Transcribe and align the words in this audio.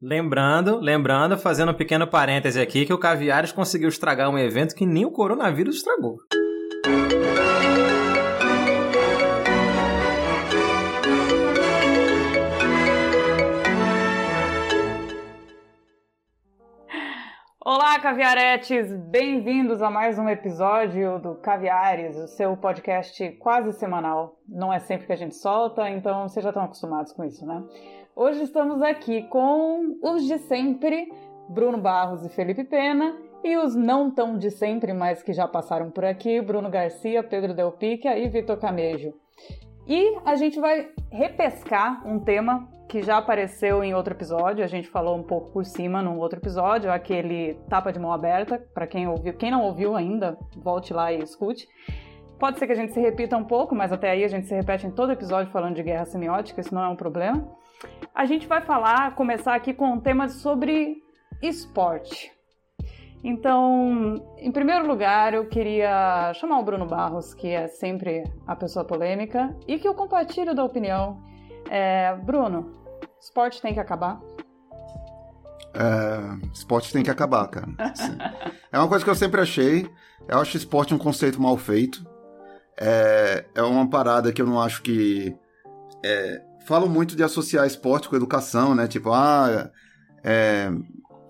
Lembrando, 0.00 0.78
lembrando, 0.78 1.36
fazendo 1.36 1.72
um 1.72 1.74
pequeno 1.74 2.06
parêntese 2.06 2.60
aqui, 2.60 2.86
que 2.86 2.92
o 2.92 2.98
Caviares 2.98 3.50
conseguiu 3.50 3.88
estragar 3.88 4.30
um 4.30 4.38
evento 4.38 4.72
que 4.72 4.86
nem 4.86 5.04
o 5.04 5.10
coronavírus 5.10 5.78
estragou. 5.78 6.18
Olá, 17.60 17.98
caviaretes! 17.98 18.92
Bem-vindos 19.10 19.82
a 19.82 19.90
mais 19.90 20.16
um 20.16 20.28
episódio 20.28 21.18
do 21.18 21.34
Caviares, 21.34 22.16
o 22.16 22.28
seu 22.28 22.56
podcast 22.56 23.32
quase 23.32 23.72
semanal. 23.72 24.38
Não 24.48 24.72
é 24.72 24.78
sempre 24.78 25.08
que 25.08 25.12
a 25.12 25.16
gente 25.16 25.34
solta, 25.34 25.90
então 25.90 26.28
vocês 26.28 26.44
já 26.44 26.50
estão 26.50 26.62
acostumados 26.62 27.12
com 27.12 27.24
isso, 27.24 27.44
né? 27.44 27.64
Hoje 28.20 28.42
estamos 28.42 28.82
aqui 28.82 29.22
com 29.28 29.96
os 30.02 30.24
de 30.24 30.38
sempre, 30.38 31.08
Bruno 31.48 31.78
Barros 31.78 32.26
e 32.26 32.28
Felipe 32.28 32.64
Pena, 32.64 33.16
e 33.44 33.56
os 33.56 33.76
não 33.76 34.10
tão 34.10 34.36
de 34.36 34.50
sempre, 34.50 34.92
mas 34.92 35.22
que 35.22 35.32
já 35.32 35.46
passaram 35.46 35.88
por 35.88 36.04
aqui, 36.04 36.40
Bruno 36.40 36.68
Garcia, 36.68 37.22
Pedro 37.22 37.54
Del 37.54 37.70
Picchia 37.70 38.18
e 38.18 38.28
Vitor 38.28 38.56
Camejo. 38.56 39.14
E 39.86 40.18
a 40.24 40.34
gente 40.34 40.58
vai 40.58 40.88
repescar 41.12 42.04
um 42.04 42.18
tema 42.18 42.68
que 42.88 43.04
já 43.04 43.18
apareceu 43.18 43.84
em 43.84 43.94
outro 43.94 44.14
episódio, 44.14 44.64
a 44.64 44.68
gente 44.68 44.88
falou 44.88 45.16
um 45.16 45.22
pouco 45.22 45.52
por 45.52 45.64
cima 45.64 46.02
num 46.02 46.18
outro 46.18 46.40
episódio, 46.40 46.90
aquele 46.90 47.54
tapa 47.68 47.92
de 47.92 48.00
mão 48.00 48.12
aberta, 48.12 48.58
para 48.74 48.88
quem 48.88 49.06
ouviu, 49.06 49.32
quem 49.34 49.52
não 49.52 49.62
ouviu 49.62 49.94
ainda, 49.94 50.36
volte 50.56 50.92
lá 50.92 51.12
e 51.12 51.22
escute. 51.22 51.68
Pode 52.36 52.58
ser 52.58 52.66
que 52.66 52.72
a 52.72 52.76
gente 52.76 52.92
se 52.92 53.00
repita 53.00 53.36
um 53.36 53.44
pouco, 53.44 53.76
mas 53.76 53.92
até 53.92 54.10
aí 54.10 54.24
a 54.24 54.28
gente 54.28 54.48
se 54.48 54.54
repete 54.56 54.88
em 54.88 54.90
todo 54.90 55.12
episódio 55.12 55.52
falando 55.52 55.76
de 55.76 55.84
guerra 55.84 56.04
semiótica, 56.04 56.60
isso 56.60 56.74
não 56.74 56.82
é 56.82 56.88
um 56.88 56.96
problema. 56.96 57.56
A 58.14 58.26
gente 58.26 58.46
vai 58.46 58.60
falar, 58.60 59.14
começar 59.14 59.54
aqui 59.54 59.72
com 59.72 59.92
um 59.92 60.00
tema 60.00 60.28
sobre 60.28 61.02
esporte. 61.42 62.32
Então, 63.22 64.22
em 64.38 64.50
primeiro 64.52 64.86
lugar, 64.86 65.34
eu 65.34 65.46
queria 65.46 66.32
chamar 66.34 66.58
o 66.60 66.62
Bruno 66.62 66.86
Barros, 66.86 67.34
que 67.34 67.48
é 67.48 67.66
sempre 67.66 68.24
a 68.46 68.54
pessoa 68.54 68.84
polêmica, 68.84 69.54
e 69.66 69.78
que 69.78 69.88
eu 69.88 69.94
compartilho 69.94 70.54
da 70.54 70.64
opinião. 70.64 71.20
É, 71.68 72.14
Bruno, 72.16 72.70
esporte 73.20 73.60
tem 73.60 73.74
que 73.74 73.80
acabar? 73.80 74.20
É, 75.74 76.48
esporte 76.52 76.92
tem 76.92 77.02
que 77.02 77.10
acabar, 77.10 77.46
cara. 77.48 77.68
é 78.72 78.78
uma 78.78 78.88
coisa 78.88 79.04
que 79.04 79.10
eu 79.10 79.16
sempre 79.16 79.40
achei. 79.40 79.88
Eu 80.26 80.38
acho 80.38 80.56
esporte 80.56 80.94
um 80.94 80.98
conceito 80.98 81.40
mal 81.40 81.56
feito. 81.56 82.06
É, 82.80 83.44
é 83.54 83.62
uma 83.62 83.88
parada 83.88 84.32
que 84.32 84.40
eu 84.40 84.46
não 84.46 84.60
acho 84.60 84.82
que. 84.82 85.36
É, 86.04 86.42
falam 86.68 86.86
muito 86.86 87.16
de 87.16 87.22
associar 87.22 87.66
esporte 87.66 88.10
com 88.10 88.14
educação, 88.14 88.74
né? 88.74 88.86
Tipo, 88.86 89.10
ah, 89.10 89.70
é, 90.22 90.70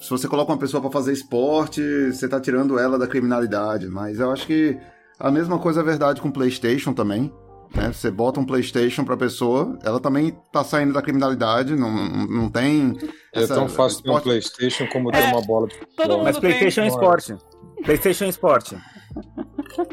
se 0.00 0.10
você 0.10 0.26
coloca 0.26 0.50
uma 0.50 0.58
pessoa 0.58 0.80
para 0.80 0.90
fazer 0.90 1.12
esporte, 1.12 1.80
você 2.10 2.28
tá 2.28 2.40
tirando 2.40 2.76
ela 2.76 2.98
da 2.98 3.06
criminalidade. 3.06 3.86
Mas 3.86 4.18
eu 4.18 4.32
acho 4.32 4.44
que 4.48 4.76
a 5.16 5.30
mesma 5.30 5.56
coisa 5.60 5.80
é 5.80 5.84
verdade 5.84 6.20
com 6.20 6.28
PlayStation 6.28 6.92
também. 6.92 7.32
Né? 7.72 7.92
Você 7.92 8.10
bota 8.10 8.40
um 8.40 8.44
PlayStation 8.44 9.04
pra 9.04 9.16
pessoa, 9.16 9.78
ela 9.84 10.00
também 10.00 10.36
tá 10.52 10.64
saindo 10.64 10.92
da 10.92 11.02
criminalidade, 11.02 11.76
não, 11.76 11.92
não, 11.92 12.26
não 12.26 12.50
tem. 12.50 12.98
É 13.32 13.46
tão 13.46 13.68
fácil 13.68 14.02
ter 14.02 14.10
um 14.10 14.20
PlayStation 14.20 14.88
como 14.88 15.12
ter 15.12 15.18
é, 15.18 15.28
uma 15.28 15.42
bola 15.42 15.68
de 15.68 15.76
futebol. 15.76 16.24
Mas 16.24 16.36
PlayStation 16.36 16.80
é 16.80 16.88
esporte. 16.88 17.36
PlayStation 17.84 18.24
é 18.24 18.28
esporte. 18.28 18.76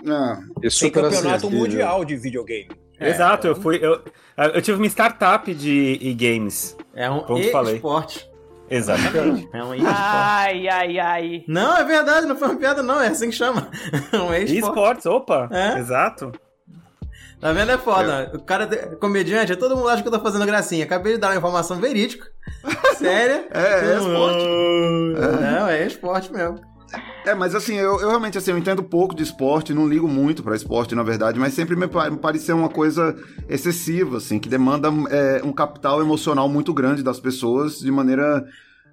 Ah, 0.09 0.39
tem 0.79 0.89
campeonato 0.89 1.51
mundial 1.51 2.03
de 2.03 2.15
videogame. 2.15 2.84
É, 2.99 3.09
Exato, 3.09 3.47
eu 3.47 3.55
fui. 3.55 3.79
Eu, 3.81 4.01
eu 4.53 4.61
tive 4.61 4.77
uma 4.77 4.87
startup 4.87 5.53
de 5.53 5.97
e-games. 6.01 6.77
É 6.93 7.09
um 7.09 7.37
e-esporte. 7.37 8.29
Exatamente. 8.69 9.47
É 9.53 9.63
um 9.63 9.73
esporte. 9.75 9.97
Ai, 9.97 10.67
ai, 10.67 10.99
ai. 10.99 11.43
Não, 11.47 11.77
é 11.77 11.83
verdade, 11.83 12.25
não 12.25 12.35
foi 12.35 12.49
uma 12.49 12.57
piada, 12.57 12.81
não. 12.81 13.01
É 13.01 13.07
assim 13.07 13.29
que 13.29 13.35
chama. 13.35 13.69
É 14.11 14.17
um 14.17 14.33
e-esportes, 14.33 15.05
opa. 15.05 15.49
É? 15.51 15.79
Exato. 15.79 16.31
Tá 17.39 17.51
vendo? 17.51 17.71
É 17.71 17.77
foda. 17.77 18.31
É. 18.33 18.35
O 18.35 18.41
cara 18.41 18.67
é 18.71 18.95
comediante, 18.95 19.55
todo 19.55 19.75
mundo 19.75 19.89
acha 19.89 20.01
que 20.01 20.07
eu 20.07 20.11
tô 20.11 20.19
fazendo 20.19 20.45
gracinha. 20.45 20.85
Acabei 20.85 21.13
de 21.13 21.19
dar 21.19 21.27
uma 21.29 21.37
informação 21.37 21.79
verídica. 21.79 22.27
Séria. 22.97 23.47
é, 23.53 23.91
é 23.91 23.97
esporte. 23.97 24.45
É, 25.69 25.77
é 25.77 25.87
esporte 25.87 26.33
mesmo. 26.33 26.74
É, 27.25 27.33
mas 27.33 27.55
assim, 27.55 27.75
eu, 27.75 27.99
eu, 27.99 28.09
realmente 28.09 28.37
assim, 28.37 28.51
eu 28.51 28.57
entendo 28.57 28.83
pouco 28.83 29.15
de 29.15 29.23
esporte, 29.23 29.73
não 29.73 29.87
ligo 29.87 30.07
muito 30.07 30.43
para 30.43 30.55
esporte, 30.55 30.93
na 30.93 31.03
verdade, 31.03 31.39
mas 31.39 31.53
sempre 31.53 31.75
me, 31.75 31.87
pareceu 31.87 32.55
uma 32.55 32.69
coisa 32.69 33.15
excessiva, 33.49 34.17
assim, 34.17 34.37
que 34.37 34.47
demanda 34.47 34.89
é, 35.09 35.41
um 35.43 35.51
capital 35.51 36.01
emocional 36.01 36.47
muito 36.47 36.73
grande 36.73 37.01
das 37.01 37.19
pessoas 37.19 37.79
de 37.79 37.91
maneira 37.91 38.45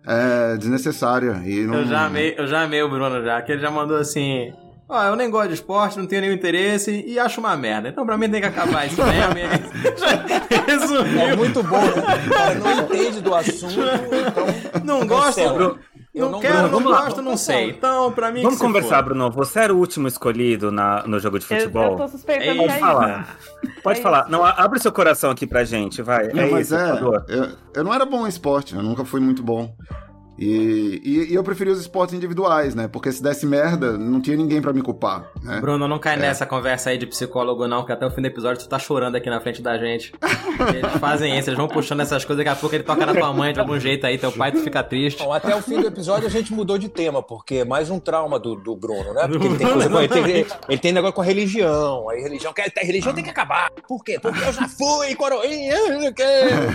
é, 0.07 0.57
desnecessária. 0.57 1.43
E 1.45 1.61
não... 1.67 1.81
eu, 1.81 1.87
já 1.87 2.07
amei, 2.07 2.35
eu 2.37 2.47
já 2.47 2.63
amei 2.63 2.83
o 2.83 2.89
Bruno 2.89 3.23
já, 3.23 3.41
que 3.43 3.53
ele 3.53 3.61
já 3.61 3.71
mandou 3.71 3.99
assim. 3.99 4.53
Ó, 4.89 4.99
oh, 4.99 5.05
eu 5.05 5.17
nem 5.17 5.31
gosto 5.31 5.49
de 5.49 5.55
esporte, 5.55 5.99
não 5.99 6.07
tenho 6.07 6.23
nenhum 6.23 6.35
interesse 6.35 7.05
e 7.07 7.19
acho 7.19 7.41
uma 7.41 7.57
merda. 7.57 7.89
Então 7.89 8.05
pra 8.05 8.19
mim 8.19 8.29
tem 8.29 8.41
que 8.41 8.47
acabar 8.47 8.87
isso 8.87 9.01
mesmo. 9.03 9.33
Resumiu. 10.67 11.21
É 11.21 11.37
muito 11.37 11.63
bom? 11.63 11.79
O 11.79 12.31
cara 12.31 12.55
não 12.57 12.73
entende 12.83 13.21
do 13.23 13.35
assunto, 13.35 13.73
então. 13.73 14.85
Não 14.85 15.07
gosta, 15.07 15.51
Bruno. 15.51 15.79
Eu 16.15 16.27
não, 16.27 16.33
não 16.33 16.41
quero, 16.41 16.69
Bruno, 16.69 16.81
não 16.81 16.91
gosto, 16.91 17.23
não 17.23 17.37
sei. 17.39 17.71
Então, 17.71 18.13
pra 18.13 18.31
mim. 18.31 18.43
Vamos 18.43 18.59
conversar, 18.59 18.99
for. 18.99 19.05
Bruno. 19.05 19.31
Você 19.31 19.61
era 19.61 19.75
o 19.75 19.79
último 19.79 20.07
escolhido 20.07 20.71
na, 20.71 21.03
no 21.07 21.19
jogo 21.19 21.39
de 21.39 21.47
futebol. 21.47 21.85
Eu, 21.85 21.91
eu 21.93 21.97
tô 21.97 22.09
suspeitando 22.09 22.59
Pode 22.59 22.79
falar. 22.79 23.37
Pode 23.83 23.99
é 23.99 24.03
falar. 24.03 24.29
Não, 24.29 24.45
abre 24.45 24.79
seu 24.79 24.93
coração 24.93 25.31
aqui 25.31 25.47
pra 25.47 25.65
gente, 25.65 26.03
vai. 26.03 26.29
Não, 26.29 26.43
é 26.43 26.51
mas 26.51 26.67
isso, 26.67 26.77
é. 26.77 27.01
Eu, 27.29 27.57
eu 27.75 27.85
não 27.85 27.95
era 27.95 28.05
bom 28.05 28.27
em 28.27 28.29
esporte, 28.29 28.75
eu 28.75 28.83
nunca 28.83 29.07
fui 29.07 29.21
muito 29.21 29.43
bom. 29.43 29.75
E, 30.39 31.01
e, 31.05 31.33
e, 31.33 31.35
eu 31.35 31.45
preferi 31.45 31.71
os 31.71 31.81
esportes 31.81 32.15
individuais, 32.15 32.75
né? 32.75 32.89
Porque 32.89 33.13
se 33.13 33.23
desse 33.23 33.47
merda, 33.47 33.99
não 33.99 34.21
tinha 34.21 34.37
ninguém 34.37 34.63
para 34.63 34.73
me 34.73 34.83
culpar, 34.83 35.31
né? 35.43 35.61
Bruno, 35.61 35.87
não 35.87 35.99
cai 35.99 36.15
é. 36.15 36.19
nessa 36.19 36.47
conversa 36.47 36.91
aí 36.91 36.99
de 36.99 37.07
psicólogo, 37.07 37.69
não, 37.69 37.85
que 37.85 37.93
até 37.93 38.07
o 38.07 38.11
fim 38.11 38.23
do 38.23 38.27
episódio 38.27 38.63
tu 38.63 38.69
tá 38.69 38.79
chorando 38.79 39.17
aqui 39.17 39.29
na 39.29 39.41
frente 39.41 39.61
da 39.61 39.77
gente. 39.77 40.13
eles 40.75 40.93
fazem 40.99 41.39
isso, 41.39 41.51
eles 41.51 41.59
vão 41.59 41.69
puxando 41.69 42.01
essas 42.01 42.25
coisas, 42.25 42.45
daqui 42.45 42.57
a 42.57 42.59
pouco 42.59 42.75
ele 42.75 42.83
toca 42.83 43.05
na 43.05 43.15
tua 43.15 43.33
mãe 43.33 43.53
de 43.53 43.61
algum 43.61 43.79
jeito 43.79 44.07
aí, 44.07 44.17
teu 44.17 44.33
pai 44.33 44.53
tu 44.53 44.59
fica 44.59 44.83
triste. 44.83 45.23
Bom, 45.23 45.33
até 45.33 45.55
o 45.55 45.61
fim 45.61 45.81
do 45.81 45.87
episódio 45.87 46.27
a 46.27 46.31
gente 46.31 46.53
mudou 46.53 46.79
de 46.79 46.89
tema, 46.89 47.23
porque 47.23 47.57
é 47.57 47.65
mais 47.65 47.91
um 47.91 48.01
trauma 48.01 48.39
do, 48.39 48.57
do 48.57 48.75
Bruno, 48.75 49.13
né? 49.13 49.29
Porque 49.29 49.47
ele 49.47 49.59
tem, 49.59 49.67
coisa 49.69 49.91
com, 49.91 49.99
ele, 49.99 50.09
tem, 50.09 50.47
ele 50.69 50.79
tem 50.79 50.93
negócio 50.93 51.15
com 51.15 51.23
a 51.23 51.25
religião, 51.25 52.09
aí 52.09 52.23
religião, 52.23 52.53
quer, 52.53 52.73
a 52.77 52.85
religião 52.85 53.15
tem 53.15 53.23
que 53.23 53.31
acabar. 53.31 53.71
Por 53.87 54.03
quê? 54.03 54.19
Porque 54.21 54.43
eu 54.43 54.53
já 54.53 54.67
fui 54.69 55.15
coroinha, 55.15 55.77
não 56.01 56.13
quero. 56.13 56.73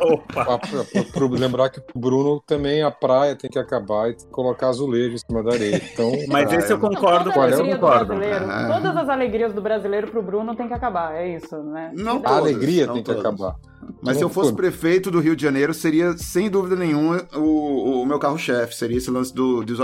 Opa! 0.00 0.58
Pra, 0.58 1.04
pra, 1.04 1.26
lembrar 1.38 1.70
que 1.70 1.80
o 1.94 1.98
Bruno 1.98 2.42
também, 2.46 2.82
a 2.88 2.90
praia 2.90 3.36
tem 3.36 3.50
que 3.50 3.58
acabar 3.58 4.10
e 4.10 4.16
colocar 4.30 4.68
azulejo 4.68 5.14
em 5.14 5.18
cima 5.18 5.42
da 5.42 5.52
areia. 5.52 5.80
Então, 5.92 6.10
Mas 6.28 6.52
esse 6.52 6.72
eu 6.72 6.78
concordo, 6.78 7.30
com 7.32 7.44
eu 7.44 7.66
concordo. 7.66 8.14
Ah. 8.14 8.68
Todas 8.74 8.96
as 8.96 9.08
alegrias 9.08 9.52
do 9.52 9.60
brasileiro 9.62 10.08
pro 10.08 10.22
Bruno 10.22 10.54
tem 10.56 10.66
que 10.66 10.74
acabar, 10.74 11.14
é 11.14 11.36
isso, 11.36 11.56
né? 11.62 11.92
Não 11.94 12.20
a 12.24 12.36
alegria 12.36 12.86
não 12.86 12.94
tem 12.94 13.02
todas. 13.02 13.22
que 13.22 13.26
acabar. 13.28 13.56
Mas 14.02 14.16
se 14.16 14.24
eu 14.24 14.28
fosse 14.28 14.52
prefeito 14.52 15.10
do 15.10 15.20
Rio 15.20 15.36
de 15.36 15.42
Janeiro, 15.42 15.72
seria, 15.72 16.16
sem 16.16 16.50
dúvida 16.50 16.76
nenhuma, 16.76 17.26
o, 17.34 18.02
o 18.02 18.06
meu 18.06 18.18
carro-chefe. 18.18 18.74
Seria 18.74 18.98
esse 18.98 19.10
lance 19.10 19.34
do, 19.34 19.64
de 19.64 19.74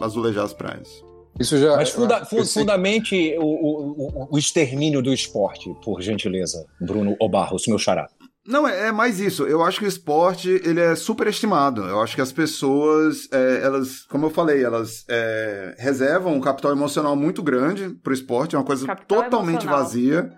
azulejar 0.00 0.44
as 0.44 0.52
praias. 0.52 1.02
Isso 1.38 1.56
já, 1.56 1.76
Mas 1.76 1.90
funda, 1.90 2.24
fundamente 2.24 3.36
o, 3.38 3.44
o, 3.44 4.28
o, 4.32 4.38
extermínio 4.38 5.00
do 5.00 5.12
esporte, 5.12 5.72
por 5.84 6.02
gentileza, 6.02 6.66
Bruno 6.80 7.14
Obarros, 7.20 7.66
meu 7.68 7.78
xará. 7.78 8.08
Não, 8.46 8.66
é, 8.66 8.88
é, 8.88 8.92
mais 8.92 9.20
isso. 9.20 9.44
Eu 9.44 9.62
acho 9.62 9.78
que 9.78 9.84
o 9.84 9.88
esporte 9.88 10.48
ele 10.64 10.80
é 10.80 10.94
superestimado. 10.94 11.82
Eu 11.82 12.00
acho 12.00 12.14
que 12.14 12.22
as 12.22 12.32
pessoas, 12.32 13.28
é, 13.30 13.60
elas, 13.62 14.04
como 14.08 14.26
eu 14.26 14.30
falei, 14.30 14.64
elas 14.64 15.04
é, 15.08 15.74
reservam 15.78 16.34
um 16.34 16.40
capital 16.40 16.72
emocional 16.72 17.14
muito 17.14 17.42
grande 17.42 17.90
pro 18.02 18.14
esporte. 18.14 18.56
É 18.56 18.58
uma 18.58 18.64
coisa 18.64 18.86
capital 18.86 19.24
totalmente 19.24 19.64
emocional. 19.64 19.78
vazia. 19.78 20.32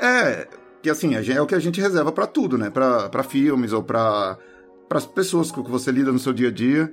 É, 0.00 0.48
que 0.82 0.90
assim, 0.90 1.14
é 1.14 1.40
o 1.40 1.46
que 1.46 1.54
a 1.54 1.60
gente 1.60 1.80
reserva 1.80 2.10
para 2.10 2.26
tudo, 2.26 2.58
né? 2.58 2.68
Para 2.68 3.22
filmes 3.22 3.72
ou 3.72 3.82
para 3.82 4.36
as 4.90 5.06
pessoas 5.06 5.52
que 5.52 5.62
você 5.62 5.92
lida 5.92 6.10
no 6.10 6.18
seu 6.18 6.32
dia 6.32 6.48
a 6.48 6.52
dia 6.52 6.92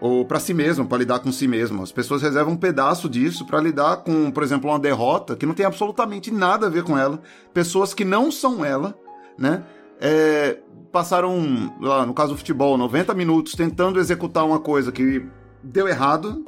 ou 0.00 0.24
para 0.24 0.40
si 0.40 0.52
mesmo, 0.52 0.86
para 0.86 0.98
lidar 0.98 1.18
com 1.20 1.32
si 1.32 1.46
mesmo. 1.46 1.82
As 1.82 1.92
pessoas 1.92 2.22
reservam 2.22 2.54
um 2.54 2.56
pedaço 2.56 3.08
disso 3.08 3.46
para 3.46 3.60
lidar 3.60 3.98
com, 3.98 4.30
por 4.30 4.42
exemplo, 4.42 4.70
uma 4.70 4.78
derrota 4.78 5.36
que 5.36 5.46
não 5.46 5.54
tem 5.54 5.66
absolutamente 5.66 6.30
nada 6.30 6.66
a 6.66 6.70
ver 6.70 6.82
com 6.82 6.96
ela. 6.98 7.20
Pessoas 7.52 7.94
que 7.94 8.04
não 8.04 8.30
são 8.30 8.64
ela, 8.64 8.98
né? 9.38 9.64
É, 10.00 10.58
passaram, 10.92 11.74
lá, 11.80 12.06
no 12.06 12.14
caso 12.14 12.32
do 12.32 12.38
futebol, 12.38 12.76
90 12.76 13.14
minutos 13.14 13.54
tentando 13.54 13.98
executar 13.98 14.44
uma 14.44 14.58
coisa 14.58 14.90
que 14.90 15.26
deu 15.62 15.88
errado 15.88 16.44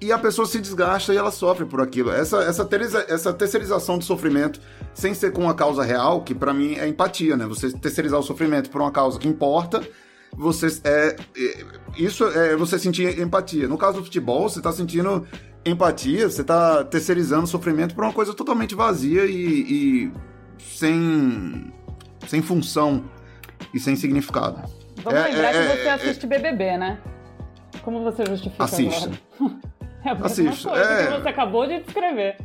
e 0.00 0.12
a 0.12 0.18
pessoa 0.18 0.46
se 0.46 0.60
desgasta 0.60 1.14
e 1.14 1.16
ela 1.16 1.30
sofre 1.30 1.64
por 1.64 1.80
aquilo. 1.80 2.10
Essa, 2.10 2.42
essa, 2.42 2.68
essa 3.08 3.32
terceirização 3.32 3.96
do 3.98 4.04
sofrimento, 4.04 4.60
sem 4.92 5.14
ser 5.14 5.32
com 5.32 5.42
uma 5.42 5.54
causa 5.54 5.82
real, 5.82 6.22
que 6.22 6.34
para 6.34 6.52
mim 6.52 6.74
é 6.74 6.86
empatia, 6.86 7.36
né? 7.36 7.46
Você 7.46 7.72
terceirizar 7.72 8.20
o 8.20 8.22
sofrimento 8.22 8.68
por 8.70 8.80
uma 8.80 8.90
causa 8.90 9.18
que 9.18 9.26
importa, 9.26 9.82
você 10.36 10.66
é, 10.84 11.16
é 11.36 11.64
isso 11.96 12.24
é 12.26 12.54
você 12.56 12.78
sentir 12.78 13.18
empatia. 13.18 13.66
No 13.66 13.78
caso 13.78 13.98
do 13.98 14.04
futebol, 14.04 14.48
você 14.48 14.60
tá 14.60 14.70
sentindo 14.70 15.26
empatia, 15.64 16.28
você 16.28 16.44
tá 16.44 16.84
terceirizando 16.84 17.44
o 17.44 17.48
sofrimento 17.48 17.94
por 17.94 18.04
uma 18.04 18.12
coisa 18.12 18.34
totalmente 18.34 18.74
vazia 18.74 19.24
e, 19.24 19.32
e 19.32 20.12
sem 20.58 21.72
sem 22.26 22.42
função 22.42 23.04
e 23.74 23.80
sem 23.80 23.96
significado. 23.96 24.62
Vamos 25.02 25.20
É, 25.20 25.28
lembrar 25.28 25.48
é, 25.48 25.52
que 25.52 25.76
você 25.76 25.88
é, 25.88 25.92
assiste 25.92 26.26
BBB, 26.26 26.76
né? 26.78 26.98
Como 27.82 28.02
você 28.02 28.24
justifica 28.26 28.64
Assisto. 28.64 29.10
agora? 29.38 29.56
É 30.04 30.10
a 30.10 30.12
mesma 30.12 30.26
Assisto, 30.26 30.68
coisa 30.68 30.84
é. 30.84 31.06
que 31.06 31.20
você 31.20 31.28
acabou 31.30 31.66
de 31.66 31.80
descrever. 31.80 32.36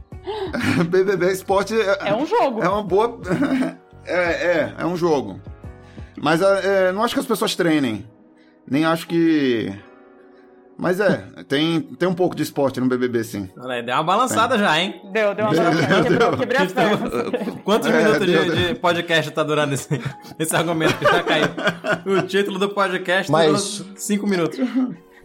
BBB 0.90 1.32
Esporte 1.32 1.80
é, 1.80 2.10
É 2.10 2.16
um 2.16 2.26
jogo. 2.26 2.64
é 2.64 2.68
uma 2.68 2.82
boa. 2.82 3.20
é, 4.04 4.16
é, 4.16 4.74
é 4.80 4.86
um 4.86 4.98
jogo. 4.98 5.40
Mas 6.18 6.42
é, 6.42 6.88
é, 6.88 6.92
não 6.92 7.04
acho 7.04 7.14
que 7.14 7.20
as 7.20 7.26
pessoas 7.28 7.56
treinem. 7.56 8.04
Nem 8.68 8.84
acho 8.84 9.06
que. 9.08 9.72
Mas 10.78 11.00
é, 11.00 11.18
tem, 11.48 11.80
tem 11.82 12.10
um 12.10 12.14
pouco 12.14 12.36
de 12.36 12.42
esporte 12.42 12.80
no 12.80 12.88
BBB, 12.88 13.24
sim. 13.24 13.50
Deu 13.86 13.94
uma 13.96 14.04
balançada 14.04 14.58
já, 14.58 14.80
hein? 14.80 15.00
Deu, 15.14 15.36
deu 15.36 15.46
uma 15.46 15.54
Deu, 15.54 15.64
balançada, 15.64 16.04
quebrou, 16.04 16.30
deu. 16.32 16.38
quebrei 16.40 16.58
as 16.62 16.74
pernas. 16.74 17.12
Quantos 17.64 17.90
É, 17.90 17.98
minutos 17.98 18.28
deu, 18.28 18.44
de, 18.46 18.50
deu. 18.52 18.68
de 18.74 18.76
podcast 18.80 19.32
tá 19.32 19.44
durando 19.44 19.74
esse, 19.74 19.88
esse 20.40 20.56
argumento 20.56 20.98
que 20.98 21.06
já 21.06 21.22
caiu? 21.24 21.48
O 22.18 22.22
título 22.24 22.58
do 22.58 22.70
podcast 22.70 23.32
Mas- 23.32 23.78
durou 23.80 23.96
cinco 23.96 24.26
minutos. 24.26 24.58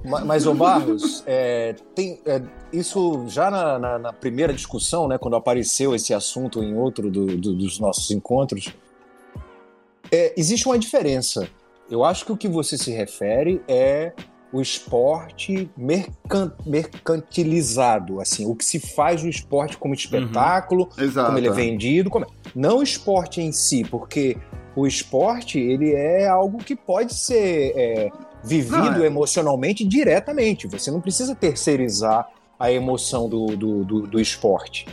Ma- 0.04 0.20
Mas, 0.24 0.46
ô 0.46 0.52
Barros, 0.54 1.24
é, 1.26 1.74
tem, 1.94 2.20
é, 2.26 2.42
isso 2.72 3.24
já 3.28 3.50
na, 3.50 3.78
na- 3.78 3.98
na 3.98 4.12
primeira 4.12 4.52
discussão, 4.52 5.08
né, 5.08 5.16
quando 5.16 5.36
apareceu 5.36 5.94
esse 5.94 6.12
assunto 6.12 6.62
em 6.62 6.76
outro 6.76 7.10
do- 7.10 7.34
do- 7.36 7.54
dos 7.54 7.80
nossos 7.80 8.10
encontros, 8.10 8.72
é, 10.12 10.34
existe 10.36 10.66
uma 10.66 10.78
diferença. 10.78 11.48
Eu 11.90 12.04
acho 12.04 12.24
que 12.26 12.32
o 12.32 12.36
que 12.36 12.46
você 12.48 12.76
se 12.76 12.90
refere 12.92 13.62
é 13.66 14.12
o 14.52 14.60
esporte 14.60 15.68
mercan- 15.76 16.52
mercantilizado, 16.64 18.20
assim, 18.20 18.46
o 18.46 18.54
que 18.54 18.64
se 18.64 18.78
faz 18.78 19.22
o 19.22 19.28
esporte 19.28 19.76
como 19.76 19.94
espetáculo, 19.94 20.88
Exato. 20.98 21.26
como 21.26 21.38
ele 21.38 21.48
é 21.48 21.52
vendido, 21.52 22.10
como... 22.10 22.26
não 22.54 22.78
o 22.78 22.82
esporte 22.82 23.40
em 23.40 23.52
si, 23.52 23.84
porque 23.84 24.36
o 24.74 24.86
esporte 24.86 25.58
ele 25.58 25.92
é 25.92 26.26
algo 26.28 26.58
que 26.58 26.76
pode 26.76 27.14
ser 27.14 27.72
é, 27.76 28.10
vivido 28.44 28.76
Não, 28.76 29.02
é. 29.04 29.06
emocionalmente 29.06 29.84
diretamente. 29.84 30.66
Você 30.68 30.90
não 30.90 31.00
precisa 31.00 31.34
terceirizar 31.34 32.28
a 32.58 32.70
emoção 32.70 33.28
do, 33.28 33.46
do, 33.56 33.84
do, 33.84 34.00
do 34.06 34.20
esporte. 34.20 34.86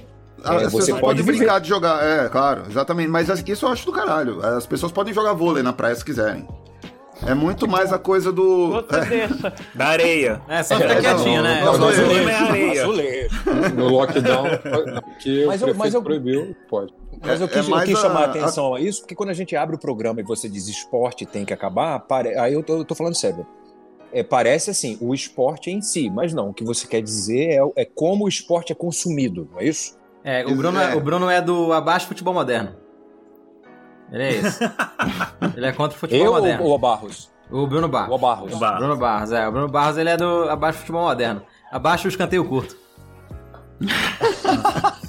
Ah, 0.44 0.56
É, 0.56 0.66
As 0.66 0.72
você 0.74 0.78
pessoas 0.78 0.88
pode 0.90 1.02
podem 1.02 1.24
viver. 1.24 1.38
brincar 1.38 1.60
de 1.60 1.70
jogar, 1.70 2.04
é, 2.04 2.28
claro, 2.28 2.64
exatamente. 2.70 3.10
Mas 3.10 3.30
isso 3.48 3.66
eu 3.66 3.70
acho 3.70 3.86
do 3.86 3.92
caralho. 3.92 4.46
As 4.46 4.66
pessoas 4.66 4.92
podem 4.92 5.14
jogar 5.14 5.34
vôlei 5.34 5.64
na 5.64 5.72
praia 5.72 5.96
se 5.96 6.04
quiserem. 6.04 6.46
É 7.28 7.34
muito 7.34 7.68
mais 7.68 7.94
a 7.94 7.98
coisa 8.00 8.32
do. 8.32 8.72
Você 8.72 9.00
deixa. 9.08 9.54
Da 9.74 9.88
areia. 9.88 10.42
É, 10.48 10.62
só 10.62 10.76
ficar 10.76 10.92
É, 10.98 11.02
quietinho, 11.02 11.36
não, 11.38 11.44
né? 11.44 11.62
não, 11.64 11.74
O 11.74 11.78
não, 11.78 11.92
problema 11.94 12.32
é 12.32 12.36
areia. 12.36 12.84
No 13.76 13.88
lockdown, 13.90 14.46
que 15.20 15.46
Mas 15.46 15.62
o 15.62 15.68
eu- 15.70 15.76
mas 15.76 15.94
eu- 15.94 16.02
proibiu, 16.04 16.56
pode. 16.70 16.94
Mas 17.22 17.40
eu 17.40 17.48
É- 17.48 17.50
quis, 17.50 17.70
é 17.70 17.72
eu 17.72 17.82
quis 17.84 18.00
chamar 18.00 18.20
a 18.20 18.24
a- 18.24 18.26
atenção 18.26 18.76
a 18.76 18.82
isso, 18.82 19.02
porque 19.02 19.16
quando 19.16 19.30
a 19.30 19.34
gente 19.34 19.56
abre 19.56 19.76
o 19.76 19.80
programa 19.80 20.20
e 20.20 20.24
você 20.24 20.50
diz 20.50 20.68
esporte 20.68 21.26
tem 21.26 21.46
que 21.46 21.54
acabar, 21.54 21.98
pare... 22.02 22.38
aí 22.38 22.54
eu 22.54 22.62
tô, 22.62 22.78
eu 22.80 22.86
tô 22.86 22.94
falando 22.96 23.16
sério. 23.16 23.46
É, 24.12 24.22
parece 24.22 24.70
assim, 24.70 24.98
o 25.00 25.14
esporte 25.14 25.72
em 25.72 25.82
si, 25.82 26.10
mas 26.10 26.34
não, 26.34 26.50
o 26.50 26.54
que 26.54 26.64
você 26.64 26.86
quer 26.86 27.02
dizer 27.02 27.52
é, 27.76 27.82
é 27.84 27.86
como 27.86 28.26
o 28.26 28.28
esporte 28.28 28.72
é 28.72 28.76
consumido, 28.76 29.48
não 29.52 29.60
é 29.62 29.66
isso? 29.66 29.98
É, 30.24 30.46
o 30.46 30.54
Bruno 30.56 30.80
é, 30.80 30.92
É. 30.92 30.96
o 30.96 31.00
Bruno 31.00 31.30
é 31.30 31.42
do 31.42 31.72
Abaixo 31.74 32.08
Futebol 32.08 32.34
Moderno. 32.34 32.76
Ele 34.14 34.24
é 34.24 34.30
esse. 34.36 34.64
Ele 35.58 35.66
é 35.66 35.72
contra 35.74 35.98
o 35.98 36.00
futebol 36.00 36.26
eu 36.26 36.34
moderno. 36.34 36.64
ou 36.64 36.76
o 36.76 36.78
Barros? 36.78 37.32
O 37.52 37.68
Bruno 37.68 37.88
Barros. 37.90 38.16
O 38.16 38.18
Barros. 38.18 38.54
O 38.54 38.58
Barros. 38.58 38.80
Bruno 38.80 38.98
Barros, 38.98 39.32
é. 39.32 39.48
O 39.48 39.52
Bruno 39.52 39.68
Barros 39.68 39.98
ele 39.98 40.10
é 40.10 40.16
do 40.18 40.50
Abaixo 40.50 40.80
Futebol 40.80 41.04
Moderno. 41.04 41.42
Abaixo 41.72 42.06
o 42.08 42.10
escanteio 42.10 42.46
curto. 42.46 42.78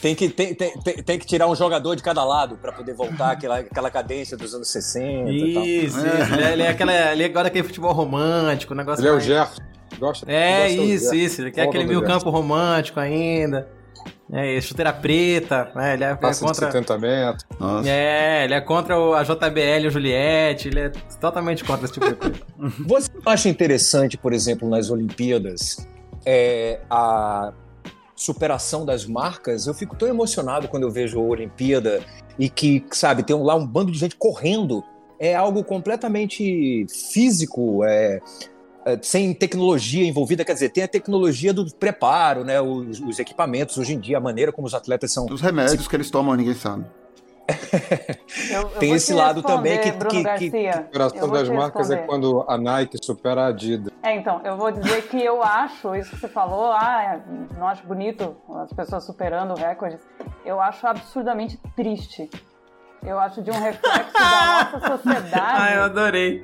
Tem 0.00 0.14
que, 0.14 0.28
tem, 0.28 0.54
tem, 0.54 0.78
tem, 0.82 1.02
tem 1.02 1.18
que 1.18 1.24
tirar 1.24 1.46
um 1.46 1.56
jogador 1.56 1.94
de 1.96 2.02
cada 2.02 2.22
lado 2.22 2.58
pra 2.58 2.70
poder 2.70 2.92
voltar 2.92 3.30
àquela, 3.30 3.60
àquela 3.60 3.90
cadência 3.90 4.36
dos 4.36 4.54
anos 4.54 4.68
60 4.70 5.30
e 5.30 5.54
tal. 5.54 5.64
Isso, 5.64 5.98
isso. 5.98 6.34
Ele 6.34 6.42
é, 6.44 6.52
ele 6.52 6.62
é 6.62 6.68
aquela. 6.68 6.92
Ele 7.12 7.28
gosta 7.28 7.44
daquele 7.44 7.64
futebol 7.66 7.90
romântico, 7.90 8.74
negócio. 8.74 9.00
Ele 9.00 9.08
é 9.08 9.12
o 9.12 9.14
mais- 9.14 9.24
Gerson. 9.24 9.62
Gosta, 9.98 10.30
É, 10.30 10.64
gosta 10.66 10.76
do 10.76 10.82
isso, 10.84 11.14
isso. 11.14 11.40
Ele 11.40 11.50
quer 11.52 11.62
aquele 11.62 11.84
meio 11.84 12.02
do 12.02 12.06
campo 12.06 12.28
romântico 12.28 13.00
ainda. 13.00 13.66
É, 14.36 14.56
isso, 14.56 14.68
chuteira 14.68 14.92
preta, 14.92 15.70
né? 15.76 15.94
Ele 15.94 16.02
é, 16.04 16.10
é 16.10 16.14
Passa 16.16 16.40
de 16.40 16.46
contra. 16.50 16.66
70 16.72 16.98
metros. 16.98 17.46
Nossa. 17.60 17.88
É, 17.88 18.44
ele 18.44 18.54
é 18.54 18.60
contra 18.60 18.98
o- 18.98 19.14
a 19.14 19.22
JBL 19.22 19.84
e 19.84 19.86
o 19.86 19.90
Juliette, 19.90 20.68
ele 20.68 20.80
é 20.80 20.88
totalmente 21.20 21.62
contra 21.62 21.84
esse 21.84 21.94
tipo 21.94 22.06
de 22.08 22.14
coisa. 22.14 22.34
Você 22.84 23.10
não 23.14 23.32
acha 23.32 23.48
interessante, 23.48 24.16
por 24.18 24.32
exemplo, 24.32 24.68
nas 24.68 24.90
Olimpíadas, 24.90 25.86
é, 26.26 26.80
a 26.90 27.52
superação 28.16 28.84
das 28.84 29.06
marcas? 29.06 29.66
Eu 29.68 29.74
fico 29.74 29.94
tão 29.94 30.08
emocionado 30.08 30.66
quando 30.66 30.82
eu 30.82 30.90
vejo 30.90 31.18
a 31.20 31.22
Olimpíada 31.22 32.02
e 32.36 32.48
que, 32.48 32.84
sabe, 32.90 33.22
tem 33.22 33.36
lá 33.40 33.54
um 33.54 33.64
bando 33.66 33.92
de 33.92 33.98
gente 33.98 34.16
correndo. 34.16 34.82
É 35.20 35.34
algo 35.36 35.62
completamente 35.62 36.84
físico, 37.12 37.84
é, 37.84 38.16
é, 38.16 38.20
sem 39.02 39.32
tecnologia 39.34 40.06
envolvida. 40.06 40.44
Quer 40.44 40.54
dizer, 40.54 40.68
tem 40.70 40.84
a 40.84 40.88
tecnologia 40.88 41.52
do 41.52 41.64
preparo, 41.74 42.44
né? 42.44 42.60
Os, 42.60 43.00
os 43.00 43.18
equipamentos, 43.18 43.76
hoje 43.78 43.94
em 43.94 43.98
dia, 44.00 44.18
a 44.18 44.20
maneira 44.20 44.52
como 44.52 44.66
os 44.66 44.74
atletas 44.74 45.12
são. 45.12 45.26
Os 45.30 45.40
remédios 45.40 45.86
que 45.88 45.96
eles 45.96 46.10
tomam, 46.10 46.34
ninguém 46.34 46.54
sabe. 46.54 46.84
Eu- 48.50 48.62
eu 48.62 48.68
Tem 48.78 48.92
esse 48.94 49.12
lado 49.12 49.42
também 49.42 49.78
que- 49.78 49.92
Bruno 49.92 50.10
que- 50.10 50.22
Garcia. 50.22 50.70
A 50.70 50.84
superação 50.84 51.28
das 51.30 51.48
marcas 51.50 51.90
é 51.90 51.96
responder. 51.96 52.06
quando 52.06 52.44
a 52.48 52.56
Nike 52.56 52.96
supera 53.02 53.42
a 53.42 53.46
Adidas. 53.48 53.92
É, 54.02 54.16
então, 54.16 54.40
eu 54.44 54.56
vou 54.56 54.70
dizer 54.70 55.02
que 55.08 55.22
eu 55.22 55.42
acho, 55.42 55.94
isso 55.94 56.10
que 56.10 56.16
você 56.20 56.28
falou, 56.28 56.72
ah, 56.72 57.20
não 57.58 57.68
acho 57.68 57.86
bonito 57.86 58.34
as 58.62 58.72
pessoas 58.72 59.04
superando 59.04 59.54
recordes. 59.54 60.00
Eu 60.44 60.58
acho 60.60 60.86
absurdamente 60.86 61.58
triste. 61.76 62.30
Eu 63.06 63.18
acho 63.18 63.42
de 63.42 63.50
um 63.50 63.54
reflexo 63.60 64.12
da 64.14 64.70
nossa 64.72 64.96
sociedade. 64.96 65.30
Ah, 65.34 65.74
eu 65.74 65.82
adorei. 65.82 66.42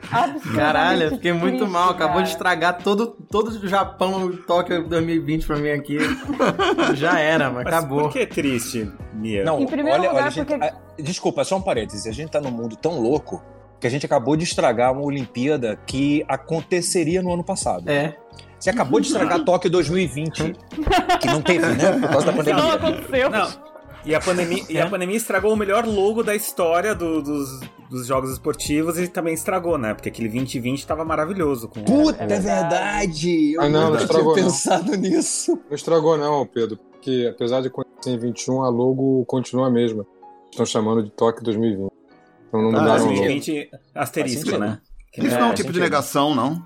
Caralho, 0.54 1.10
fiquei 1.10 1.32
muito 1.32 1.56
triste, 1.58 1.72
mal. 1.72 1.90
Acabou 1.90 2.14
cara. 2.16 2.22
de 2.24 2.30
estragar 2.30 2.78
todo, 2.82 3.06
todo 3.30 3.48
o 3.48 3.66
Japão, 3.68 4.30
Tóquio 4.46 4.86
2020 4.86 5.46
pra 5.46 5.56
mim 5.56 5.70
aqui. 5.70 5.96
Já 6.94 7.18
era, 7.18 7.50
mas 7.50 7.64
Mas 7.64 7.74
acabou. 7.74 8.02
por 8.02 8.12
que 8.12 8.26
triste, 8.26 8.92
Mia? 9.14 9.42
Não, 9.42 9.60
Em 9.60 9.66
primeiro 9.66 9.98
olha, 9.98 10.10
lugar, 10.10 10.22
olha, 10.24 10.30
gente, 10.30 10.46
porque- 10.46 10.64
a- 10.64 10.74
desculpa, 10.98 11.44
só 11.44 11.56
um 11.56 11.62
parêntese. 11.62 12.08
A 12.08 12.12
gente 12.12 12.30
tá 12.30 12.40
num 12.40 12.50
mundo 12.50 12.76
tão 12.76 13.00
louco 13.00 13.42
que 13.80 13.86
a 13.86 13.90
gente 13.90 14.04
acabou 14.04 14.36
de 14.36 14.44
estragar 14.44 14.92
uma 14.92 15.00
Olimpíada 15.02 15.78
que 15.86 16.22
aconteceria 16.28 17.22
no 17.22 17.32
ano 17.32 17.42
passado. 17.42 17.88
É. 17.88 18.14
Você 18.58 18.68
acabou 18.68 19.00
de 19.00 19.06
estragar 19.06 19.40
Tóquio 19.44 19.70
2020, 19.70 20.52
que 21.20 21.26
não 21.26 21.40
teve, 21.40 21.66
né? 21.66 21.92
Por 22.00 22.10
causa 22.10 22.26
da 22.26 22.32
Não 22.32 22.36
pandemia. 22.38 22.74
aconteceu. 22.74 23.30
Não. 23.30 23.69
E 24.04 24.14
a 24.14 24.20
pandemia, 24.20 24.64
e 24.68 24.78
a 24.80 24.88
pandemia 24.88 25.16
estragou 25.16 25.52
o 25.52 25.56
melhor 25.56 25.84
logo 25.86 26.22
da 26.22 26.34
história 26.34 26.94
do- 26.94 27.20
dos, 27.22 27.60
dos 27.90 28.06
jogos 28.06 28.30
esportivos 28.30 28.98
e 28.98 29.06
também 29.06 29.34
estragou, 29.34 29.76
né? 29.76 29.92
Porque 29.92 30.08
aquele 30.08 30.28
2020 30.28 30.86
tava 30.86 31.04
maravilhoso. 31.04 31.68
Com... 31.68 31.82
Puta, 31.84 32.22
É 32.22 32.32
é 32.32 32.40
verdade. 32.40 33.52
Eu 33.54 33.60
Ah, 33.62 33.68
não, 33.68 33.90
não 33.90 33.96
estragou, 33.96 34.32
tinha 34.34 34.44
não. 34.46 34.50
pensado 34.52 34.96
nisso. 34.96 35.58
Não 35.68 35.74
estragou 35.74 36.16
não, 36.16 36.46
Pedro, 36.46 36.78
porque 36.92 37.28
apesar 37.30 37.60
de 37.60 37.68
acontecer 37.68 38.10
em 38.10 38.18
21, 38.18 38.62
a 38.64 38.68
logo 38.70 39.24
continua 39.26 39.66
a 39.66 39.70
mesma. 39.70 40.06
Estão 40.50 40.64
chamando 40.64 41.02
de 41.02 41.10
Tóquio 41.10 41.44
2020. 41.44 41.90
Então 42.48 42.62
não 42.62 42.68
Ah, 42.70 42.80
mudaram 42.82 43.04
logo. 43.04 43.14
2020 43.16 43.70
asterisco, 43.94 44.56
né? 44.58 44.80
Isso 45.16 45.26
É, 45.36 45.40
não 45.40 45.48
é 45.48 45.50
um 45.50 45.54
tipo 45.54 45.72
de 45.72 45.80
negação, 45.80 46.34
não. 46.34 46.62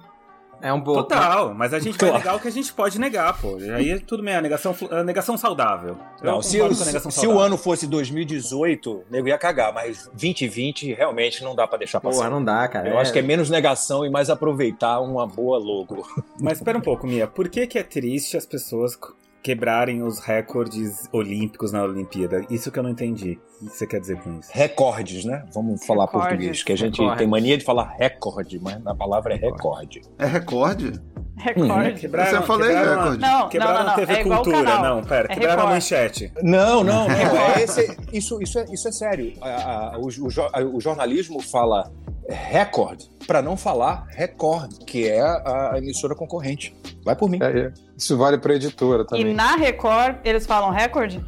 É 0.64 0.73
um 0.73 0.80
pouco. 0.80 1.02
Total, 1.02 1.52
mas 1.54 1.75
a 1.75 1.78
gente 1.78 1.99
Claro. 1.99 2.14
vai 2.14 2.23
negar 2.23 2.37
o 2.37 2.40
que 2.40 2.49
a 2.49 2.50
gente 2.50 2.73
pode 2.73 2.99
negar, 2.99 3.38
pô. 3.38 3.56
Aí 3.76 3.90
é 3.90 3.99
tudo 3.99 4.23
bem, 4.23 4.35
a 4.35 4.40
negação, 4.40 4.75
a 4.90 5.04
negação 5.04 5.37
saudável. 5.37 5.97
Eu 6.23 6.26
Não, 6.33 6.42
se, 6.42 6.56
negação 6.59 7.11
se 7.11 7.18
o 7.18 7.23
saudável. 7.23 7.38
ano 7.40 7.59
fosse 7.59 7.87
2018, 7.87 8.90
o 8.90 9.04
nego 9.11 9.28
ia 9.28 9.37
cagar, 9.37 9.73
mas 9.75 10.09
2020 10.14 10.94
realmente 10.94 11.44
não 11.44 11.54
dá 11.54 11.66
pra 11.66 11.76
deixar 11.78 12.00
Porra, 12.00 12.14
passar. 12.16 12.30
não 12.30 12.42
dá, 12.42 12.66
cara. 12.66 12.88
Eu 12.88 12.99
acho 12.99 13.12
que 13.12 13.18
é 13.18 13.23
menos 13.23 13.50
negação 13.50 14.06
e 14.06 14.11
mais 14.11 14.30
aproveitar 14.30 15.00
uma 15.00 15.26
boa 15.26 15.59
logo. 15.59 16.06
Mas 16.40 16.59
espera 16.59 16.78
um 16.78 16.80
pouco, 16.80 17.06
Mia. 17.06 17.26
Por 17.26 17.49
que, 17.49 17.66
que 17.66 17.78
é 17.78 17.83
triste 17.83 18.37
as 18.37 18.47
pessoas 18.47 18.99
quebrarem 19.44 20.02
os 20.02 20.20
recordes 20.20 21.06
olímpicos 21.12 21.70
na 21.70 21.82
Olimpíada? 21.84 22.46
Isso 22.48 22.72
que 22.72 22.78
eu 22.78 22.82
não 22.82 22.88
entendi. 22.88 23.38
O 23.60 23.66
que 23.66 23.76
você 23.76 23.86
quer 23.86 24.00
dizer 24.00 24.16
com 24.22 24.40
isso? 24.40 24.50
Recordes, 24.50 25.26
né? 25.26 25.44
Vamos 25.52 25.84
falar 25.84 26.06
Recordes. 26.06 26.28
português, 26.30 26.62
que 26.62 26.72
a 26.72 26.76
gente 26.76 26.96
Recordes. 26.98 27.18
tem 27.18 27.26
mania 27.28 27.58
de 27.58 27.62
falar 27.64 27.94
recorde, 27.98 28.58
mas 28.58 28.84
a 28.86 28.94
palavra 28.94 29.34
é 29.34 29.36
recorde. 29.36 30.00
É 30.18 30.24
recorde? 30.24 30.92
Recorde. 31.36 32.00
Quebraram, 32.00 32.40
Você 32.40 32.46
falei 32.46 32.68
quebraram 32.68 32.92
a- 32.92 33.02
recorde. 33.02 33.20
Não, 33.20 33.48
Quebraram 33.48 33.74
não, 33.74 33.80
não, 33.80 33.86
a 33.86 33.90
não. 33.90 33.96
TV 34.06 34.12
É 34.14 34.20
igual 34.20 34.40
o 34.40 34.44
Cultura. 34.44 34.64
canal. 34.64 34.96
Não, 34.96 35.02
pera, 35.04 35.24
É 35.24 35.34
quebraram 35.34 35.52
a 35.52 35.56
Record. 35.56 35.72
manchete. 35.74 36.32
Não, 36.42 36.84
não, 36.84 37.08
não. 37.08 37.14
é 37.56 37.62
esse- 37.62 37.96
isso, 38.12 38.42
isso, 38.42 38.58
é, 38.58 38.64
isso 38.72 38.88
é 38.88 38.92
sério. 38.92 39.32
A- 39.40 39.94
a- 39.94 39.98
o, 39.98 40.06
o 40.08 40.76
o 40.76 40.80
jornalismo 40.80 41.40
fala 41.42 41.90
recorde 42.28 43.10
para 43.26 43.42
não 43.42 43.56
falar 43.56 44.06
recorde, 44.08 44.78
que 44.86 45.08
é 45.08 45.20
a, 45.20 45.72
a 45.74 45.78
emissora 45.78 46.14
concorrente. 46.14 46.74
Vai 47.04 47.14
por 47.16 47.28
mim. 47.28 47.38
É, 47.42 47.46
é. 47.66 47.72
Isso 47.96 48.16
vale 48.16 48.38
pra 48.38 48.54
editora 48.54 49.02
E 49.02 49.06
também. 49.06 49.34
na 49.34 49.56
Record, 49.56 50.16
eles 50.24 50.46
falam 50.46 50.70
recorde? 50.70 51.22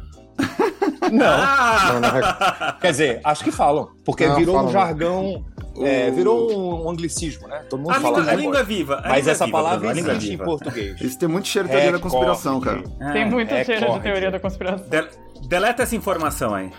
Não. 1.11 1.25
Ah! 1.25 1.99
Não, 2.01 2.79
Quer 2.79 2.91
dizer, 2.91 3.21
acho 3.23 3.43
que 3.43 3.51
falam, 3.51 3.89
porque 4.03 4.27
Não, 4.27 4.35
virou 4.35 4.55
falam 4.55 4.69
um 4.69 4.73
não. 4.95 5.45
É, 5.85 6.09
virou 6.11 6.83
um 6.85 6.89
anglicismo, 6.89 7.47
né? 7.47 7.63
Todo 7.69 7.79
mundo 7.81 7.91
A 7.91 7.95
fala 7.95 8.17
língua, 8.19 8.31
a 8.31 8.35
língua 8.35 8.59
é 8.59 8.63
viva. 8.63 8.95
a 8.95 9.01
Mas 9.09 9.17
língua 9.17 9.29
é 9.29 9.31
essa 9.33 9.45
viva, 9.45 9.57
palavra 9.57 9.77
Bruno, 9.79 9.91
a 9.91 9.93
língua 9.95 10.11
é 10.11 10.15
existe 10.15 10.27
em 10.33 10.37
viva. 10.37 10.45
português. 10.45 11.01
Isso 11.01 11.19
tem 11.19 11.29
muito 11.29 11.47
cheiro 11.47 11.67
de 11.67 11.73
teoria 11.73 11.91
da 11.91 11.97
Recorde. 11.97 12.15
conspiração, 12.15 12.59
cara. 12.61 12.83
Ah, 12.99 13.11
Tem 13.13 13.25
muito 13.29 13.49
cheiro 13.65 13.93
de 13.93 13.99
teoria 14.01 14.31
da 14.31 14.39
conspiração. 14.39 14.87
de- 14.89 15.47
deleta 15.47 15.83
essa 15.83 15.95
informação 15.95 16.53
aí. 16.55 16.71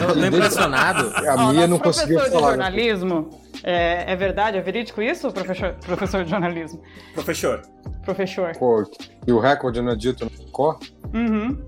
Eu 0.00 0.14
tô 0.14 0.24
impressionado. 0.24 1.12
A 1.16 1.20
Mia 1.22 1.36
nosso 1.52 1.68
não 1.68 1.78
conseguiu 1.78 2.16
professor 2.18 2.36
de 2.36 2.40
falar. 2.42 2.56
né? 2.56 2.64
jornalismo, 2.64 3.30
É, 3.64 4.12
é 4.12 4.16
verdade, 4.16 4.56
é 4.56 4.60
verídico 4.60 5.02
isso, 5.02 5.30
professor, 5.32 5.74
professor 5.84 6.22
de 6.24 6.30
jornalismo? 6.30 6.80
Professor. 7.12 7.60
Professor. 8.04 8.52
Pô, 8.56 8.84
e 9.26 9.32
o 9.32 9.40
recorde 9.40 9.82
não 9.82 9.92
é 9.92 9.96
dito 9.96 10.24
no 10.24 10.30
cor? 10.52 10.78
Uhum. 11.12 11.58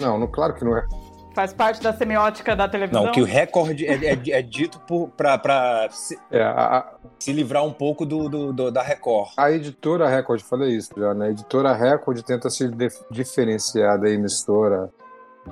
Não, 0.00 0.18
no, 0.18 0.28
claro 0.28 0.54
que 0.54 0.64
não 0.64 0.76
é. 0.78 0.84
Faz 1.34 1.52
parte 1.52 1.82
da 1.82 1.92
semiótica 1.92 2.54
da 2.54 2.68
televisão? 2.68 3.06
Não, 3.06 3.12
que 3.12 3.20
o 3.20 3.24
recorde 3.24 3.84
é, 3.86 3.94
é, 4.12 4.30
é 4.30 4.42
dito 4.42 4.80
para 5.16 5.88
se, 5.90 6.16
É, 6.30 6.40
a, 6.42 6.94
se 7.18 7.32
livrar 7.32 7.64
um 7.64 7.72
pouco 7.72 8.06
do, 8.06 8.28
do- 8.28 8.52
do- 8.52 8.70
da 8.70 8.82
Record. 8.82 9.30
a 9.36 9.50
editora 9.50 10.08
Record, 10.08 10.40
falei 10.42 10.76
isso 10.76 10.92
já, 10.96 11.12
né? 11.12 11.26
A 11.26 11.30
editora 11.30 11.72
Record 11.74 12.22
tenta 12.22 12.48
se 12.48 12.68
dif- 12.68 13.04
diferenciar 13.10 14.00
da 14.00 14.08
emissora 14.08 14.90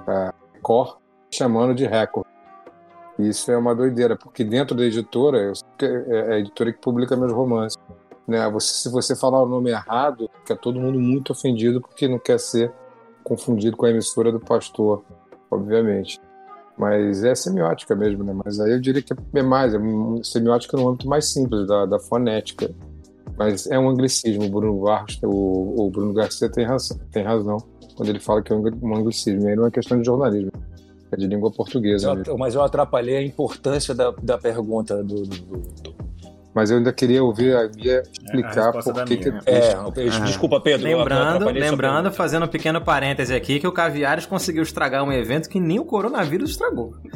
a 0.07 0.33
Record, 0.55 0.99
chamando 1.35 1.75
de 1.75 1.85
Record. 1.85 2.27
Isso 3.19 3.51
é 3.51 3.57
uma 3.57 3.75
doideira, 3.75 4.17
porque 4.17 4.45
dentro 4.45 4.77
da 4.77 4.85
editora, 4.85 5.39
eu 5.39 5.53
que 5.77 5.85
é 5.85 6.35
a 6.35 6.39
editora 6.39 6.73
que 6.73 6.79
publica 6.79 7.17
meus 7.17 7.33
romances. 7.33 7.77
Né? 8.27 8.49
Você, 8.51 8.73
se 8.75 8.89
você 8.89 9.17
falar 9.17 9.43
o 9.43 9.47
nome 9.47 9.71
errado, 9.71 10.31
fica 10.43 10.55
todo 10.57 10.79
mundo 10.81 10.99
muito 10.99 11.33
ofendido 11.33 11.81
porque 11.81 12.07
não 12.07 12.21
quer 12.21 12.39
ser 12.39 12.73
confundido 13.25 13.77
com 13.77 13.85
a 13.85 13.91
emissora 13.91 14.31
do 14.31 14.39
pastor, 14.41 15.03
obviamente. 15.55 16.21
Mas 16.77 17.23
é 17.23 17.35
semiótica 17.35 17.95
mesmo, 17.95 18.25
né? 18.25 18.33
Mas 18.45 18.59
aí 18.59 18.73
eu 18.73 18.81
diria 18.81 19.03
que 19.03 19.13
é 19.35 19.43
mais, 19.43 19.75
é 19.75 19.79
um- 19.79 20.23
semiótica 20.25 20.77
no 20.77 20.89
âmbito 20.89 21.07
mais 21.09 21.31
simples, 21.33 21.67
da, 21.67 21.85
da 21.87 21.99
fonética. 21.99 22.71
Mas 23.37 23.67
é 23.71 23.79
um 23.79 23.89
anglicismo, 23.89 24.45
o 24.45 24.49
Bruno 24.49 24.81
Barros, 24.83 25.19
o, 25.23 25.87
o 25.87 25.91
Bruno 25.91 26.13
Garcia 26.13 26.51
tem 26.51 26.65
razão, 26.65 26.99
tem 27.11 27.23
razão 27.25 27.57
quando 27.97 28.09
ele 28.09 28.21
fala 28.21 28.43
que 28.43 28.53
é 28.53 28.57
um 28.57 28.61
angli- 28.61 28.79
anglicismo. 28.95 29.49
Aí 29.49 29.55
não 29.57 29.67
é 29.67 29.71
questão 29.71 29.99
de 29.99 30.05
jornalismo, 30.07 30.51
é 31.11 31.17
de 31.17 31.27
língua 31.27 31.51
portuguesa 31.51 32.15
Eu- 32.27 32.39
mas 32.39 32.55
eu 32.55 32.63
atrapalhei 32.63 33.17
a 33.17 33.23
importância 33.23 33.95
da, 33.95 34.11
da 34.23 34.39
pergunta 34.39 35.03
do- 35.03 35.23
do- 35.25 35.37
do- 35.83 35.95
Mas 36.55 36.71
eu 36.71 36.77
ainda 36.77 36.93
queria 36.93 37.25
ouvir 37.25 37.57
a 37.57 37.67
Bia 37.67 37.93
É, 37.95 37.99
a 37.99 38.03
explicar 38.03 38.73
por 38.73 39.05
que 39.05 39.17
que 39.17 39.31
minha. 39.31 39.43
É, 39.47 39.75
Ah. 39.75 40.19
desculpa, 40.21 40.61
Pedro. 40.61 40.87
Lembrando, 40.87 41.47
lembrando, 41.51 42.13
fazendo 42.13 42.45
um 42.45 42.49
pequeno 42.49 42.81
parêntese 42.81 43.35
aqui, 43.35 43.59
que 43.59 43.67
o 43.67 43.73
Caviares 43.73 44.27
conseguiu 44.27 44.63
estragar 44.63 45.03
um 45.03 45.11
evento 45.13 45.49
que 45.49 45.59
nem 45.59 45.79
o 45.81 45.85
coronavírus 45.85 46.51
estragou. 46.51 46.95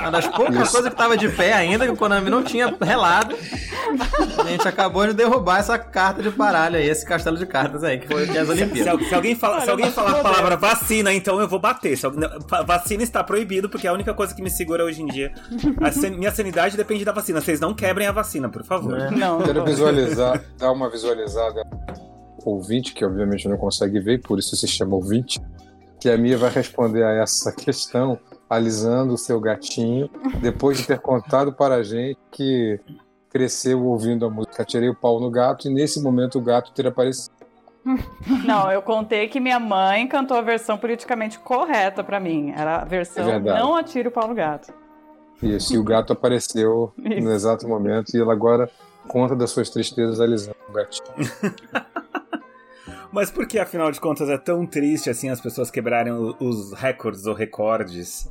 Uma 0.00 0.10
das 0.10 0.26
poucas 0.28 0.62
Isso. 0.62 0.72
coisas 0.72 0.90
que 0.90 0.96
tava 0.96 1.16
de 1.16 1.28
pé 1.28 1.52
ainda, 1.52 1.84
que 1.86 1.92
o 1.92 1.96
coronavírus 1.96 2.30
não 2.30 2.42
tinha 2.42 2.74
relado. 2.80 3.36
A 4.38 4.44
gente 4.48 4.66
acabou 4.66 5.06
de 5.06 5.12
derrubar 5.12 5.58
essa 5.60 5.78
carta 5.78 6.22
de 6.22 6.30
baralho 6.30 6.76
aí, 6.76 6.88
esse 6.88 7.04
castelo 7.04 7.36
de 7.36 7.46
cartas 7.46 7.82
aí, 7.84 7.98
que 7.98 8.06
foi 8.08 8.26
que 8.26 8.36
é 8.36 8.40
as 8.40 8.46
Se, 8.46 8.52
Olimpíadas. 8.52 8.92
al- 8.92 9.08
se 9.08 9.14
alguém, 9.14 9.34
fala, 9.34 9.60
se 9.60 9.70
alguém 9.70 9.90
falar 9.90 10.12
a 10.12 10.22
palavra 10.22 10.56
vacina, 10.56 11.12
então 11.12 11.40
eu 11.40 11.48
vou 11.48 11.58
bater. 11.58 11.96
Se 11.96 12.06
vacina 12.66 13.02
está 13.02 13.22
proibido, 13.22 13.68
porque 13.68 13.86
é 13.86 13.90
a 13.90 13.92
única 13.92 14.14
coisa 14.14 14.34
que 14.34 14.42
me 14.42 14.50
segura 14.50 14.84
hoje 14.84 15.02
em 15.02 15.06
dia. 15.06 15.32
A 15.80 16.10
minha 16.10 16.30
sanidade 16.32 16.76
depende 16.76 17.04
da 17.04 17.12
vacina. 17.12 17.40
Vocês 17.40 17.59
não 17.60 17.74
quebrem 17.74 18.06
a 18.06 18.12
vacina, 18.12 18.48
por 18.48 18.64
favor. 18.64 18.98
É. 18.98 19.10
Não, 19.10 19.42
Quero 19.42 19.64
visualizar, 19.64 20.42
dar 20.58 20.72
uma 20.72 20.88
visualizada 20.88 21.62
ouvinte, 22.44 22.94
que 22.94 23.04
obviamente 23.04 23.48
não 23.48 23.56
consegue 23.56 24.00
ver, 24.00 24.20
por 24.22 24.38
isso 24.38 24.56
se 24.56 24.66
chama 24.66 24.96
ouvinte, 24.96 25.40
que 26.00 26.08
a 26.08 26.16
Mia 26.16 26.38
vai 26.38 26.50
responder 26.50 27.04
a 27.04 27.10
essa 27.10 27.52
questão 27.52 28.18
alisando 28.48 29.14
o 29.14 29.18
seu 29.18 29.38
gatinho, 29.38 30.10
depois 30.40 30.78
de 30.78 30.86
ter 30.86 30.98
contado 30.98 31.52
para 31.52 31.76
a 31.76 31.82
gente 31.82 32.18
que 32.32 32.80
cresceu 33.28 33.84
ouvindo 33.84 34.26
a 34.26 34.30
música 34.30 34.64
Tirei 34.64 34.88
o 34.88 34.94
Pau 34.94 35.20
no 35.20 35.30
Gato, 35.30 35.68
e 35.68 35.72
nesse 35.72 36.02
momento 36.02 36.38
o 36.38 36.42
gato 36.42 36.72
ter 36.72 36.86
aparecido. 36.86 37.34
Não, 38.44 38.70
eu 38.70 38.82
contei 38.82 39.28
que 39.28 39.40
minha 39.40 39.58
mãe 39.58 40.06
cantou 40.06 40.36
a 40.36 40.42
versão 40.42 40.76
politicamente 40.76 41.38
correta 41.38 42.04
pra 42.04 42.20
mim. 42.20 42.52
Era 42.54 42.82
a 42.82 42.84
versão 42.84 43.28
É. 43.28 43.38
Não 43.38 43.74
Atire 43.74 44.08
o 44.08 44.10
Pau 44.10 44.28
no 44.28 44.34
Gato. 44.34 44.72
Isso, 45.42 45.74
e 45.74 45.78
o 45.78 45.84
gato 45.84 46.12
apareceu 46.12 46.92
Isso. 46.98 47.20
no 47.24 47.32
exato 47.32 47.66
momento, 47.66 48.14
e 48.14 48.20
ela 48.20 48.32
agora 48.32 48.70
conta 49.08 49.34
das 49.34 49.50
suas 49.50 49.70
tristezas 49.70 50.20
alisando 50.20 50.56
o 50.68 50.72
gatinho. 50.72 51.04
Mas 53.12 53.30
por 53.30 53.46
que, 53.46 53.58
afinal 53.58 53.90
de 53.90 54.00
contas, 54.00 54.28
é 54.28 54.38
tão 54.38 54.64
triste 54.66 55.10
assim 55.10 55.28
as 55.30 55.40
pessoas 55.40 55.70
quebrarem 55.70 56.12
os 56.38 56.72
recordes 56.74 57.26
ou 57.26 57.34
recordes 57.34 58.30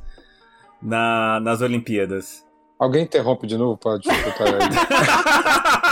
na- 0.80 1.38
nas 1.40 1.60
Olimpíadas? 1.60 2.46
Alguém 2.78 3.02
interrompe 3.04 3.46
de 3.46 3.58
novo 3.58 3.76
para 3.76 3.98
disputar 4.00 4.46
aí. 4.48 5.89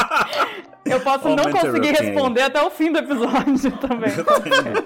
Eu 0.90 1.00
posso 1.00 1.28
não 1.28 1.50
conseguir 1.50 1.90
responder 1.92 2.42
até 2.42 2.62
o 2.62 2.70
fim 2.70 2.90
do 2.92 2.98
episódio 2.98 3.70
também. 3.78 4.12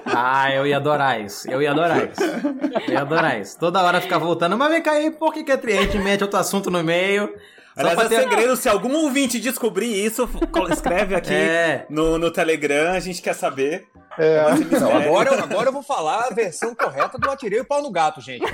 Ah, 0.06 0.52
eu 0.52 0.66
ia 0.66 0.76
adorar 0.76 1.20
isso. 1.20 1.50
Eu 1.50 1.60
ia 1.62 1.70
adorar 1.70 2.08
isso. 2.10 2.22
Eu 2.22 2.92
ia 2.92 3.00
adorar 3.00 3.40
isso. 3.40 3.58
Toda 3.58 3.82
hora 3.82 4.00
ficar 4.00 4.18
voltando. 4.18 4.56
Mas 4.56 4.70
vem 4.70 4.82
cá 4.82 4.92
aí, 4.92 5.10
por 5.10 5.32
que, 5.32 5.42
que 5.44 5.52
a 5.52 5.56
gente 5.82 5.98
mete 5.98 6.22
outro 6.22 6.38
assunto 6.38 6.70
no 6.70 6.82
meio? 6.82 7.32
Só 7.74 7.80
Aliás, 7.88 8.00
é 8.00 8.08
ter- 8.08 8.20
segredo, 8.28 8.54
se 8.56 8.68
algum 8.68 8.94
ouvinte 8.96 9.40
descobrir 9.40 9.86
isso, 10.04 10.28
escreve 10.70 11.14
aqui 11.14 11.32
É. 11.32 11.86
no, 11.88 12.18
no 12.18 12.30
Telegram, 12.30 12.92
a 12.92 13.00
gente 13.00 13.22
quer 13.22 13.34
saber. 13.34 13.86
É, 14.18 14.42
Não, 14.78 14.94
agora, 14.94 15.30
eu- 15.34 15.42
agora 15.42 15.68
eu 15.70 15.72
vou 15.72 15.82
falar 15.82 16.26
a 16.26 16.34
versão 16.34 16.74
correta 16.74 17.16
do 17.16 17.30
Atirei 17.30 17.60
o 17.60 17.64
Pau 17.64 17.80
no 17.82 17.90
Gato, 17.90 18.20
gente. 18.20 18.44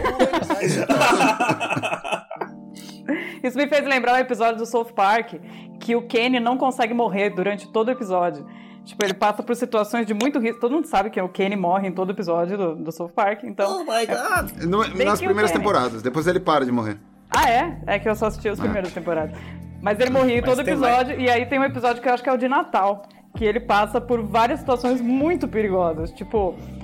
Isso. 3.43 3.57
Me 3.57 3.67
fez 3.67 3.85
lembrar 3.87 4.15
um 4.15 4.19
episódio 4.19 4.57
do 4.59 4.67
South 4.67 4.93
Park 4.95 5.35
que 5.81 5.97
o 5.97 6.03
Kenny 6.03 6.39
não 6.41 6.57
consegue 6.57 6.93
morrer 6.95 7.31
durante 7.31 7.67
todo 7.73 7.89
o 7.89 7.91
episódio. 7.91 8.47
Tipo, 8.85 9.05
ele 9.05 9.15
passa 9.15 9.43
por 9.43 9.55
situações 9.55 10.07
de 10.07 10.15
muito 10.15 10.39
risco. 10.39 10.61
Todo 10.61 10.73
mundo 10.73 10.87
sabe 10.87 11.11
que 11.11 11.21
o 11.21 11.29
Kenny 11.29 11.57
morre 11.57 11.89
em 11.89 11.93
todo 11.93 12.11
episódio 12.13 12.57
do, 12.57 12.75
do 12.77 12.91
South 12.93 13.11
Park, 13.15 13.45
então. 13.45 13.81
Oh 13.81 13.85
my 13.85 14.07
god. 14.07 14.65
No- 14.65 14.89
Bem 14.97 15.07
nas 15.07 15.21
primeiras 15.21 15.51
temporadas, 15.53 16.01
depois 16.03 16.27
ele 16.27 16.41
para 16.41 16.65
de 16.65 16.73
morrer. 16.73 16.99
Ah, 17.31 17.51
é? 17.51 17.79
É 17.87 17.99
que 17.99 18.09
eu 18.09 18.15
só 18.17 18.27
assisti 18.27 18.49
as 18.49 18.59
primeiras 18.59 18.93
temporadas. 18.93 19.37
Mas 19.83 20.01
ele 20.01 20.11
morria 20.11 20.39
em 20.39 20.43
todo 20.43 20.61
episódio, 20.63 21.21
e 21.21 21.29
aí 21.31 21.45
tem 21.47 21.59
um 21.59 21.65
episódio 21.65 22.03
que 22.03 22.09
eu 22.09 22.15
acho 22.15 22.23
que 22.23 22.29
é 22.29 22.33
o 22.33 22.39
de 22.39 22.49
Natal, 22.49 23.03
que 23.37 23.45
ele 23.45 23.61
passa 23.61 24.01
por 24.01 24.23
várias 24.23 24.61
situações 24.61 25.01
muito 25.03 25.47
perigosas. 25.47 26.11
Tipo, 26.13 26.55
é, 26.57 26.78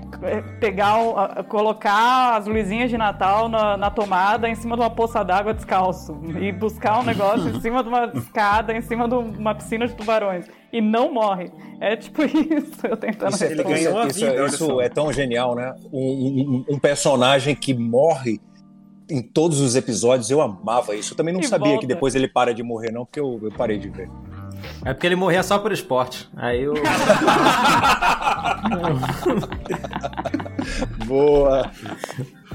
pegar, 0.61 1.45
colocar 1.49 2.37
as 2.37 2.47
luzinhas 2.47 2.91
de 2.91 2.97
Natal 2.99 3.49
na, 3.49 3.77
na 3.77 3.91
tomada 3.91 4.49
em 4.49 4.55
cima 4.55 4.77
de 4.77 4.83
uma 4.83 4.91
poça 4.91 5.25
d'água 5.25 5.53
descalço. 5.55 6.19
E 6.41 6.51
buscar 6.53 7.01
um 7.01 7.03
negócio 7.03 7.49
em 7.49 7.61
cima 7.61 7.83
de 7.83 7.89
uma 7.89 8.07
escada, 8.15 8.73
em 8.77 8.81
cima 8.83 9.09
de 9.09 9.15
uma 9.15 9.55
piscina 9.55 9.87
de 9.87 9.95
tubarões. 9.95 10.47
E 10.73 10.81
não 10.81 11.13
morre. 11.13 11.51
É 11.81 11.97
tipo 11.97 12.23
isso, 12.25 12.87
eu 12.87 12.97
tentando 12.97 13.33
Isso, 13.35 13.45
é, 13.45 13.51
Ele 13.53 13.63
ganhou 13.63 13.99
a 13.99 14.07
isso- 14.07 14.21
vida, 14.21 14.47
isso 14.47 14.67
só. 14.67 14.81
é 14.81 14.89
tão 14.89 15.13
genial, 15.13 15.55
né? 15.55 15.75
Um, 15.93 16.65
um- 16.71 16.75
um 16.75 16.79
personagem 16.79 17.55
que 17.55 17.73
morre 17.75 18.41
em 19.11 19.21
todos 19.23 19.61
os 19.61 19.77
episódios, 19.77 20.31
eu 20.31 20.41
amava 20.41 20.95
isso. 20.97 21.13
Eu 21.13 21.17
também 21.17 21.35
não 21.35 21.41
E 21.41 21.47
sabia 21.47 21.67
volta. 21.69 21.81
que 21.83 21.87
depois 21.87 22.15
ele 22.15 22.27
para 22.27 22.55
de 22.55 22.63
morrer, 22.63 22.91
não, 22.91 23.05
porque 23.05 23.21
eu, 23.21 23.39
eu 23.43 23.53
parei 23.53 23.77
de 23.79 23.89
ver. 23.91 24.09
É 24.83 24.95
porque 24.95 25.07
ele 25.07 25.15
morria 25.17 25.43
só 25.43 25.59
por 25.59 25.73
esporte. 25.73 26.27
Aí 26.35 26.63
eu. 26.63 26.73
Boa! 31.07 31.71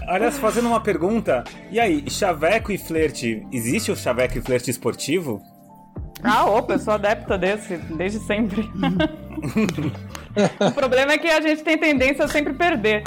Aliás, 0.08 0.38
fazendo 0.38 0.68
uma 0.68 0.82
pergunta, 0.82 1.44
e 1.72 1.80
aí, 1.80 2.10
chaveco 2.10 2.72
e 2.72 2.78
flerte, 2.78 3.46
existe 3.52 3.92
o 3.92 3.96
chaveco 3.96 4.38
e 4.38 4.42
flerte 4.42 4.72
esportivo? 4.72 5.42
Ah, 6.24 6.46
opa, 6.46 6.74
eu 6.74 6.80
sou 6.80 6.94
adepta 6.94 7.38
desse, 7.38 7.78
desde 7.78 8.20
sempre. 8.20 8.70
o 10.60 10.72
problema 10.72 11.14
é 11.14 11.18
que 11.18 11.30
a 11.30 11.42
gente 11.42 11.64
tem 11.64 11.78
tendência 11.78 12.26
a 12.26 12.28
sempre 12.28 12.54
perder. 12.54 13.04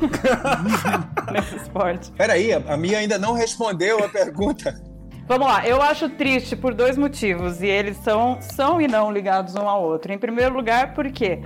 Nesse 1.32 1.56
esporte. 1.56 2.10
Peraí, 2.12 2.52
a, 2.52 2.62
a 2.68 2.76
Mia 2.76 2.98
ainda 2.98 3.18
não 3.18 3.32
respondeu 3.32 4.04
a 4.04 4.08
pergunta. 4.08 4.80
Vamos 5.26 5.46
lá, 5.46 5.66
eu 5.66 5.80
acho 5.80 6.08
triste 6.10 6.56
por 6.56 6.74
dois 6.74 6.98
motivos, 6.98 7.62
e 7.62 7.66
eles 7.66 7.96
são, 7.98 8.38
são 8.40 8.80
e 8.80 8.88
não 8.88 9.10
ligados 9.10 9.54
um 9.54 9.68
ao 9.68 9.82
outro. 9.82 10.12
Em 10.12 10.18
primeiro 10.18 10.54
lugar, 10.54 10.94
porque 10.94 11.40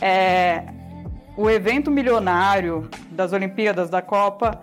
é, 0.00 0.64
o 1.36 1.50
evento 1.50 1.90
milionário 1.90 2.88
das 3.10 3.32
Olimpíadas 3.32 3.90
da 3.90 4.00
Copa 4.00 4.60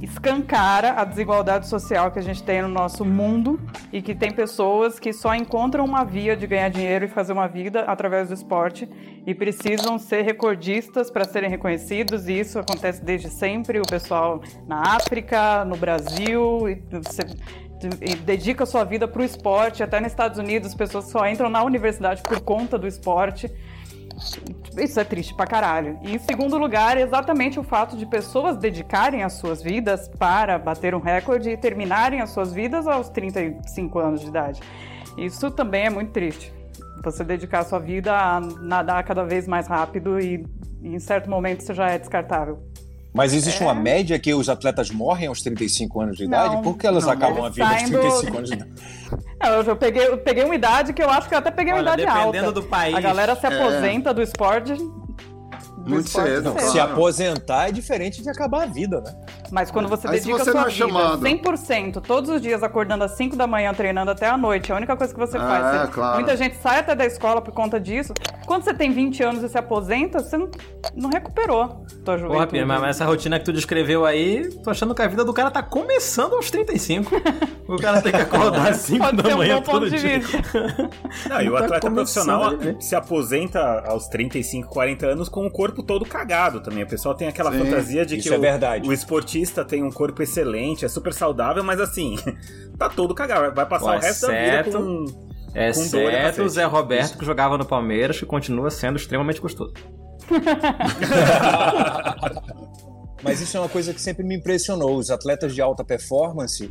escancara 0.00 0.92
a 0.92 1.04
desigualdade 1.04 1.66
social 1.66 2.10
que 2.10 2.18
a 2.18 2.22
gente 2.22 2.42
tem 2.42 2.62
no 2.62 2.68
nosso 2.68 3.04
mundo 3.04 3.60
e 3.92 4.00
que 4.00 4.14
tem 4.14 4.30
pessoas 4.30 4.98
que 4.98 5.12
só 5.12 5.34
encontram 5.34 5.84
uma 5.84 6.04
via 6.04 6.36
de 6.36 6.46
ganhar 6.46 6.68
dinheiro 6.68 7.04
e 7.04 7.08
fazer 7.08 7.32
uma 7.32 7.48
vida 7.48 7.82
através 7.82 8.28
do 8.28 8.34
esporte 8.34 8.88
e 9.26 9.34
precisam 9.34 9.98
ser 9.98 10.22
recordistas 10.22 11.10
para 11.10 11.24
serem 11.24 11.50
reconhecidos. 11.50 12.28
E 12.28 12.38
isso 12.38 12.58
acontece 12.58 13.04
desde 13.04 13.28
sempre. 13.28 13.80
O 13.80 13.86
pessoal 13.86 14.40
na 14.66 14.96
África 14.96 15.64
no 15.64 15.76
Brasil 15.76 16.68
e 16.68 16.82
você 16.90 17.22
dedica 18.24 18.64
sua 18.66 18.84
vida 18.84 19.08
para 19.08 19.20
o 19.20 19.24
esporte. 19.24 19.82
Até 19.82 20.00
nos 20.00 20.12
Estados 20.12 20.38
Unidos 20.38 20.68
as 20.68 20.74
pessoas 20.74 21.10
só 21.10 21.26
entram 21.26 21.48
na 21.48 21.62
universidade 21.64 22.22
por 22.22 22.40
conta 22.40 22.78
do 22.78 22.86
esporte 22.86 23.50
isso 24.80 24.98
é 24.98 25.04
triste 25.04 25.34
pra 25.34 25.46
caralho. 25.46 25.98
E 26.02 26.14
em 26.14 26.18
segundo 26.18 26.56
lugar, 26.56 26.96
exatamente 26.96 27.58
o 27.58 27.62
fato 27.62 27.96
de 27.96 28.06
pessoas 28.06 28.56
dedicarem 28.56 29.22
as 29.22 29.34
suas 29.34 29.62
vidas 29.62 30.08
para 30.08 30.58
bater 30.58 30.94
um 30.94 31.00
recorde 31.00 31.50
e 31.50 31.56
terminarem 31.56 32.20
as 32.20 32.30
suas 32.30 32.52
vidas 32.52 32.86
aos 32.86 33.08
35 33.08 33.98
anos 33.98 34.20
de 34.20 34.28
idade. 34.28 34.60
Isso 35.16 35.50
também 35.50 35.86
é 35.86 35.90
muito 35.90 36.12
triste. 36.12 36.52
Você 37.02 37.24
dedicar 37.24 37.60
a 37.60 37.64
sua 37.64 37.78
vida 37.78 38.12
a 38.12 38.40
nadar 38.40 39.02
cada 39.04 39.24
vez 39.24 39.46
mais 39.46 39.66
rápido 39.66 40.18
e 40.18 40.44
em 40.82 40.98
certo 40.98 41.28
momento 41.28 41.62
você 41.62 41.74
já 41.74 41.90
é 41.90 41.98
descartável. 41.98 42.62
Mas 43.18 43.34
existe 43.34 43.60
É. 43.64 43.66
uma 43.66 43.74
média 43.74 44.16
que 44.16 44.32
os 44.32 44.48
atletas 44.48 44.90
morrem 44.92 45.26
aos 45.26 45.42
35 45.42 46.00
anos 46.00 46.16
de 46.16 46.22
idade? 46.22 46.54
Não. 46.54 46.62
Por 46.62 46.78
que 46.78 46.86
elas 46.86 47.04
Não, 47.04 47.10
acabam 47.12 47.44
a 47.44 47.48
vida 47.48 47.66
aos 47.66 47.74
saem 47.80 47.90
do- 47.90 47.98
35 47.98 48.36
anos 48.38 48.48
de 48.50 48.54
idade? 48.54 48.70
Eu, 49.44 49.64
já 49.64 49.74
peguei, 49.74 50.06
eu 50.06 50.18
peguei 50.18 50.44
uma 50.44 50.54
idade 50.54 50.92
que 50.92 51.02
eu 51.02 51.08
acho 51.10 51.28
que 51.28 51.34
eu 51.34 51.38
até 51.38 51.50
peguei 51.50 51.72
uma 51.72 51.78
Olha, 51.80 51.94
idade 51.94 52.02
dependendo 52.06 52.46
alta. 52.48 52.60
do 52.60 52.62
país. 52.66 52.94
A 52.94 53.00
galera 53.00 53.34
se 53.34 53.44
É. 53.46 53.48
aposenta 53.60 54.14
do 54.14 54.20
esporte. 54.22 54.72
Muito 55.94 56.08
cedo, 56.10 56.52
claro. 56.52 56.68
Se 56.70 56.78
aposentar 56.80 57.68
é 57.68 57.72
diferente 57.72 58.22
de 58.22 58.28
acabar 58.30 58.64
a 58.64 58.66
vida, 58.66 59.00
né? 59.00 59.14
Mas 59.50 59.70
quando 59.70 59.88
você 59.88 60.06
Aí 60.06 60.14
dedica 60.20 60.38
você 60.44 60.50
a 60.50 60.52
sua 60.52 60.60
é 60.62 60.64
vida 60.66 60.76
chamado. 60.86 61.22
100%, 61.22 62.00
todos 62.02 62.30
os 62.30 62.40
dias 62.42 62.62
acordando 62.62 63.04
às 63.04 63.12
5 63.12 63.34
da 63.36 63.46
manhã, 63.46 63.72
treinando 63.72 64.10
até 64.10 64.28
a 64.28 64.36
noite, 64.36 64.72
a 64.72 64.76
única 64.76 64.96
coisa 64.96 65.12
que 65.12 65.18
você 65.18 65.36
É, 65.36 65.40
faz. 65.40 65.80
Você- 65.86 65.92
claro. 65.92 66.14
Muita 66.16 66.36
gente 66.36 66.56
sai 66.56 66.80
até 66.80 66.94
da 66.94 67.06
escola 67.06 67.40
por 67.40 67.52
conta 67.52 67.80
disso. 67.80 68.12
Quando 68.46 68.62
você 68.64 68.72
tem 68.74 68.90
20 68.90 69.22
anos 69.22 69.42
e 69.42 69.48
se 69.48 69.58
aposenta, 69.58 70.20
você 70.20 70.36
não, 70.36 70.50
não 70.94 71.10
recuperou 71.10 71.84
tua 72.04 72.16
juventude. 72.18 72.46
Pia, 72.52 72.66
mas 72.66 72.82
essa 72.84 73.04
rotina 73.04 73.38
que 73.38 73.44
tu 73.44 73.52
descreveu 73.52 74.04
aí, 74.06 74.48
tô 74.62 74.70
achando 74.70 74.94
que 74.94 75.02
a 75.02 75.06
vida 75.06 75.24
do 75.24 75.32
cara 75.34 75.50
tá 75.50 75.62
começando 75.62 76.34
aos 76.34 76.50
35. 76.50 77.10
o 77.68 77.76
cara 77.76 78.00
tem 78.00 78.12
que 78.12 78.18
acordar 78.20 78.68
às 78.70 78.76
5 78.78 79.04
Pode 79.04 79.22
da 79.22 79.28
um 79.28 79.36
manhã 79.38 79.56
ponto 79.56 79.70
todo 79.70 79.90
de 79.90 79.98
dia. 79.98 80.18
vista. 80.20 80.38
Não, 81.28 81.42
e 81.42 81.48
o 81.48 81.52
Tá 81.58 81.64
atleta 81.64 81.90
profissional 81.90 82.50
viver. 82.50 82.76
se 82.80 82.94
aposenta 82.96 83.82
aos 83.86 84.08
35, 84.08 84.68
40 84.68 85.06
anos 85.06 85.28
com 85.28 85.46
o 85.46 85.50
corpo 85.50 85.77
todo 85.82 86.04
cagado 86.04 86.60
também. 86.62 86.82
O 86.84 86.86
pessoal 86.88 87.14
tem 87.14 87.28
aquela 87.28 87.52
Sim, 87.52 87.58
fantasia 87.58 88.04
de 88.06 88.16
que 88.18 88.28
é 88.28 88.36
o, 88.36 88.40
verdade. 88.40 88.88
o 88.88 88.92
esportista 88.92 89.64
tem 89.64 89.82
um 89.82 89.90
corpo 89.90 90.22
excelente, 90.22 90.84
é 90.84 90.88
super 90.88 91.12
saudável, 91.12 91.62
mas 91.64 91.80
assim, 91.80 92.16
tá 92.78 92.88
todo 92.88 93.14
cagado. 93.14 93.54
Vai 93.54 93.66
passar 93.66 93.92
Pô, 93.92 93.98
o 93.98 94.00
resto 94.00 94.26
da 94.26 94.32
vida 94.32 94.60
exceto- 94.60 94.78
com. 94.78 95.28
Exceto 95.54 96.42
e 96.42 96.44
o. 96.44 96.48
Zé 96.48 96.64
Roberto, 96.64 97.18
que 97.18 97.24
jogava 97.24 97.56
no 97.58 97.64
Palmeiras, 97.64 98.18
que 98.18 98.26
continua 98.26 98.70
sendo 98.70 98.96
extremamente 98.96 99.40
gostoso. 99.40 99.72
Mas 103.22 103.40
isso 103.40 103.56
é 103.56 103.60
uma 103.60 103.68
coisa 103.68 103.92
que 103.92 104.00
sempre 104.00 104.24
me 104.24 104.36
impressionou. 104.36 104.96
Os 104.96 105.10
atletas 105.10 105.54
de 105.54 105.60
alta 105.60 105.84
performance, 105.84 106.70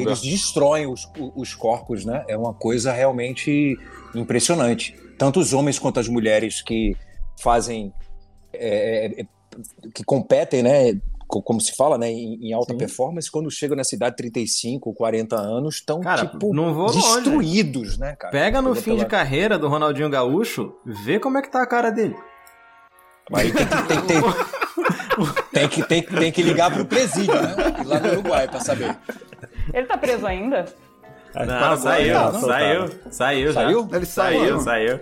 eles 0.00 0.20
destroem 0.20 0.86
os, 0.86 1.10
os 1.34 1.54
corpos, 1.54 2.04
né? 2.04 2.24
É 2.28 2.36
uma 2.36 2.54
coisa 2.54 2.92
realmente 2.92 3.76
impressionante. 4.14 4.94
Tanto 5.18 5.40
os 5.40 5.52
homens 5.52 5.78
quanto 5.78 5.98
as 5.98 6.06
mulheres 6.08 6.62
que 6.62 6.96
fazem, 7.40 7.92
é, 8.52 9.20
é, 9.22 9.26
que 9.94 10.04
competem, 10.04 10.62
né? 10.62 10.98
co- 11.26 11.42
Como 11.42 11.60
se 11.60 11.74
fala, 11.76 11.98
né? 11.98 12.10
Em, 12.10 12.48
em 12.48 12.52
alta 12.52 12.72
Sim. 12.72 12.78
performance, 12.78 13.30
quando 13.30 13.50
chegam 13.50 13.76
nessa 13.76 13.94
idade 13.94 14.16
35, 14.16 14.94
40 14.94 15.36
anos, 15.36 15.76
estão 15.76 16.00
Cara, 16.00 16.26
tipo 16.26 16.54
não 16.54 16.72
vou 16.74 16.86
longe. 16.86 17.00
destruídos, 17.00 17.98
né, 17.98 18.16
cara? 18.16 18.32
Pega 18.32 18.62
no 18.62 18.74
fim 18.74 18.92
de 18.92 18.98
pela- 18.98 19.08
carreira 19.10 19.58
do 19.58 19.68
Ronaldinho 19.68 20.08
Gaúcho, 20.08 20.74
vê 21.04 21.18
como 21.20 21.36
é 21.38 21.42
que 21.42 21.50
tá 21.50 21.62
a 21.62 21.66
cara 21.66 21.90
dele. 21.90 22.16
Mas 23.30 23.52
tem 23.52 23.66
que, 23.66 23.66
tem, 23.86 24.02
tem, 24.06 24.22
tem 25.52 25.68
que, 25.68 25.82
tem, 25.86 26.02
tem 26.02 26.32
que 26.32 26.42
ligar 26.42 26.72
pro 26.72 26.86
presídio, 26.86 27.34
né? 27.34 27.54
Lá 27.84 28.00
no 28.00 28.08
Uruguai 28.12 28.48
pra 28.48 28.60
saber. 28.60 28.96
Ele 29.74 29.86
tá 29.86 29.98
preso 29.98 30.26
ainda? 30.26 30.64
Não, 31.34 31.46
Paraguai, 31.46 31.76
saiu, 31.78 32.14
tá, 32.14 32.32
saiu, 32.40 32.88
saiu, 33.10 33.52
já. 33.52 33.60
Saiu? 33.62 33.88
Ele 33.92 34.06
Saiu, 34.06 34.40
saiu. 34.40 34.60
saiu. 34.60 35.00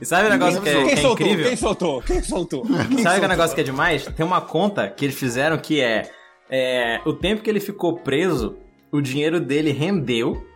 E 0.00 0.04
sabe 0.04 0.28
o 0.28 0.30
negócio 0.30 0.62
que 0.62 0.68
é, 0.68 0.72
Quem 0.72 0.86
que 0.86 0.92
é 0.92 0.96
soltou? 0.96 1.26
incrível? 1.26 1.46
Quem 1.46 1.56
soltou? 1.56 2.02
Quem 2.02 2.22
soltou? 2.22 2.66
Sabe 3.02 3.20
que 3.20 3.26
o 3.26 3.28
negócio 3.28 3.54
que 3.54 3.60
é 3.60 3.64
demais? 3.64 4.06
Tem 4.06 4.24
uma 4.24 4.40
conta 4.40 4.88
que 4.88 5.04
eles 5.04 5.18
fizeram 5.18 5.58
que 5.58 5.80
é, 5.80 6.10
é, 6.48 7.00
o 7.04 7.12
tempo 7.12 7.42
que 7.42 7.50
ele 7.50 7.60
ficou 7.60 7.98
preso, 7.98 8.56
o 8.92 9.00
dinheiro 9.00 9.40
dele 9.40 9.72
rendeu 9.72 10.46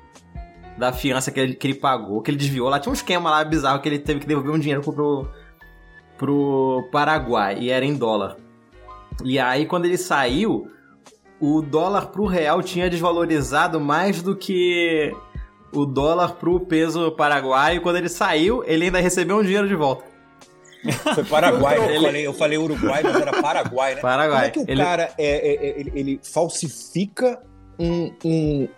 da 0.78 0.92
fiança 0.92 1.32
que 1.32 1.40
ele, 1.40 1.54
que 1.54 1.66
ele 1.66 1.74
pagou, 1.74 2.22
que 2.22 2.30
ele 2.30 2.38
desviou. 2.38 2.68
Lá 2.68 2.78
tinha 2.78 2.90
um 2.90 2.94
esquema 2.94 3.30
lá 3.30 3.44
bizarro 3.44 3.80
que 3.80 3.88
ele 3.88 3.98
teve 3.98 4.20
que 4.20 4.26
devolver 4.26 4.52
um 4.52 4.58
dinheiro 4.58 4.80
pro, 4.80 5.28
pro 6.16 6.88
Paraguai 6.92 7.58
e 7.58 7.70
era 7.70 7.84
em 7.84 7.94
dólar. 7.94 8.36
E 9.24 9.38
aí 9.38 9.66
quando 9.66 9.86
ele 9.86 9.98
saiu, 9.98 10.70
o 11.40 11.60
dólar 11.60 12.06
pro 12.06 12.26
real 12.26 12.62
tinha 12.62 12.88
desvalorizado 12.88 13.80
mais 13.80 14.22
do 14.22 14.36
que 14.36 15.12
o 15.72 15.84
dólar 15.86 16.34
pro 16.36 16.60
peso 16.60 17.10
paraguaio. 17.12 17.80
Quando 17.80 17.96
ele 17.96 18.08
saiu, 18.08 18.62
ele 18.66 18.86
ainda 18.86 19.00
recebeu 19.00 19.36
um 19.38 19.42
dinheiro 19.42 19.68
de 19.68 19.74
volta. 19.74 20.04
Foi 21.14 21.24
Paraguai, 21.24 21.76
eu 21.78 21.84
Ele- 21.84 22.04
falei, 22.06 22.26
eu 22.26 22.32
falei 22.32 22.58
Uruguai, 22.58 23.02
mas 23.02 23.16
era 23.20 23.42
Paraguai, 23.42 23.94
né? 23.96 24.00
Paraguai. 24.00 24.38
Como 24.38 24.46
é 24.46 24.50
que 24.50 24.58
o 24.60 24.72
Ele- 24.72 24.82
cara 24.82 25.10
é, 25.18 25.26
é, 25.26 25.54
é, 25.66 25.80
ele, 25.80 25.92
ele 25.94 26.20
falsifica 26.22 27.40
um, 27.78 28.12
um, 28.24 28.68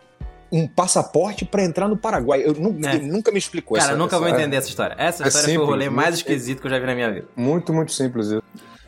um 0.50 0.66
passaporte 0.66 1.44
pra 1.44 1.62
entrar 1.62 1.88
no 1.88 1.96
Paraguai? 1.96 2.42
Eu 2.42 2.52
É. 2.52 2.98
nunca 2.98 3.30
me 3.30 3.38
explicou 3.38 3.76
Cara, 3.76 3.90
essa 3.90 3.98
nunca 3.98 4.18
vou 4.18 4.26
essa- 4.28 4.36
entender 4.38 4.56
essa 4.56 4.68
história. 4.68 4.94
Essa 4.98 5.24
É 5.24 5.28
história 5.28 5.32
foi 5.32 5.40
o 5.40 5.44
simples, 5.60 5.68
rolê 5.68 5.84
muito 5.90 5.96
mais 5.96 6.16
simples. 6.18 6.36
esquisito 6.36 6.60
que 6.62 6.66
eu 6.66 6.70
já 6.70 6.78
vi 6.78 6.86
na 6.86 6.94
minha 6.94 7.12
vida. 7.12 7.28
Muito, 7.36 7.72
muito 7.72 7.92
simples 7.92 8.28
isso. 8.28 8.42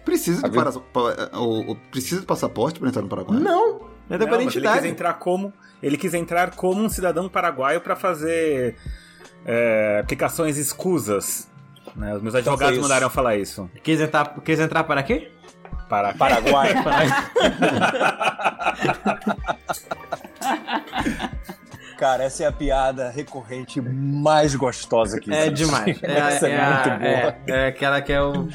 Precisa 0.04 0.48
de, 0.48 0.56
para- 0.56 0.72
pa- 0.72 1.30
o- 1.38 1.72
o- 1.72 1.76
precisa 1.90 2.20
de 2.22 2.26
passaporte 2.26 2.80
pra 2.80 2.88
entrar 2.88 3.02
no 3.02 3.08
Paraguai? 3.08 3.38
Não, 3.38 3.80
é 4.10 4.18
da 4.18 4.26
Não, 4.26 4.44
mas 4.44 4.56
ele 4.56 4.68
quis 4.68 4.84
entrar 4.84 5.14
como 5.14 5.52
ele 5.82 5.96
quis 5.96 6.14
entrar 6.14 6.50
como 6.52 6.80
um 6.82 6.88
cidadão 6.88 7.28
paraguaio 7.28 7.80
pra 7.80 7.96
fazer 7.96 8.76
é, 9.44 9.98
aplicações 10.02 10.56
escusas. 10.56 11.48
né? 11.96 12.14
Os 12.14 12.22
meus 12.22 12.34
Então 12.34 12.52
advogados 12.52 12.74
isso. 12.78 12.82
mandaram 12.88 13.10
falar 13.10 13.36
isso. 13.36 13.68
Quis 13.82 14.00
entrar, 14.00 14.34
quis 14.44 14.60
entrar 14.60 14.84
para 14.84 15.02
quê? 15.02 15.30
Para 15.88 16.14
Paraguai. 16.14 16.68
Cara, 21.98 22.24
essa 22.24 22.42
é 22.42 22.46
a 22.46 22.52
piada 22.52 23.10
recorrente 23.10 23.80
mais 23.80 24.54
gostosa 24.56 25.20
que 25.20 25.32
É 25.32 25.46
existe. 25.46 25.64
demais. 25.64 26.02
É, 26.02 26.18
Essa 26.18 26.48
é, 26.48 26.52
é 26.52 26.60
a- 26.60 26.70
muito 26.70 26.88
boa. 26.98 27.00
é- 27.08 27.36
é 27.46 27.66
aquela 27.68 28.00
que 28.02 28.12
é 28.12 28.20
o. 28.22 28.48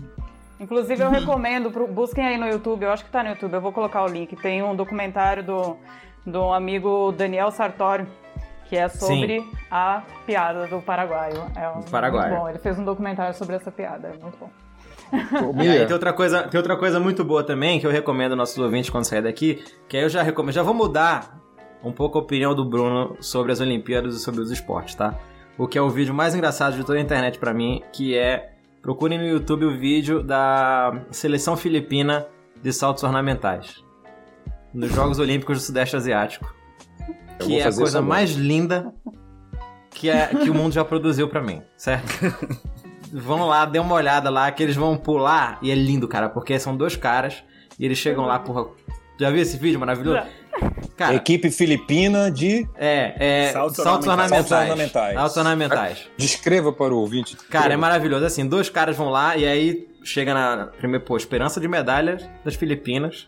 Inclusive, 0.59 1.01
eu 1.03 1.09
recomendo, 1.09 1.69
pro- 1.71 1.87
busquem 1.87 2.25
aí 2.25 2.37
no 2.37 2.47
YouTube, 2.47 2.83
eu 2.83 2.91
acho 2.91 3.05
que 3.05 3.11
tá 3.11 3.21
no 3.23 3.29
YouTube, 3.29 3.53
eu 3.53 3.61
vou 3.61 3.71
colocar 3.71 4.03
o 4.03 4.07
link. 4.07 4.35
Tem 4.35 4.63
um 4.63 4.75
documentário 4.75 5.43
do, 5.43 5.77
do 6.25 6.51
amigo 6.51 7.11
Daniel 7.11 7.51
Sartório, 7.51 8.07
que 8.65 8.75
é 8.75 8.87
sobre 8.89 9.45
a 9.69 10.01
piada 10.25 10.65
do 10.67 10.81
paraguaio. 10.81 11.43
É 11.55 11.69
um, 11.69 11.81
Paraguaio. 11.83 12.29
muito 12.29 12.39
bom. 12.41 12.49
Ele 12.49 12.59
fez 12.59 12.77
um 12.79 12.83
documentário 12.83 13.33
sobre 13.35 13.55
essa 13.55 13.71
piada, 13.71 14.07
é 14.09 14.21
muito 14.21 14.37
bom. 14.39 14.49
Ô, 15.47 15.53
E 15.63 15.69
aí 15.69 15.85
tem 15.85 15.93
outra, 15.93 16.11
coisa, 16.11 16.43
tem 16.47 16.57
outra 16.57 16.75
coisa 16.75 16.99
muito 16.99 17.23
boa 17.23 17.43
também 17.43 17.79
que 17.79 17.85
eu 17.87 17.91
recomendo 17.91 18.31
aos 18.31 18.37
nossos 18.39 18.57
ouvintes 18.57 18.89
quando 18.89 19.05
sair 19.05 19.21
daqui, 19.21 19.63
que 19.87 19.95
aí 19.95 20.03
eu 20.03 20.09
já 20.09 20.21
recomendo. 20.23 20.53
Já 20.55 20.63
vou 20.63 20.73
mudar 20.73 21.39
um 21.83 21.91
pouco 21.91 22.17
a 22.17 22.21
opinião 22.21 22.53
do 22.55 22.65
Bruno 22.65 23.15
sobre 23.21 23.51
as 23.51 23.61
Olimpíadas 23.61 24.15
e 24.15 24.19
sobre 24.19 24.41
os 24.41 24.51
esportes, 24.51 24.95
tá? 24.95 25.13
O 25.57 25.67
que 25.67 25.77
é 25.77 25.81
o 25.81 25.89
vídeo 25.89 26.13
mais 26.13 26.35
engraçado 26.35 26.75
de 26.75 26.83
toda 26.83 26.97
a 26.97 27.01
internet 27.01 27.37
pra 27.39 27.53
mim, 27.53 27.83
que 27.93 28.17
é. 28.17 28.56
Procurem 28.81 29.17
no 29.17 29.25
YouTube 29.25 29.65
o 29.65 29.77
vídeo 29.77 30.23
da 30.23 31.01
seleção 31.11 31.57
filipina 31.57 32.27
de 32.61 32.71
saltos 32.71 33.03
ornamentais. 33.03 33.83
Nos 34.73 34.91
Jogos 34.91 35.19
Olímpicos 35.19 35.57
do 35.57 35.63
Sudeste 35.63 35.95
Asiático. 35.95 36.53
Eu 37.39 37.47
Que 37.47 37.59
é 37.59 37.67
a 37.67 37.73
coisa 37.73 38.01
mais 38.01 38.31
linda 38.31 38.93
que, 39.91 40.09
é, 40.09 40.27
que 40.27 40.49
o 40.49 40.53
mundo 40.53 40.73
já 40.73 40.85
produziu 40.85 41.27
pra 41.27 41.41
mim, 41.41 41.61
certo? 41.75 42.07
Vão 43.11 43.47
lá, 43.47 43.65
dê 43.65 43.79
uma 43.79 43.95
olhada 43.95 44.29
lá, 44.29 44.51
que 44.51 44.61
eles 44.61 44.75
vão 44.75 44.97
pular, 44.97 45.57
e 45.61 45.71
é 45.71 45.75
lindo, 45.75 46.09
cara, 46.09 46.27
porque 46.27 46.59
são 46.59 46.75
dois 46.75 46.97
caras, 46.97 47.41
e 47.79 47.85
eles 47.85 47.97
chegam 47.97 48.25
lá, 48.25 48.37
porra. 48.37 48.69
Já 49.17 49.29
viu 49.29 49.41
esse 49.41 49.57
vídeo 49.57 49.79
maravilhoso? 49.79 50.27
Cara, 50.95 51.15
Equipe 51.15 51.51
filipina 51.51 52.31
de. 52.31 52.67
é, 52.75 53.15
é. 53.47 53.51
Saltos 53.51 53.77
Saltos, 53.77 54.07
ornamentais. 54.07 54.51
ornamentais. 54.51 54.51
Saltos 54.51 54.57
ornamentais. 54.57 55.15
Saltos 55.15 55.37
ornamentais. 55.37 56.09
descreva 56.17 56.73
para 56.73 56.93
o 56.93 56.97
ouvinte. 56.97 57.35
Cara, 57.49 57.73
é 57.73 57.77
maravilhoso. 57.77 58.25
Assim, 58.25 58.47
dois 58.47 58.69
caras 58.69 58.95
vão 58.97 59.09
lá 59.09 59.37
e 59.37 59.45
aí 59.45 59.87
chega 60.03 60.33
na. 60.33 60.67
Primeiro, 60.77 61.05
pô, 61.05 61.15
esperança 61.15 61.59
de 61.59 61.67
medalha 61.67 62.17
das 62.43 62.55
Filipinas. 62.55 63.27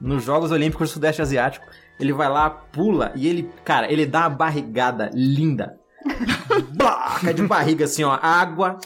Nos 0.00 0.24
Jogos 0.24 0.50
Olímpicos 0.50 0.90
do 0.90 0.92
Sudeste 0.94 1.22
Asiático. 1.22 1.66
Ele 1.98 2.12
vai 2.12 2.28
lá, 2.28 2.50
pula 2.50 3.12
e 3.14 3.26
ele, 3.26 3.50
cara, 3.64 3.90
ele 3.90 4.04
dá 4.04 4.20
uma 4.20 4.30
barrigada 4.30 5.10
linda. 5.14 5.78
Blaca 6.76 7.32
de 7.32 7.42
barriga, 7.42 7.86
assim, 7.86 8.04
ó. 8.04 8.18
Água, 8.20 8.78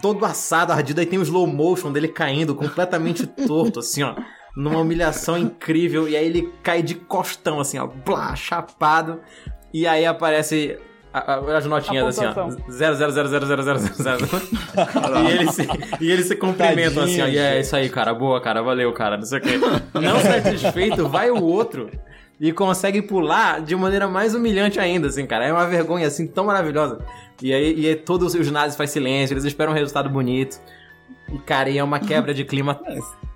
todo 0.00 0.24
assado, 0.24 0.72
ardido. 0.72 1.00
Aí 1.00 1.06
tem 1.06 1.18
o 1.18 1.22
slow 1.22 1.46
motion 1.46 1.92
dele 1.92 2.08
caindo, 2.08 2.54
completamente 2.54 3.26
torto, 3.26 3.80
assim, 3.80 4.02
ó. 4.02 4.14
Numa 4.56 4.78
humilhação 4.80 5.36
incrível. 5.36 6.08
E 6.08 6.16
aí 6.16 6.24
ele 6.26 6.50
cai 6.62 6.82
de 6.82 6.94
costão, 6.94 7.60
assim, 7.60 7.78
ó. 7.78 7.86
Blá, 7.86 8.34
chapado. 8.34 9.20
E 9.74 9.86
aí 9.86 10.06
aparece 10.06 10.78
a- 11.12 11.34
a- 11.34 11.56
as 11.58 11.66
notinhas, 11.66 12.06
assim, 12.18 12.24
ó. 12.26 12.32
pontuação. 12.32 12.64
0,0000000. 12.70 15.28
e 15.28 15.32
eles 15.32 15.54
se, 15.54 15.68
e 16.00 16.10
eles 16.10 16.26
se 16.26 16.36
cumprimentam, 16.36 17.02
assim, 17.04 17.20
ó. 17.22 17.26
E 17.26 17.38
é 17.38 17.60
isso 17.60 17.74
aí, 17.76 17.88
cara. 17.88 18.12
Boa, 18.14 18.40
cara. 18.40 18.62
Valeu, 18.62 18.92
cara. 18.92 19.16
Não 19.16 19.24
sei 19.24 19.38
o 19.38 19.42
quê. 19.42 19.58
Não 19.94 20.20
satisfeito, 20.20 21.08
vai 21.08 21.30
o 21.30 21.42
outro 21.42 21.90
e 22.40 22.52
consegue 22.52 23.00
pular 23.02 23.60
de 23.62 23.74
maneira 23.76 24.06
mais 24.08 24.34
humilhante 24.34 24.78
ainda, 24.78 25.08
assim, 25.08 25.26
cara. 25.26 25.46
É 25.46 25.52
uma 25.52 25.66
vergonha, 25.66 26.06
assim, 26.06 26.26
tão 26.26 26.44
maravilhosa. 26.46 26.98
E 27.42 27.52
aí, 27.52 27.74
e 27.78 27.88
aí 27.88 27.96
todo 27.96 28.26
o 28.26 28.42
ginásio 28.44 28.76
faz 28.76 28.90
silêncio, 28.90 29.34
eles 29.34 29.44
esperam 29.44 29.72
um 29.72 29.74
resultado 29.74 30.08
bonito. 30.08 30.58
E, 31.32 31.38
cara, 31.40 31.68
e 31.68 31.76
é 31.78 31.84
uma 31.84 31.98
quebra 31.98 32.32
de 32.32 32.44
clima 32.44 32.78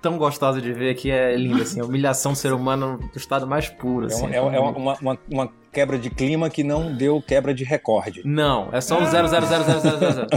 tão 0.01 0.17
gostosa 0.17 0.61
de 0.61 0.73
ver 0.73 0.95
que 0.95 1.11
é 1.11 1.35
lindo, 1.35 1.61
assim. 1.61 1.79
A 1.79 1.85
humilhação 1.85 2.31
do 2.33 2.37
ser 2.37 2.53
humano 2.53 2.97
no 2.99 3.09
estado 3.15 3.45
mais 3.45 3.69
puro, 3.69 4.05
É, 4.05 4.13
assim. 4.13 4.33
é 4.33 4.41
um- 4.41 4.51
é 4.53 4.59
uma, 4.59 4.95
uma- 4.97 5.17
uma 5.31 5.49
quebra 5.71 5.97
de 5.97 6.09
clima 6.09 6.49
que 6.49 6.63
não 6.63 6.93
deu 6.95 7.21
quebra 7.21 7.53
de 7.53 7.63
recorde. 7.63 8.21
Não, 8.25 8.69
é 8.71 8.81
só 8.81 8.99
um 8.99 9.05
0,00000. 9.05 10.27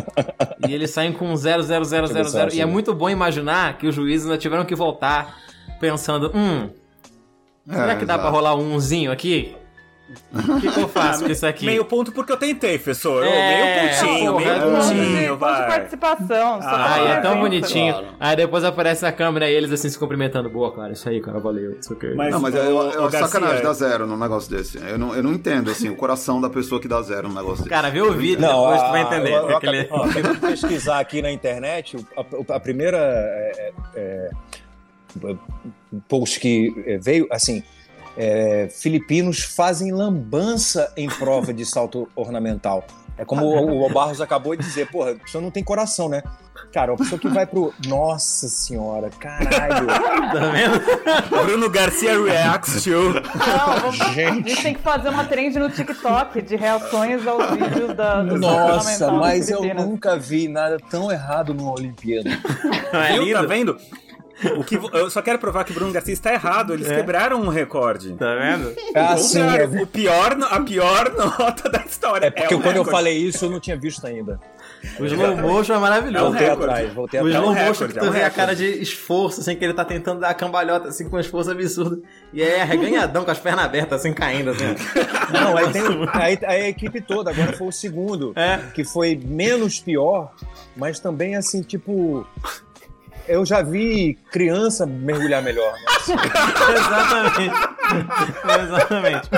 E 0.68 0.72
eles 0.72 0.90
saem 0.90 1.12
com 1.12 1.26
um 1.28 1.34
0,0000. 1.36 2.54
E 2.54 2.60
é 2.60 2.66
muito 2.66 2.94
bom 2.94 3.08
imaginar 3.10 3.78
que 3.78 3.86
os 3.86 3.94
juízes 3.94 4.26
ainda 4.26 4.38
tiveram 4.38 4.64
que 4.64 4.74
voltar 4.74 5.36
pensando, 5.80 6.30
hum, 6.34 6.68
será 7.68 7.92
É, 7.92 7.96
que 7.96 8.04
dá 8.04 8.14
pra 8.14 8.24
exato. 8.28 8.36
rolar 8.36 8.54
um 8.54 8.74
umzinho 8.74 9.10
aqui? 9.10 9.56
O 10.32 10.60
que, 10.60 10.70
que 10.70 10.80
eu 10.80 10.88
faço 10.88 11.24
com 11.24 11.30
isso 11.32 11.46
aqui? 11.46 11.64
Meio 11.64 11.84
ponto 11.84 12.12
porque 12.12 12.30
eu 12.30 12.36
tentei, 12.36 12.78
professor. 12.78 13.24
É, 13.24 13.30
meio 13.80 13.90
pontinho, 14.04 14.32
porra, 14.32 14.44
meio 14.44 14.54
é 14.54 14.60
Ponto 14.60 14.70
de- 14.70 14.76
pontinho, 14.94 15.38
ponto 15.38 15.52
de 15.52 15.58
vai. 15.58 15.66
participação. 15.68 16.62
só 16.62 16.68
Ah, 16.68 16.98
é 17.08 17.20
tão 17.20 17.40
bonitinho. 17.40 17.92
Claro. 17.94 18.08
Aí 18.20 18.36
depois 18.36 18.64
aparece 18.64 19.06
a 19.06 19.10
câmera 19.12 19.48
e 19.50 19.54
eles 19.54 19.72
assim 19.72 19.88
se 19.88 19.98
cumprimentando. 19.98 20.50
Boa, 20.50 20.72
cara, 20.74 20.92
isso 20.92 21.08
aí, 21.08 21.20
cara, 21.22 21.40
valeu. 21.40 21.78
Isso 21.80 21.92
aqui. 21.94 22.14
Mas- 22.14 22.30
Não, 22.32 22.40
mas 22.40 22.54
o- 22.54 22.58
eu, 22.58 22.76
o 22.76 22.90
eu, 22.90 23.02
Garcia- 23.08 23.26
sacanagem 23.28 23.62
dar 23.62 23.72
zero 23.72 24.06
num 24.06 24.18
negócio 24.18 24.50
desse. 24.50 24.76
Eu 24.78 24.98
não, 24.98 25.14
eu 25.16 25.22
não 25.22 25.32
entendo, 25.32 25.70
assim, 25.70 25.88
o 25.88 25.96
coração 25.96 26.38
da 26.40 26.50
pessoa 26.50 26.80
que 26.80 26.86
dá 26.86 27.00
zero 27.00 27.28
num 27.28 27.34
negócio 27.34 27.58
desse. 27.58 27.70
Cara, 27.70 27.90
vê 27.90 28.02
o 28.02 28.12
vídeo, 28.12 28.40
Não, 28.42 28.60
depois 28.62 28.80
a- 28.82 28.84
tu 28.84 28.90
vai 28.90 29.02
entender. 29.02 29.32
Eu, 29.32 29.48
eu, 29.50 29.56
Aquele- 29.56 29.88
ó, 29.90 30.06
eu 30.06 30.36
pesquisar 30.40 31.00
aqui 31.00 31.22
na 31.22 31.32
internet, 31.32 31.96
a, 32.16 32.54
a 32.56 32.60
primeira 32.60 32.98
é, 32.98 33.72
é, 33.96 34.30
post 36.08 36.40
que 36.40 36.72
é, 36.86 36.98
veio, 36.98 37.26
assim, 37.30 37.62
é, 38.16 38.68
filipinos 38.70 39.40
fazem 39.42 39.92
lambança 39.92 40.92
em 40.96 41.08
prova 41.08 41.52
de 41.52 41.64
salto 41.64 42.08
ornamental. 42.14 42.84
É 43.16 43.24
como 43.24 43.46
o, 43.46 43.86
o 43.86 43.88
Barros 43.92 44.20
acabou 44.20 44.56
de 44.56 44.64
dizer, 44.64 44.90
porra, 44.90 45.12
a 45.12 45.14
pessoa 45.14 45.40
não 45.40 45.48
tem 45.50 45.62
coração, 45.62 46.08
né? 46.08 46.20
Cara, 46.72 46.92
a 46.92 46.96
pessoa 46.96 47.16
que 47.16 47.28
vai 47.28 47.46
pro. 47.46 47.72
Nossa 47.86 48.48
senhora, 48.48 49.08
caralho! 49.20 49.86
Tá 49.86 50.50
vendo? 50.50 51.44
Bruno 51.44 51.70
Garcia 51.70 52.20
reacts 52.20 52.82
to. 52.82 52.90
Não, 52.90 53.80
vamos- 53.80 54.00
a 54.00 54.04
Gente. 54.12 54.48
gente 54.50 54.62
tem 54.62 54.74
que 54.74 54.80
fazer 54.82 55.10
uma 55.10 55.24
trend 55.24 55.56
no 55.60 55.70
TikTok 55.70 56.42
de 56.42 56.56
reações 56.56 57.24
aos 57.24 57.50
vídeos 57.50 57.94
da, 57.96 58.22
do 58.22 58.36
Nossa, 58.36 59.12
mas 59.12 59.48
eu 59.48 59.62
nunca 59.74 60.16
vi 60.18 60.48
nada 60.48 60.78
tão 60.90 61.12
errado 61.12 61.54
numa 61.54 61.70
Olimpíada. 61.72 62.30
Não 62.92 63.00
é? 63.00 63.08
Tá 63.10 63.16
lindo? 63.16 63.48
vendo? 63.48 63.76
O 64.56 64.64
que, 64.64 64.74
eu 64.92 65.08
só 65.10 65.22
quero 65.22 65.38
provar 65.38 65.64
que 65.64 65.70
o 65.70 65.74
Bruno 65.74 65.92
Garcia 65.92 66.12
está 66.12 66.32
errado. 66.32 66.72
Eles 66.74 66.90
É. 66.90 66.96
quebraram 66.96 67.40
um 67.40 67.48
recorde. 67.48 68.12
Tá 68.14 68.34
vendo? 68.34 68.74
Ah, 68.94 69.16
sim, 69.16 69.40
é, 69.40 69.64
o 69.82 69.86
pior, 69.86 70.36
a 70.50 70.60
pior 70.60 71.12
nota 71.14 71.68
da 71.70 71.80
história. 71.84 72.26
é 72.26 72.30
porque 72.30 72.54
um 72.54 72.58
quando 72.60 72.76
eu 72.76 72.82
recorde. 72.82 72.90
falei 72.90 73.16
isso 73.16 73.44
eu 73.44 73.50
não 73.50 73.60
tinha 73.60 73.76
visto 73.76 74.04
ainda. 74.06 74.40
O 74.98 75.04
slow 75.06 75.36
motion 75.36 75.74
é 75.74 75.78
maravilhoso. 75.78 76.24
Voltei 76.26 76.48
recorde. 76.48 76.64
atrás, 76.70 76.92
voltei 76.92 77.20
O 77.20 77.22
É 77.22 77.24
um 77.24 77.28
atrás. 77.28 77.44
slow 77.54 77.66
motion 77.68 77.88
que 77.88 77.98
é 77.98 78.00
tu 78.02 78.08
um 78.08 78.10
vê 78.10 78.22
a 78.22 78.30
cara 78.30 78.54
de 78.56 78.64
esforço, 78.82 79.40
assim, 79.40 79.54
que 79.56 79.64
ele 79.64 79.72
tá 79.72 79.84
tentando 79.84 80.20
dar 80.20 80.30
a 80.30 80.34
cambalhota, 80.34 80.88
assim, 80.88 81.08
com 81.08 81.16
um 81.16 81.20
esforço 81.20 81.50
absurdo. 81.50 82.02
E 82.32 82.42
aí 82.42 82.48
é 82.50 82.62
arreganhadão, 82.62 83.24
com 83.24 83.30
as 83.30 83.38
pernas 83.38 83.64
abertas, 83.64 84.00
assim, 84.00 84.12
caindo, 84.12 84.50
assim. 84.50 84.64
Não, 85.32 85.56
aí 85.56 85.72
tem 85.72 85.82
aí, 86.12 86.38
aí 86.44 86.62
a 86.64 86.68
equipe 86.68 87.00
toda, 87.00 87.30
agora 87.30 87.52
foi 87.54 87.68
o 87.68 87.72
segundo, 87.72 88.32
É. 88.36 88.58
que 88.74 88.84
foi 88.84 89.18
menos 89.24 89.80
pior, 89.80 90.32
mas 90.76 90.98
também 90.98 91.36
assim, 91.36 91.62
tipo. 91.62 92.26
Eu 93.26 93.44
já 93.44 93.62
vi 93.62 94.18
criança 94.30 94.84
mergulhar 94.86 95.42
melhor. 95.42 95.72
né? 95.72 95.80
Exatamente. 96.76 97.52
Exatamente. 98.64 99.30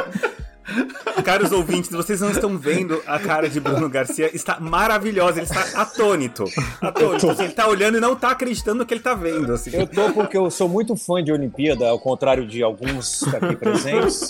Caros 1.24 1.52
ouvintes, 1.52 1.90
vocês 1.90 2.20
não 2.20 2.30
estão 2.30 2.58
vendo 2.58 3.02
a 3.06 3.18
cara 3.18 3.48
de 3.48 3.60
Bruno 3.60 3.88
Garcia. 3.88 4.30
Está 4.34 4.58
maravilhosa, 4.60 5.38
ele 5.40 5.46
está 5.46 5.80
atônito. 5.82 6.44
Atônito. 6.80 7.30
Assim, 7.30 7.42
ele 7.42 7.50
está 7.50 7.68
olhando 7.68 7.98
e 7.98 8.00
não 8.00 8.12
está 8.14 8.30
acreditando 8.30 8.78
no 8.78 8.86
que 8.86 8.94
ele 8.94 9.00
está 9.00 9.14
vendo. 9.14 9.52
Assim. 9.52 9.70
Eu 9.72 9.86
tô 9.86 10.12
porque 10.12 10.36
eu 10.36 10.50
sou 10.50 10.68
muito 10.68 10.96
fã 10.96 11.22
de 11.22 11.32
Olimpíada, 11.32 11.88
ao 11.88 11.98
contrário 11.98 12.46
de 12.46 12.62
alguns 12.62 13.22
aqui 13.34 13.56
presentes. 13.56 14.28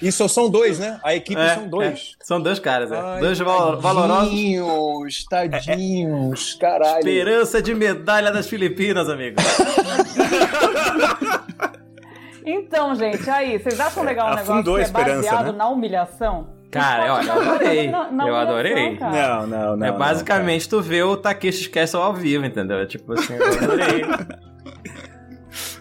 E 0.00 0.10
só 0.12 0.28
são 0.28 0.50
dois, 0.50 0.78
né? 0.78 1.00
A 1.02 1.14
equipe 1.14 1.40
É, 1.40 1.54
são 1.54 1.68
dois. 1.68 2.16
São 2.20 2.40
dois 2.40 2.58
caras, 2.58 2.90
é. 2.92 2.98
Ai, 2.98 3.20
dois 3.20 3.38
val 3.38 3.80
valorosos. 3.80 4.28
Tadinhos, 4.30 5.24
tadinhos, 5.24 6.54
caralho. 6.54 6.98
Esperança 6.98 7.62
de 7.62 7.74
medalha 7.74 8.30
das 8.30 8.46
Filipinas, 8.46 9.08
amigo. 9.08 9.36
Então, 12.44 12.94
gente, 12.94 13.28
aí, 13.30 13.58
vocês 13.58 13.78
acham 13.80 14.02
legal 14.04 14.32
um 14.32 14.34
negócio 14.36 14.64
que 14.64 14.70
a 14.70 14.78
é 14.78 14.82
esperança, 14.82 15.14
baseado 15.30 15.52
né? 15.52 15.58
na 15.58 15.68
humilhação? 15.68 16.46
Cara, 16.70 17.14
olha, 17.14 17.26
eu 17.30 17.40
adorei. 17.42 17.90
Na- 17.90 18.10
na 18.10 18.28
Eu 18.28 18.34
adorei. 18.36 18.96
cara. 18.96 19.12
Não, 19.40 19.46
não, 19.46 19.76
não. 19.76 19.86
é 19.86 19.90
não, 19.90 19.98
basicamente 19.98 20.68
tu 20.68 20.80
vê 20.80 21.02
o 21.02 21.16
Takeshi 21.16 21.68
Castle 21.68 22.00
ao 22.02 22.14
vivo, 22.14 22.46
entendeu? 22.46 22.78
É 22.78 22.86
tipo 22.86 23.12
assim, 23.12 23.34
eu 23.34 23.46
adorei. 23.46 24.02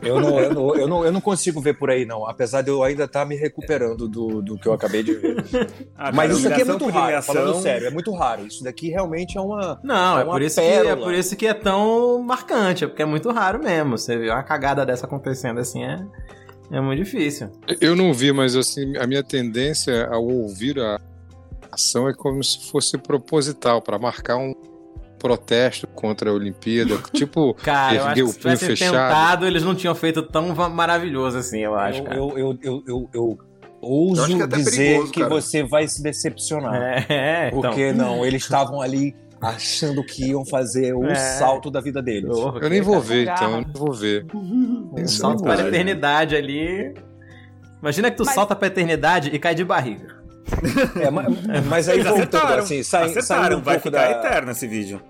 Eu 0.02 0.20
não, 0.20 0.40
eu, 0.40 0.52
não, 0.54 0.76
eu, 0.76 0.88
não, 0.88 1.06
eu 1.06 1.12
não 1.12 1.22
consigo 1.22 1.62
ver 1.62 1.76
por 1.76 1.92
aí, 1.92 2.06
não. 2.06 2.28
Apesar 2.28 2.64
de 2.64 2.70
eu 2.72 2.84
ainda 2.84 3.04
estar 3.04 3.24
me 3.24 3.36
recuperando 3.36 4.08
do, 4.08 4.42
do 4.42 4.58
que 4.58 4.68
eu 4.68 4.74
acabei 4.74 5.04
de 5.04 5.14
ver. 5.14 5.36
Ah, 5.96 6.12
Mas 6.12 6.30
cara, 6.30 6.40
isso 6.40 6.48
aqui 6.50 6.62
é 6.62 6.66
muito 6.66 6.86
raro, 6.88 7.00
humilhação- 7.06 7.36
falando 7.36 7.62
sério, 7.62 7.88
é 7.88 7.92
muito 7.92 8.12
raro. 8.12 8.46
Isso 8.48 8.64
daqui 8.64 8.90
realmente 8.90 9.38
é 9.38 9.42
uma. 9.42 9.80
Não, 9.84 10.18
é 10.18 10.22
É 10.22 10.24
uma 10.24 10.32
por, 10.34 10.42
isso 10.42 10.60
que, 10.60 10.68
é 10.68 10.96
por 10.96 11.14
isso 11.14 11.36
que 11.36 11.46
é 11.48 11.54
tão 11.54 12.20
marcante, 12.24 12.84
é 12.84 12.88
porque 12.88 13.04
é 13.04 13.06
muito 13.06 13.30
raro 13.32 13.60
mesmo. 13.64 13.96
Você 13.96 14.18
vê 14.18 14.32
uma 14.32 14.42
cagada 14.42 14.84
dessa 14.84 15.06
acontecendo 15.06 15.60
assim, 15.60 15.84
é, 15.84 15.98
é 16.72 16.82
muito 16.82 17.04
difícil. 17.04 17.50
Eu 17.80 17.96
não 17.96 18.14
vi, 18.14 18.32
mas 18.32 18.56
assim, 18.56 18.96
a 18.98 19.06
minha 19.06 19.24
tendência 19.24 20.08
ao 20.08 20.26
ouvir 20.26 20.80
a 20.80 21.00
ação 21.72 22.08
é 22.08 22.14
como 22.14 22.44
se 22.44 22.70
fosse 22.70 22.98
proposital, 22.98 23.82
para 23.82 23.98
marcar 24.00 24.38
um 24.38 24.54
protesto 25.20 25.88
contra 25.88 26.30
a 26.32 26.34
Olimpíada. 26.34 26.98
Tipo, 27.14 27.54
Cara, 27.56 27.96
eu 27.96 28.04
acho 28.06 28.14
que 28.16 28.24
o 28.24 28.28
se 28.28 28.34
punho 28.40 28.56
tivessem 28.58 28.70
fechado. 28.70 28.92
tentado, 28.92 29.46
eles 29.48 29.64
não 29.64 29.76
tinham 29.76 29.94
feito 29.94 30.24
tão 30.24 30.54
maravilhoso 30.70 31.38
assim, 31.38 31.60
eu 31.60 31.76
acho, 31.76 32.00
Eu, 32.00 32.04
cara. 32.04 32.18
eu, 32.18 32.30
eu, 32.38 32.38
eu, 32.38 32.60
eu, 32.64 32.84
eu 32.88 33.10
Eu 33.14 33.38
ouso 33.82 34.42
é 34.42 34.48
dizer 34.48 34.72
perigoso, 34.88 35.12
que 35.12 35.20
cara. 35.20 35.30
você 35.34 35.64
vai 35.64 35.88
se 35.88 36.02
decepcionar. 36.02 36.76
É, 37.10 37.48
então. 37.54 37.62
Porque 37.62 37.94
não, 37.94 38.26
eles 38.26 38.44
estavam 38.44 38.82
ali 38.82 39.16
achando 39.42 40.04
que 40.04 40.30
iam 40.30 40.46
fazer 40.46 40.94
o 40.94 41.06
É. 41.06 41.16
salto 41.16 41.72
da 41.72 41.82
vida 41.82 42.02
deles. 42.02 42.30
Porra, 42.30 42.60
Eu 42.62 42.70
nem 42.70 42.82
vou 42.82 43.00
ver, 43.02 43.24
então, 43.24 43.52
eu 43.56 43.62
não 43.62 43.74
vou 43.74 43.94
ver. 43.94 44.26
Um 44.34 45.08
salto 45.08 45.40
não 45.44 45.46
para 45.52 45.64
a 45.64 45.68
eternidade 45.68 46.36
ali. 46.36 46.94
Imagina 47.82 48.12
que 48.12 48.18
tu 48.18 48.24
Mas- 48.26 48.36
salta 48.36 48.56
pra 48.56 48.68
eternidade 48.68 49.30
e 49.34 49.40
cai 49.40 49.56
de 49.56 49.64
barriga. 49.64 50.22
É, 51.02 51.10
mas, 51.10 51.26
mas 51.68 51.90
aí 51.90 51.98
voltando, 52.02 52.18
acertaram, 52.36 52.64
assim, 52.64 52.84
sai, 52.84 53.10
saindo 53.10 53.58
um 53.58 53.62
vai 53.62 53.80
pouco 53.80 53.90
ficar 53.96 54.08
da... 54.14 54.28
eterno 54.28 54.52
esse 54.52 54.68
vídeo. 54.68 55.02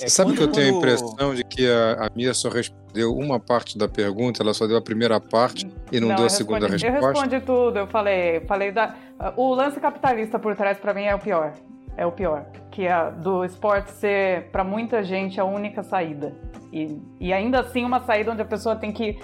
É, 0.00 0.08
Sabe 0.08 0.34
que 0.34 0.42
eu 0.42 0.48
tenho 0.48 0.74
a 0.74 0.78
impressão 0.78 1.34
de 1.34 1.42
que 1.42 1.66
a, 1.66 2.06
a 2.06 2.10
Mia 2.14 2.34
só 2.34 2.50
respondeu 2.50 3.14
uma 3.16 3.40
parte 3.40 3.78
da 3.78 3.88
pergunta, 3.88 4.42
ela 4.42 4.52
só 4.52 4.66
deu 4.66 4.76
a 4.76 4.82
primeira 4.82 5.18
parte 5.18 5.66
e 5.90 5.98
não, 5.98 6.08
deu 6.08 6.18
eu 6.18 6.24
a 6.26 6.28
segunda 6.28 6.66
respondi, 6.68 6.86
Eu 6.86 6.92
resposta? 6.92 7.20
respondi 7.22 7.46
tudo, 7.46 7.78
eu 7.78 7.86
falei, 7.86 8.40
falei 8.46 8.70
da. 8.70 8.94
O 9.36 9.54
lance 9.54 9.80
capitalista 9.80 10.38
por 10.38 10.54
trás 10.54 10.76
pra 10.78 10.92
mim 10.92 11.04
é 11.04 11.14
o 11.14 11.18
pior. 11.18 11.54
É 11.96 12.04
o 12.06 12.12
pior. 12.12 12.44
Que 12.70 12.86
é 12.86 13.10
do 13.10 13.44
esporte 13.44 13.90
ser, 13.92 14.50
pra 14.50 14.62
muita 14.62 15.02
gente, 15.02 15.40
a 15.40 15.44
única 15.44 15.82
saída. 15.82 16.34
E, 16.72 17.00
e 17.18 17.32
ainda 17.32 17.60
assim 17.60 17.84
uma 17.84 18.00
saída 18.00 18.32
onde 18.32 18.42
a 18.42 18.46
pessoa 18.46 18.76
tem 18.76 18.92
que 18.92 19.18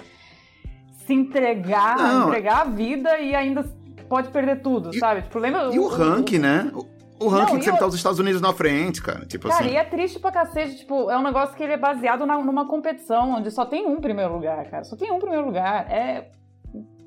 se 1.05 1.13
entregar, 1.13 1.97
Não. 1.97 2.27
entregar 2.29 2.61
a 2.61 2.63
vida 2.65 3.19
e 3.19 3.35
ainda 3.35 3.63
pode 4.09 4.29
perder 4.29 4.61
tudo, 4.61 4.89
E- 4.95 4.99
sabe? 4.99 5.21
Tipo, 5.23 5.37
lembra 5.39 5.69
E 5.73 5.77
o 5.79 5.87
ranking, 5.87 6.39
né? 6.39 6.71
O, 7.19 7.25
o 7.25 7.27
ranking 7.27 7.53
Não, 7.53 7.59
que 7.59 7.65
sempre 7.65 7.77
o- 7.77 7.79
tá 7.79 7.87
os 7.87 7.95
Estados 7.95 8.19
Unidos 8.19 8.41
na 8.41 8.53
frente, 8.53 9.01
cara. 9.01 9.25
Tipo 9.25 9.49
Cara, 9.49 9.65
assim. 9.65 9.73
e 9.73 9.77
é 9.77 9.83
triste 9.83 10.19
pra 10.19 10.31
cacete, 10.31 10.77
tipo, 10.77 11.11
é 11.11 11.17
um 11.17 11.21
negócio 11.23 11.55
que 11.55 11.61
ele 11.63 11.73
é 11.73 11.77
baseado 11.77 12.25
na- 12.25 12.37
numa 12.41 12.67
competição 12.67 13.31
onde 13.33 13.51
só 13.51 13.65
tem 13.65 13.85
um 13.85 13.99
primeiro 13.99 14.33
lugar, 14.33 14.63
cara. 14.69 14.83
Só 14.83 14.95
tem 14.95 15.11
um 15.11 15.19
primeiro 15.19 15.45
lugar. 15.45 15.85
É. 15.91 16.29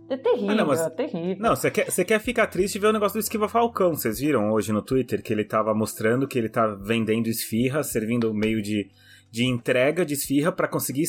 É 0.08 0.16
terrível, 0.16 0.50
Ah, 0.50 0.54
não, 0.54 0.66
mas- 0.66 0.80
é 0.80 0.90
terrível. 0.90 1.36
Não, 1.40 1.56
você 1.56 1.70
quer, 1.70 1.90
você 1.90 2.04
quer 2.04 2.20
ficar 2.20 2.46
triste 2.46 2.76
e 2.76 2.78
ver 2.78 2.88
o 2.88 2.92
negócio 2.92 3.18
do 3.18 3.22
Esquiva 3.22 3.48
Falcão. 3.48 3.94
Vocês 3.94 4.18
viram 4.20 4.52
hoje 4.52 4.72
no 4.72 4.80
Twitter 4.82 5.22
que 5.22 5.32
ele 5.32 5.44
tava 5.44 5.74
mostrando 5.74 6.28
que 6.28 6.38
ele 6.38 6.48
tá 6.48 6.66
vendendo 6.66 7.26
esfirra, 7.28 7.82
servindo 7.82 8.32
meio 8.32 8.62
de, 8.62 8.88
de 9.30 9.44
entrega 9.44 10.04
de 10.06 10.14
esfirra 10.14 10.52
pra 10.52 10.68
conseguir 10.68 11.04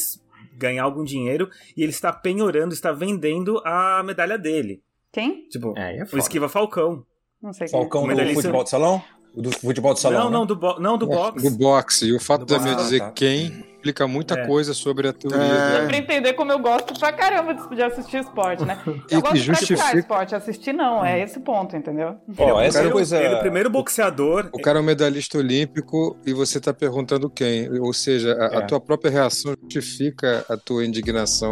ganhar 0.57 0.83
algum 0.83 1.03
dinheiro 1.03 1.49
e 1.75 1.83
ele 1.83 1.91
está 1.91 2.11
penhorando, 2.11 2.73
está 2.73 2.91
vendendo 2.91 3.59
a 3.63 4.01
medalha 4.03 4.37
dele. 4.37 4.81
Quem? 5.11 5.47
Tipo, 5.47 5.73
É, 5.77 5.99
é 5.99 6.03
o. 6.11 6.17
Esquiva 6.17 6.49
Falcão. 6.49 7.05
Não 7.41 7.53
sei 7.53 7.67
quem. 7.67 7.77
é. 7.77 7.81
Falcão 7.81 8.01
do 8.01 8.07
Medalhista- 8.07 8.41
futebol 8.41 8.63
de 8.63 8.69
salão? 8.71 9.03
Do 9.35 9.51
futebol 9.51 9.93
de 9.93 9.99
salão, 9.99 10.23
não, 10.23 10.29
né? 10.31 10.37
não, 10.37 10.45
do, 10.47 10.55
bo 10.55 10.79
não, 10.79 10.97
do 10.97 11.05
boxe. 11.05 11.47
Do 11.51 11.55
boxe. 11.55 12.07
E 12.07 12.13
o 12.15 12.19
fato 12.19 12.39
Do 12.43 12.47
da 12.47 12.55
boxe. 12.57 12.65
Mia 12.69 12.73
Ah, 12.79 12.81
dizer 12.83 12.99
tá. 12.99 13.11
quem 13.11 13.63
explica 13.77 14.07
muita 14.07 14.33
É. 14.35 14.45
coisa 14.47 14.73
sobre 14.73 15.07
a 15.07 15.13
teoria. 15.13 15.39
É. 15.41 15.81
Dá 15.81 15.87
pra 15.87 15.97
entender 15.97 16.33
como 16.33 16.51
eu 16.51 16.59
gosto 16.59 16.97
pra 16.99 17.11
caramba 17.13 17.53
de 17.53 17.81
assistir 17.83 18.17
esporte, 18.17 18.65
né? 18.65 18.77
Eu 19.09 19.19
E 19.19 19.21
gosto 19.21 19.33
que 19.33 19.39
de 19.39 19.45
praticar 19.45 19.57
justifica- 19.77 19.97
esporte, 19.99 20.35
assistir 20.35 20.73
não, 20.73 21.05
é 21.05 21.19
esse 21.21 21.39
ponto, 21.39 21.75
entendeu? 21.75 22.15
Ó, 22.37 22.59
essa 22.61 22.79
é 22.81 22.87
o- 22.87 22.91
coisa... 22.91 23.17
Ele 23.17 23.35
é 23.35 23.37
o 23.37 23.39
primeiro 23.39 23.69
boxeador. 23.69 24.49
O 24.53 24.61
cara 24.61 24.79
é 24.79 24.81
um 24.81 24.85
medalhista 24.85 25.37
olímpico 25.37 26.17
e 26.25 26.33
você 26.33 26.57
está 26.57 26.73
perguntando 26.73 27.29
quem. 27.29 27.69
Ou 27.79 27.93
seja, 27.93 28.33
a, 28.33 28.59
a 28.59 28.61
É. 28.63 28.65
tua 28.65 28.79
própria 28.81 29.11
reação 29.11 29.55
justifica 29.71 30.43
a 30.49 30.57
tua 30.57 30.85
indignação, 30.85 31.51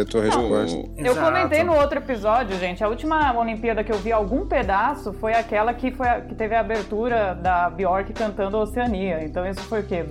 a 0.00 0.04
tua 0.04 0.22
resposta. 0.24 0.76
Eu 0.98 1.12
Exato. 1.12 1.20
comentei 1.20 1.64
no 1.64 1.74
outro 1.74 1.98
episódio, 1.98 2.56
gente, 2.58 2.84
a 2.84 2.88
última 2.88 3.36
Olimpíada 3.38 3.82
que 3.82 3.90
eu 3.92 3.98
vi 3.98 4.12
algum 4.12 4.46
pedaço 4.46 5.12
foi 5.14 5.32
aquela 5.32 5.72
que, 5.74 5.90
foi 5.90 6.08
a- 6.08 6.20
que 6.20 6.34
teve 6.34 6.54
a 6.54 6.60
abertura 6.60 7.34
da 7.34 7.68
Bjork 7.70 8.12
cantando 8.12 8.58
Oceania. 8.58 9.24
Então 9.24 9.46
isso 9.48 9.60
foi 9.62 9.80
o 9.80 9.84
quê? 9.84 10.02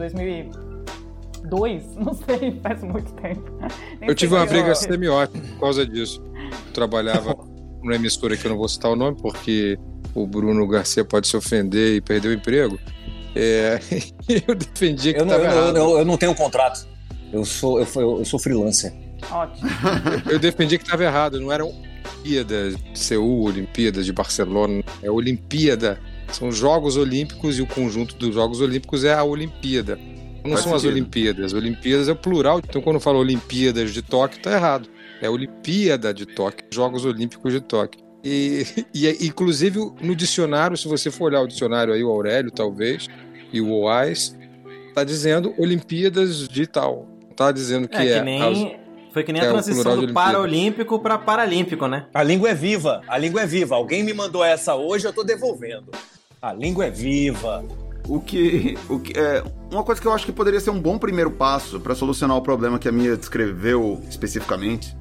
2002? 1.49 1.95
Não 1.97 2.13
sei, 2.13 2.59
faz 2.61 2.83
muito 2.83 3.11
tempo. 3.13 3.43
Nem 3.99 4.09
Eu 4.09 4.15
tive 4.15 4.33
uma 4.35 4.45
briga 4.45 4.69
eu- 4.69 4.75
semiótica 4.75 5.39
por 5.39 5.59
causa 5.59 5.85
disso. 5.85 6.21
Eu 6.67 6.73
trabalhava 6.73 7.35
numa 7.81 7.95
emissora 7.95 8.35
que 8.37 8.45
eu 8.45 8.51
não 8.51 8.57
vou 8.57 8.67
citar 8.69 8.91
o 8.91 8.95
nome, 8.95 9.17
porque 9.21 9.77
o 10.13 10.27
Bruno 10.27 10.67
Garcia 10.67 11.03
pode 11.03 11.27
se 11.27 11.35
ofender 11.35 11.95
e 11.95 12.01
perder 12.01 12.27
o 12.29 12.33
emprego. 12.33 12.79
É, 13.35 13.79
eu 14.47 14.53
defendia 14.55 15.13
que 15.13 15.19
Eu 15.21 15.25
não, 15.25 15.35
estava 15.35 15.53
eu, 15.53 15.57
errado. 15.61 15.73
não- 15.73 15.91
eu, 15.93 15.97
eu 15.99 16.05
não 16.05 16.17
tenho 16.17 16.35
contrato. 16.35 16.87
Eu 17.31 17.45
sou, 17.45 17.79
eu, 17.79 17.87
eu 18.19 18.25
sou 18.25 18.37
freelancer. 18.39 18.93
Ótimo. 19.31 19.69
Eu 20.29 20.37
defendi 20.39 20.77
que 20.77 20.83
estava 20.83 21.03
errado, 21.03 21.39
não 21.39 21.51
eram 21.51 21.71
Olimpíadas 22.23 22.75
de 22.75 22.99
Seul, 22.99 23.43
Olimpíadas 23.45 24.05
de 24.05 24.11
Barcelona, 24.13 24.83
é 25.01 25.09
Olimpíada. 25.09 25.99
São 26.31 26.51
Jogos 26.51 26.97
Olímpicos 26.97 27.57
e 27.59 27.61
o 27.61 27.67
conjunto 27.67 28.15
dos 28.15 28.33
Jogos 28.33 28.61
Olímpicos 28.61 29.03
é 29.03 29.13
a 29.13 29.23
Olimpíada. 29.23 29.97
Não 30.43 30.51
Faz 30.53 30.63
são 30.63 30.73
as 30.75 30.81
sentido. 30.81 30.95
Olimpíadas. 30.97 31.53
Olimpíadas 31.53 32.07
é 32.09 32.11
o 32.11 32.15
plural, 32.15 32.59
então 32.59 32.81
quando 32.81 32.99
fala 32.99 33.17
Olimpíadas 33.19 33.93
de 33.93 34.01
Tóquio, 34.01 34.41
tá 34.41 34.51
errado. 34.53 34.89
É 35.21 35.29
Olimpíada 35.29 36.13
de 36.13 36.25
Tóquio, 36.25 36.65
Jogos 36.73 37.05
Olímpicos 37.05 37.53
de 37.53 37.61
Tóquio. 37.61 38.01
E, 38.23 38.65
e 38.93 39.07
é- 39.07 39.17
inclusive 39.23 39.79
no 40.01 40.15
dicionário, 40.15 40.75
se 40.77 40.87
você 40.87 41.11
for 41.11 41.25
olhar 41.25 41.41
o 41.41 41.47
dicionário 41.47 41.93
aí, 41.93 42.03
o 42.03 42.09
Aurélio 42.09 42.51
talvez, 42.51 43.07
e 43.53 43.61
o 43.61 43.69
Oais, 43.71 44.35
tá 44.95 45.03
dizendo 45.03 45.53
Olimpíadas 45.57 46.47
de 46.47 46.65
tal. 46.67 47.07
Não 47.27 47.35
Tá 47.35 47.51
dizendo 47.51 47.87
que 47.87 47.97
É, 47.97 48.07
é. 48.13 48.19
que 48.19 48.25
nem. 48.25 48.41
as- 48.41 48.81
Foi 49.13 49.23
que 49.23 49.33
nem 49.33 49.41
é, 49.41 49.45
a 49.45 49.49
o 49.49 49.53
transição 49.53 50.05
do. 50.05 50.13
Paralímpico 50.13 50.97
pra 50.99 51.17
Paralímpico, 51.17 51.87
né? 51.87 52.05
A 52.13 52.23
língua 52.23 52.49
é 52.49 52.53
viva, 52.53 53.01
a 53.07 53.17
língua 53.17 53.41
é 53.41 53.45
viva. 53.45 53.75
Alguém 53.75 54.03
me 54.03 54.13
mandou 54.13 54.43
essa 54.43 54.75
hoje, 54.75 55.05
eu 55.05 55.13
tô 55.13 55.23
devolvendo. 55.23 55.91
A 56.41 56.53
língua 56.53 56.85
é 56.85 56.89
viva. 56.89 57.63
O 58.07 58.19
que, 58.19 58.77
o 58.89 58.99
que 58.99 59.17
é 59.17 59.43
uma 59.71 59.83
coisa 59.83 60.01
que 60.01 60.07
eu 60.07 60.11
acho 60.11 60.25
que 60.25 60.31
poderia 60.31 60.59
ser 60.59 60.69
um 60.71 60.79
bom 60.79 60.97
primeiro 60.97 61.31
passo 61.31 61.79
para 61.79 61.93
solucionar 61.95 62.35
o 62.35 62.41
problema 62.41 62.77
que 62.79 62.87
a 62.89 62.91
Mia 62.91 63.15
descreveu 63.15 64.01
especificamente. 64.09 64.95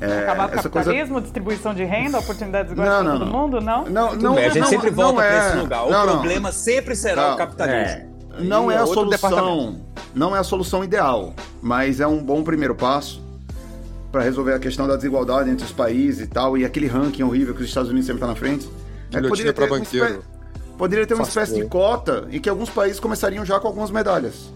É, 0.00 0.20
Acabar 0.20 0.48
com 0.48 0.54
o 0.54 0.58
essa 0.60 0.68
coisa 0.68 0.90
capitalismo, 0.90 1.20
distribuição 1.20 1.74
de 1.74 1.82
renda, 1.84 2.18
oportunidades 2.18 2.70
iguais 2.70 2.88
para 2.88 3.10
todo 3.12 3.24
não. 3.24 3.32
mundo, 3.32 3.60
não? 3.60 3.84
não, 3.86 4.14
não, 4.14 4.34
bem, 4.36 4.44
a 4.44 4.48
gente 4.50 4.60
não, 4.60 4.68
sempre 4.68 4.90
não 4.90 4.96
volta 4.96 5.22
é, 5.24 5.28
pra 5.40 5.48
esse 5.48 5.56
lugar. 5.58 5.86
O 5.86 5.90
não, 5.90 6.06
não. 6.06 6.12
problema 6.20 6.52
sempre 6.52 6.94
será 6.94 7.28
Não, 7.28 7.34
o 7.34 7.36
capitalismo. 7.36 7.96
É, 8.38 8.42
não 8.44 8.70
é 8.70 8.76
a 8.76 8.86
solução, 8.86 9.80
não 10.14 10.36
é 10.36 10.38
a 10.38 10.44
solução 10.44 10.84
ideal, 10.84 11.34
mas 11.60 11.98
é 11.98 12.06
um 12.06 12.22
bom 12.22 12.44
primeiro 12.44 12.76
passo 12.76 13.20
para 14.12 14.22
resolver 14.22 14.52
a 14.54 14.58
questão 14.60 14.86
da 14.86 14.94
desigualdade 14.94 15.50
entre 15.50 15.64
os 15.66 15.72
países 15.72 16.20
e 16.24 16.26
tal, 16.28 16.56
e 16.56 16.64
aquele 16.64 16.86
ranking 16.86 17.24
horrível 17.24 17.52
que 17.52 17.62
os 17.62 17.68
Estados 17.68 17.90
Unidos 17.90 18.06
sempre 18.06 18.18
estão 18.18 18.28
na 18.28 18.36
frente. 18.36 18.68
É, 19.12 19.20
Guilhotina 19.20 19.52
pra 19.52 19.64
uma 19.64 19.78
banqueiro. 19.78 20.06
espé- 20.06 20.22
poderia 20.78 21.06
ter 21.06 21.14
uma 21.14 21.24
Fast 21.24 21.38
espécie 21.38 21.60
de 21.62 21.68
cota 21.68 22.26
em 22.30 22.40
que 22.40 22.48
alguns 22.48 22.70
países 22.70 22.98
começariam 23.00 23.44
já 23.44 23.58
com 23.60 23.66
algumas 23.68 23.90
medalhas. 23.90 24.50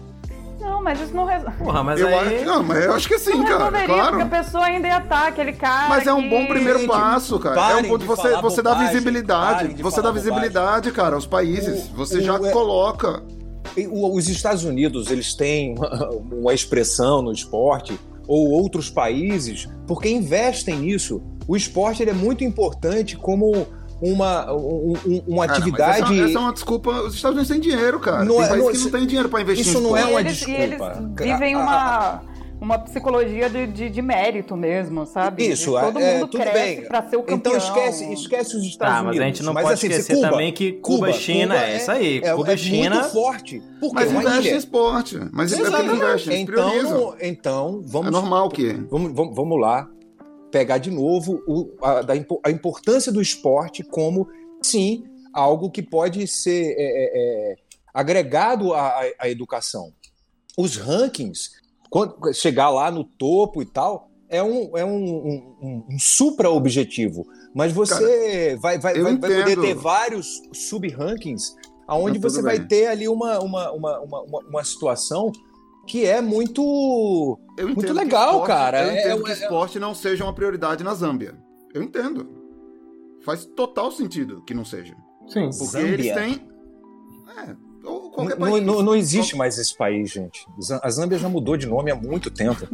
Não, 0.59 0.81
mas 0.81 0.99
isso 1.01 1.13
não 1.13 1.25
resolve. 1.25 1.57
Porra, 1.57 1.83
mas 1.83 1.99
eu 1.99 2.07
aí. 2.07 2.37
acho, 2.37 2.45
não, 2.45 2.63
mas 2.63 2.85
eu 2.85 2.93
acho 2.93 3.07
que 3.07 3.19
sim, 3.19 3.31
Não 3.31 3.43
cara, 3.43 3.57
resolveria, 3.65 3.87
claro. 3.87 4.09
porque 4.17 4.23
a 4.35 4.43
pessoa 4.43 4.63
ainda 4.65 4.87
ia 4.87 4.97
estar 4.97 5.27
aquele 5.27 5.51
cara. 5.53 5.89
Mas 5.89 6.07
é 6.07 6.13
um 6.13 6.29
bom 6.29 6.41
que- 6.43 6.53
primeiro 6.53 6.79
Gente, 6.79 6.87
passo, 6.89 7.37
cara. 7.37 7.71
É 7.73 7.75
um 7.75 7.83
ponto 7.83 7.99
de 8.01 8.05
você, 8.07 8.29
falar 8.29 8.41
você 8.41 8.61
dá 8.61 8.69
bobagem, 8.71 8.93
visibilidade. 8.93 9.53
parem 9.59 9.75
de 9.75 9.83
Você 9.83 10.01
dá 10.01 10.11
visibilidade, 10.11 10.91
cara, 10.91 11.15
aos 11.15 11.25
países. 11.25 11.89
O- 11.89 11.95
você 11.97 12.19
o- 12.19 12.21
já 12.21 12.35
é- 12.35 12.51
coloca. 12.51 13.21
Os 13.91 14.29
Estados 14.29 14.63
Unidos, 14.63 15.11
eles 15.11 15.33
têm 15.35 15.75
uma, 15.77 16.09
uma 16.31 16.53
expressão 16.53 17.21
no 17.21 17.31
esporte, 17.33 17.99
ou 18.25 18.49
outros 18.51 18.89
países, 18.89 19.67
porque 19.85 20.07
investem 20.09 20.77
nisso. 20.77 21.21
O 21.45 21.57
esporte 21.57 22.01
ele 22.01 22.11
é 22.11 22.13
muito 22.13 22.43
importante 22.45 23.17
como 23.17 23.67
uma, 24.11 24.51
um- 24.53 24.93
uma 24.93 24.97
Ah, 24.97 25.21
não, 25.27 25.35
mas 25.35 25.51
atividade. 25.51 26.01
essa, 26.19 26.29
essa 26.29 26.37
é 26.37 26.41
uma 26.41 26.53
desculpa. 26.53 26.91
Os 27.01 27.15
Estados 27.15 27.37
Unidos 27.37 27.47
têm 27.47 27.59
dinheiro, 27.59 27.99
cara. 27.99 28.25
Não 28.25 28.35
Tem 28.35 28.43
é- 28.45 28.47
países 28.49 28.63
não, 28.65 28.71
que 28.71 28.77
isso- 28.77 28.85
não 28.91 28.99
têm 28.99 29.07
dinheiro 29.07 29.29
pra 29.29 29.41
investir 29.41 29.67
isso 29.67 29.77
em 29.77 29.81
não 29.81 29.95
é 29.97 30.05
uma 30.05 30.19
eles, 30.19 30.41
e 30.41 30.51
eles 30.51 30.69
desculpa. 30.77 31.01
vivem 31.21 31.55
A- 31.55 31.59
a- 31.59 31.61
uma, 31.63 32.33
uma 32.61 32.79
psicologia 32.79 33.49
de, 33.49 33.67
de, 33.67 33.89
de 33.89 34.01
mérito 34.01 34.55
mesmo, 34.55 35.05
sabe? 35.05 35.45
Isso, 35.47 35.71
todo 35.79 35.99
é, 35.99 36.13
mundo 36.15 36.27
tudo 36.27 36.41
cresce 36.41 36.57
bem. 36.75 36.87
pra 36.87 37.01
ser 37.09 37.17
o 37.17 37.23
campeão. 37.23 37.37
Então 37.37 37.57
esquece, 37.57 38.13
esquece 38.13 38.55
os 38.57 38.63
Estados 38.63 38.95
Tá, 38.95 39.03
mas 39.03 39.07
Unidos. 39.15 39.21
a 39.23 39.27
gente 39.27 39.43
não 39.43 39.53
Mas, 39.53 39.63
pode 39.63 39.73
assim, 39.75 39.87
esquecer 39.87 40.15
Cuba, 40.15 40.29
também 40.29 40.53
que 40.53 40.71
Cuba 40.73 41.09
e 41.09 41.13
China 41.13 41.55
é 41.61 41.77
isso 41.77 41.91
aí. 41.91 42.17
É, 42.23 42.33
Cuba 42.33 42.51
é 42.51 42.55
e 42.55 42.57
China- 42.57 42.95
muito 42.95 43.09
forte. 43.11 43.61
Porque 43.79 43.95
Mas 43.95 44.07
é 44.07 44.11
uma 44.11 44.21
investe 44.23 44.49
em 44.53 44.57
esporte. 44.57 45.19
Mas 45.31 45.51
é 45.51 45.55
porque 45.57 45.67
eles 45.69 45.79
Exatamente. 45.79 45.95
investem, 46.05 46.33
eles 46.35 46.45
priorizam. 46.45 46.97
Então, 46.97 47.15
então 47.21 47.81
vamos 47.85 48.07
É 48.07 48.11
normal 48.11 48.49
que. 48.49 48.73
Vamos, 48.89 49.13
vamos, 49.13 49.35
vamos 49.35 49.59
lá 49.61 49.89
pegar 50.53 50.77
de 50.77 50.91
novo 50.91 51.41
o- 51.47 51.73
a, 51.81 52.03
da 52.03 52.13
a 52.45 52.51
importância 52.51 53.11
do 53.11 53.19
esporte 53.19 53.83
como, 53.83 54.27
sim, 54.61 55.03
algo 55.33 55.71
que 55.71 55.81
pode 55.81 56.27
ser 56.27 56.75
é, 56.77 56.77
é, 56.77 57.51
é, 57.51 57.55
agregado 57.91 58.71
à, 58.71 59.01
à- 59.19 59.27
educação. 59.29 59.91
Os 60.55 60.77
rankings, 60.77 61.49
quando 61.89 62.31
chegar 62.33 62.69
lá 62.69 62.91
no 62.91 63.03
topo 63.03 63.63
e 63.63 63.65
tal, 63.65 64.11
é 64.29 64.43
um, 64.43 64.77
é 64.77 64.85
um, 64.85 65.03
um- 65.03 65.85
um- 65.89 65.99
supra-objetivo. 65.99 67.25
Mas 67.55 67.71
você 67.71 68.55
vai, 68.61 68.77
vai, 68.77 68.95
eu 68.97 69.03
vai, 69.03 69.17
vai 69.17 69.29
poder 69.43 69.59
ter 69.59 69.73
vários 69.75 70.39
sub-rankings 70.53 71.55
onde 71.89 72.19
Não, 72.19 72.21
tudo 72.21 72.29
você 72.31 72.41
vai 72.43 72.59
bem. 72.59 72.67
ter 72.67 72.87
ali 72.87 73.07
uma, 73.07 73.39
uma, 73.39 73.71
uma, 73.71 73.99
uma, 74.01 74.39
uma 74.49 74.63
situação 74.63 75.31
que 75.87 76.05
é 76.05 76.21
muito 76.21 77.39
Muito 77.59 77.93
legal, 77.93 78.29
esporte- 78.31 78.47
cara. 78.47 78.83
Eu 78.83 78.89
É- 78.91 78.99
entendo 79.01 79.21
é- 79.21 79.23
que 79.25 79.31
esporte 79.31 79.79
não 79.79 79.93
seja 79.93 80.23
uma 80.23 80.33
prioridade 80.33 80.83
na 80.83 80.93
Zâmbia. 80.93 81.35
Eu 81.73 81.81
entendo. 81.83 82.27
Faz 83.25 83.45
total 83.45 83.91
sentido 83.91 84.41
que 84.45 84.53
não 84.53 84.65
seja. 84.65 84.95
Sim. 85.27 85.49
Porque 85.49 85.65
Zâmbia? 85.65 85.93
eles 85.93 86.13
têm. 86.13 86.47
É, 87.37 87.55
ou 87.85 88.11
qualquer 88.11 88.37
Não, 88.37 88.51
país. 88.51 88.65
não- 88.65 88.81
não 88.81 88.95
existe 88.95 89.35
mais 89.35 89.57
esse 89.57 89.75
país, 89.77 90.11
gente. 90.11 90.45
A 90.81 90.89
Zâmbia 90.89 91.17
já 91.17 91.27
mudou 91.29 91.55
de 91.57 91.65
nome 91.67 91.89
há 91.91 91.95
muito 91.95 92.29
tempo. 92.29 92.67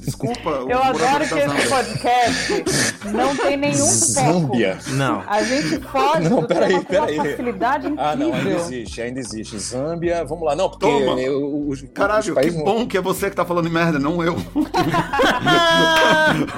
Desculpa. 0.00 0.50
Eu 0.68 0.82
adoro 0.82 1.26
que 1.28 1.34
esse 1.38 1.68
podcast 1.68 2.64
não 3.12 3.36
tem 3.36 3.56
nenhum 3.56 3.76
foco. 3.76 3.88
Zâmbia. 3.88 4.78
Não. 4.88 5.22
A 5.26 5.42
gente 5.42 5.80
foge 5.80 6.28
Não, 6.28 6.40
do 6.42 6.48
facilidade 6.48 7.86
incrível. 7.86 8.04
Ah, 8.04 8.16
não, 8.16 8.34
ainda 8.34 8.50
existe, 8.50 9.00
ainda 9.02 9.20
existe. 9.20 9.58
Zâmbia, 9.58 10.24
vamos 10.24 10.44
lá. 10.44 10.56
Não, 10.56 10.68
porque 10.68 10.86
Toma. 10.86 11.20
eu- 11.20 11.68
os, 11.68 11.82
os 11.82 11.88
Caralho, 11.94 12.22
que 12.24 12.32
países 12.32 12.62
bom 12.64 12.86
que 12.86 12.96
é 12.96 13.00
você 13.00 13.30
que 13.30 13.36
tá 13.36 13.44
falando 13.44 13.70
merda, 13.70 13.98
não 13.98 14.22
eu. 14.22 14.36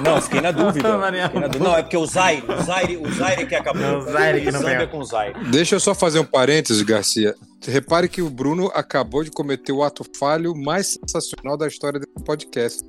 Não, 0.03 0.21
fiquei 0.21 0.41
na 0.41 0.51
dúvida. 0.51 0.73
Fiquei 0.73 1.39
na 1.41 1.47
dúvida. 1.47 1.63
Não, 1.63 1.75
é 1.75 1.81
porque 1.83 1.97
o 1.97 2.05
Zaire, 2.05 2.43
o 2.47 2.63
Zaire, 2.63 2.97
o 2.97 3.11
Zaire 3.13 3.45
que 3.45 3.55
acabou. 3.55 3.97
O 3.97 4.01
Zaire 4.11 4.41
que 4.41 4.51
não 4.51 4.59
Zâmbia 4.61 4.87
com 4.87 4.99
o 4.99 5.03
Zaire. 5.05 5.35
Deixa 5.51 5.75
eu 5.75 5.79
só 5.79 5.93
fazer 5.93 6.19
um 6.19 6.25
parênteses, 6.25 6.81
Garcia. 6.81 7.35
Repare 7.65 8.07
que 8.07 8.21
o 8.21 8.29
Bruno 8.29 8.71
acabou 8.73 9.23
de 9.23 9.31
cometer 9.31 9.71
o 9.71 9.83
ato 9.83 10.05
falho 10.17 10.55
mais 10.55 10.97
sensacional 10.99 11.57
da 11.57 11.67
história 11.67 11.99
desse 11.99 12.23
podcast. 12.25 12.83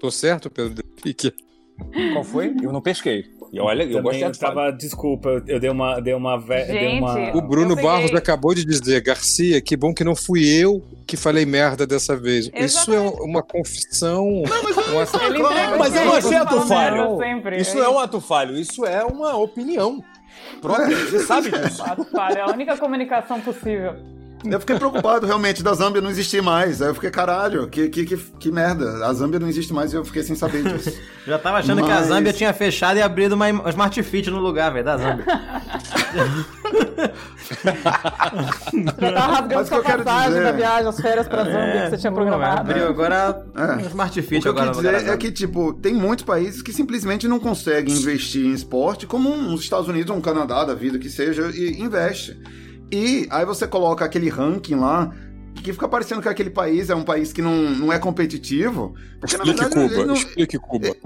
Tô 0.00 0.10
certo, 0.10 0.50
Pedro 0.50 0.84
Pique? 1.02 1.32
Qual 2.12 2.24
foi? 2.24 2.54
Eu 2.62 2.72
não 2.72 2.82
pesquei. 2.82 3.24
E 3.52 3.58
olha, 3.58 3.82
eu 3.82 3.96
Também 4.02 4.18
de 4.18 4.22
eu 4.22 4.28
ato 4.28 4.38
tava, 4.38 4.70
desculpa, 4.70 5.42
eu, 5.46 5.58
dei 5.58 5.70
uma, 5.70 5.98
dei 6.00 6.14
uma, 6.14 6.38
ve- 6.38 6.64
dei 6.66 6.78
Gente, 6.90 7.00
uma. 7.02 7.36
O 7.36 7.42
Bruno. 7.42 7.74
Barros 7.74 8.14
acabou 8.14 8.54
de 8.54 8.64
dizer, 8.64 9.00
Garcia, 9.00 9.60
que 9.60 9.76
bom 9.76 9.92
que 9.92 10.04
não 10.04 10.14
fui 10.14 10.46
eu 10.48 10.82
que 11.06 11.16
falei 11.16 11.44
merda 11.44 11.84
dessa 11.86 12.16
vez. 12.16 12.46
Isso 12.46 12.52
é 12.56 12.62
Exatamente. 12.62 13.22
uma 13.22 13.42
confissão. 13.42 14.24
um 14.28 14.44
Ele 14.44 15.38
Claro, 15.40 15.78
Mas 15.78 15.94
eu 15.96 16.04
não 16.04 16.12
achei 16.14 16.36
ato 16.36 16.60
falho. 16.68 17.18
sempre. 17.18 17.56
Isso 17.60 17.76
não 17.76 17.84
é 17.84 17.88
um 17.88 17.98
ato 17.98 18.20
falho, 18.20 18.56
isso 18.56 18.84
é 18.86 19.04
uma 19.04 19.36
opinião. 19.36 20.00
Própria, 20.60 20.96
você 20.96 21.20
sabe 21.20 21.50
disso. 21.50 21.82
É 22.36 22.40
a 22.40 22.46
única 22.46 22.76
comunicação 22.76 23.40
possível. 23.40 23.96
Eu 24.44 24.58
fiquei 24.60 24.76
preocupado 24.76 25.26
realmente 25.26 25.62
da 25.62 25.74
Zâmbia 25.74 26.00
não 26.00 26.08
existir 26.10 26.42
mais. 26.42 26.80
Aí 26.80 26.88
eu 26.88 26.94
fiquei, 26.94 27.10
caralho, 27.10 27.68
que, 27.68 27.88
que, 27.88 28.04
que, 28.06 28.16
que 28.16 28.50
merda. 28.50 29.04
A 29.06 29.12
Zâmbia 29.12 29.38
não 29.38 29.48
existe 29.48 29.72
mais 29.72 29.92
e 29.92 29.96
eu 29.96 30.04
fiquei 30.04 30.22
sem 30.22 30.34
saber 30.34 30.62
disso. 30.64 30.98
Já 31.26 31.38
tava 31.38 31.58
achando 31.58 31.82
que 31.84 31.90
a 31.90 31.96
Mas- 31.96 32.06
Zâmbia 32.06 32.32
tinha 32.32 32.52
fechado 32.54 32.96
e 32.98 33.02
abrido 33.02 33.34
uma 33.34 33.48
Smart 33.70 34.02
Fit 34.02 34.30
no 34.30 34.38
lugar, 34.40 34.72
velho, 34.72 34.84
da 34.84 34.96
Zâmbia. 34.96 35.24
Já 39.00 39.12
tava 39.12 39.32
rasgando 39.32 39.54
Mas 39.54 39.60
o 39.60 39.62
que 39.62 39.68
sua 39.68 39.78
eu 39.78 39.82
passagem 40.04 40.28
dizer- 40.30 40.42
da 40.44 40.52
viagem, 40.52 40.88
as 40.88 41.00
férias 41.00 41.28
pra 41.28 41.44
Zâmbia 41.44 41.82
que 41.84 41.90
você 41.90 41.98
tinha 41.98 42.12
programado. 42.12 42.60
Abriu 42.60 42.88
agora 42.88 43.44
É. 43.56 43.72
um 43.76 43.80
Smart 43.80 44.18
O 44.18 44.22
Fit 44.22 44.40
que 44.42 44.48
eu 44.48 44.52
agora 44.52 44.68
quis 44.68 44.76
no 44.76 44.82
lugar 44.82 44.92
da 44.92 44.98
dizer 45.00 45.12
é 45.12 45.16
que, 45.16 45.30
tipo, 45.30 45.72
tem 45.74 45.94
muitos 45.94 46.24
países 46.24 46.62
que 46.62 46.72
simplesmente 46.72 47.28
não 47.28 47.38
conseguem 47.38 47.94
investir 47.94 48.46
em 48.46 48.52
esporte, 48.52 49.06
como 49.06 49.30
os 49.52 49.60
Estados 49.62 49.88
Unidos, 49.88 50.14
um 50.14 50.20
Canadá 50.20 50.64
da 50.64 50.74
vida 50.74 50.98
que 50.98 51.08
seja, 51.10 51.50
e 51.54 51.80
investe. 51.80 52.38
E 52.92 53.26
aí 53.30 53.44
você 53.44 53.66
coloca 53.66 54.04
aquele 54.04 54.28
ranking 54.28 54.74
lá, 54.76 55.12
que 55.62 55.72
fica 55.72 55.88
parecendo 55.88 56.22
que 56.22 56.28
aquele 56.28 56.50
país 56.50 56.90
é 56.90 56.94
um 56.94 57.02
país 57.04 57.32
que 57.32 57.42
não, 57.42 57.54
não 57.70 57.92
é 57.92 57.98
competitivo. 57.98 58.94
Porque, 59.20 59.36
na 59.36 59.44
Explique 59.44 59.60
verdade, 59.64 59.88
Cuba, 59.94 60.06
não- 60.06 60.14
explique 60.14 60.58
Cuba. 60.58 60.96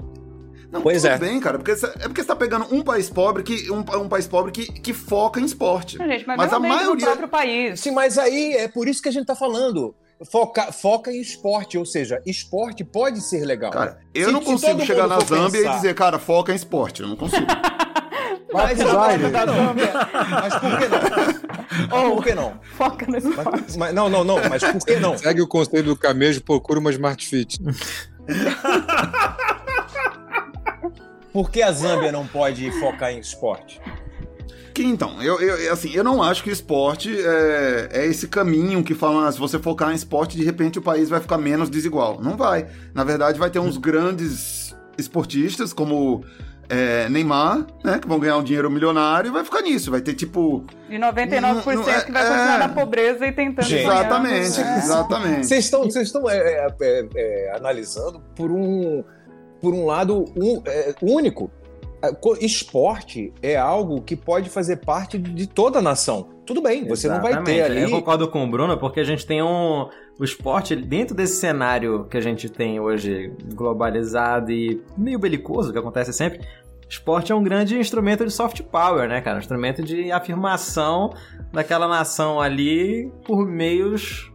Não, 0.71 0.81
Pois 0.81 1.03
tudo 1.03 1.11
é. 1.11 1.17
bem, 1.17 1.39
cara, 1.39 1.57
porque 1.57 1.75
cê- 1.75 1.85
é 1.85 2.07
porque 2.07 2.21
você 2.21 2.27
tá 2.27 2.35
pegando 2.35 2.65
um 2.73 2.81
país 2.81 3.09
pobre 3.09 3.43
que 3.43 3.71
um, 3.71 3.79
um 4.01 4.09
país 4.09 4.27
pobre 4.27 4.51
que, 4.51 4.65
que 4.65 4.93
foca 4.93 5.39
em 5.39 5.45
esporte. 5.45 5.97
Não, 5.97 6.05
gente, 6.07 6.25
mas, 6.27 6.37
Mas 6.37 6.51
a 6.53 6.57
do 6.57 6.67
maioria- 6.67 7.05
próprio 7.05 7.27
país. 7.29 7.79
Sim, 7.79 7.91
mas 7.91 8.17
aí 8.17 8.53
é 8.53 8.67
por 8.67 8.87
isso 8.87 9.01
que 9.01 9.07
a 9.07 9.11
gente 9.11 9.25
tá 9.25 9.35
falando. 9.35 9.95
Foca, 10.31 10.71
foca 10.71 11.11
em 11.11 11.19
esporte, 11.21 11.77
ou 11.77 11.85
seja, 11.85 12.21
esporte 12.25 12.83
pode 12.83 13.21
ser 13.21 13.45
legal. 13.45 13.69
Cara, 13.71 13.99
eu 14.13 14.27
Se- 14.27 14.31
não 14.33 14.41
consigo 14.41 14.81
chegar 14.85 15.07
na 15.07 15.19
Zâmbia 15.19 15.59
e 15.59 15.63
pensar- 15.63 15.75
dizer, 15.75 15.93
cara, 15.93 16.17
foca 16.19 16.51
em 16.51 16.55
esporte. 16.55 17.01
Eu 17.01 17.07
não 17.09 17.15
consigo. 17.17 17.45
Mas, 18.53 18.77
Vai 18.77 18.87
Zaire. 19.17 19.31
da 19.31 19.45
Zâmbia. 19.45 19.91
Mas 20.29 20.55
por 20.55 20.77
que 20.79 20.87
não? 20.87 20.99
Mas 21.89 22.13
por 22.13 22.23
que 22.23 22.35
não? 22.35 22.59
Foca 22.77 23.05
no 23.07 23.17
esporte. 23.17 23.49
Mas- 23.51 23.77
mas- 23.77 23.93
não, 23.93 24.09
não, 24.09 24.23
não, 24.23 24.37
mas 24.49 24.63
por 24.63 24.85
que 24.85 24.95
não? 24.97 25.17
Segue 25.17 25.41
o 25.41 25.47
conselho 25.47 25.83
do 25.83 25.95
Camejo, 25.95 26.41
procura 26.43 26.79
uma 26.79 26.91
Smart 26.91 27.27
Fit. 27.27 27.59
Por 31.33 31.51
que 31.51 31.61
a 31.61 31.71
Zâmbia 31.71 32.11
não 32.11 32.25
pode 32.25 32.71
focar 32.79 33.11
em 33.11 33.19
esporte? 33.19 33.81
Que 34.73 34.83
então, 34.83 35.21
eu, 35.21 35.39
eu, 35.39 35.71
assim, 35.73 35.91
eu 35.93 36.03
não 36.03 36.21
acho 36.21 36.43
que 36.43 36.49
o 36.49 36.53
esporte 36.53 37.09
é, 37.17 37.89
é 37.91 38.05
esse 38.05 38.27
caminho 38.27 38.83
que 38.83 38.93
fala, 38.93 39.27
ah, 39.27 39.31
se 39.31 39.39
você 39.39 39.57
focar 39.57 39.91
em 39.91 39.95
esporte, 39.95 40.35
de 40.37 40.43
repente 40.43 40.79
o 40.79 40.81
país 40.81 41.07
vai 41.09 41.19
ficar 41.21 41.37
menos 41.37 41.69
desigual. 41.69 42.21
Não 42.21 42.35
vai. 42.37 42.67
Na 42.93 43.03
verdade, 43.03 43.39
vai 43.39 43.49
ter 43.49 43.59
uns 43.59 43.77
grandes 43.77 44.75
esportistas, 44.97 45.71
como 45.73 46.23
é, 46.69 47.07
Neymar, 47.09 47.65
né? 47.83 47.99
Que 47.99 48.07
vão 48.07 48.19
ganhar 48.19 48.37
um 48.37 48.43
dinheiro 48.43 48.69
milionário 48.69 49.29
e 49.29 49.31
vai 49.31 49.43
ficar 49.43 49.61
nisso. 49.61 49.91
Vai 49.91 50.01
ter 50.01 50.13
tipo. 50.13 50.63
E 50.89 50.97
99% 50.97 51.41
não, 51.41 51.53
não, 51.53 51.61
que 51.61 52.11
vai 52.11 52.23
continuar 52.23 52.55
é... 52.55 52.57
na 52.57 52.69
pobreza 52.69 53.25
e 53.25 53.31
tentando 53.31 53.65
Gente, 53.65 53.85
Exatamente, 53.85 54.57
ganhar. 54.57 54.77
exatamente. 54.77 55.47
Vocês 55.47 55.65
estão, 55.65 55.83
vocês 55.83 56.07
estão 56.07 56.29
é, 56.29 56.37
é, 56.37 56.67
é, 56.81 57.07
é, 57.15 57.55
analisando 57.55 58.21
por 58.35 58.51
um, 58.51 59.03
por 59.61 59.73
um 59.73 59.85
lado 59.85 60.25
um, 60.35 60.61
único. 61.01 61.51
Esporte 62.39 63.33
é 63.41 63.57
algo 63.57 64.01
que 64.01 64.15
pode 64.15 64.49
fazer 64.49 64.77
parte 64.77 65.17
de 65.17 65.47
toda 65.47 65.79
a 65.79 65.81
nação. 65.81 66.34
Tudo 66.45 66.61
bem, 66.61 66.87
você 66.87 67.07
Exatamente. 67.07 67.35
não 67.35 67.43
vai 67.43 67.53
ter 67.53 67.61
ali. 67.63 67.81
Eu 67.81 67.89
concordo 67.89 68.27
com 68.27 68.43
o 68.43 68.49
Bruno, 68.49 68.77
porque 68.77 68.99
a 68.99 69.03
gente 69.03 69.25
tem 69.25 69.41
um. 69.41 69.89
O 70.19 70.23
esporte, 70.23 70.75
dentro 70.75 71.15
desse 71.15 71.37
cenário 71.37 72.05
que 72.05 72.15
a 72.15 72.21
gente 72.21 72.47
tem 72.49 72.79
hoje, 72.79 73.33
globalizado 73.53 74.51
e 74.51 74.81
meio 74.97 75.19
belicoso, 75.19 75.73
que 75.73 75.79
acontece 75.79 76.13
sempre, 76.13 76.39
esporte 76.87 77.31
é 77.31 77.35
um 77.35 77.43
grande 77.43 77.77
instrumento 77.77 78.23
de 78.23 78.31
soft 78.31 78.61
power, 78.63 79.09
né, 79.09 79.19
cara? 79.21 79.37
Um 79.37 79.39
instrumento 79.39 79.83
de 79.83 80.11
afirmação 80.11 81.09
daquela 81.51 81.87
nação 81.87 82.39
ali 82.39 83.11
por 83.25 83.45
meios 83.45 84.31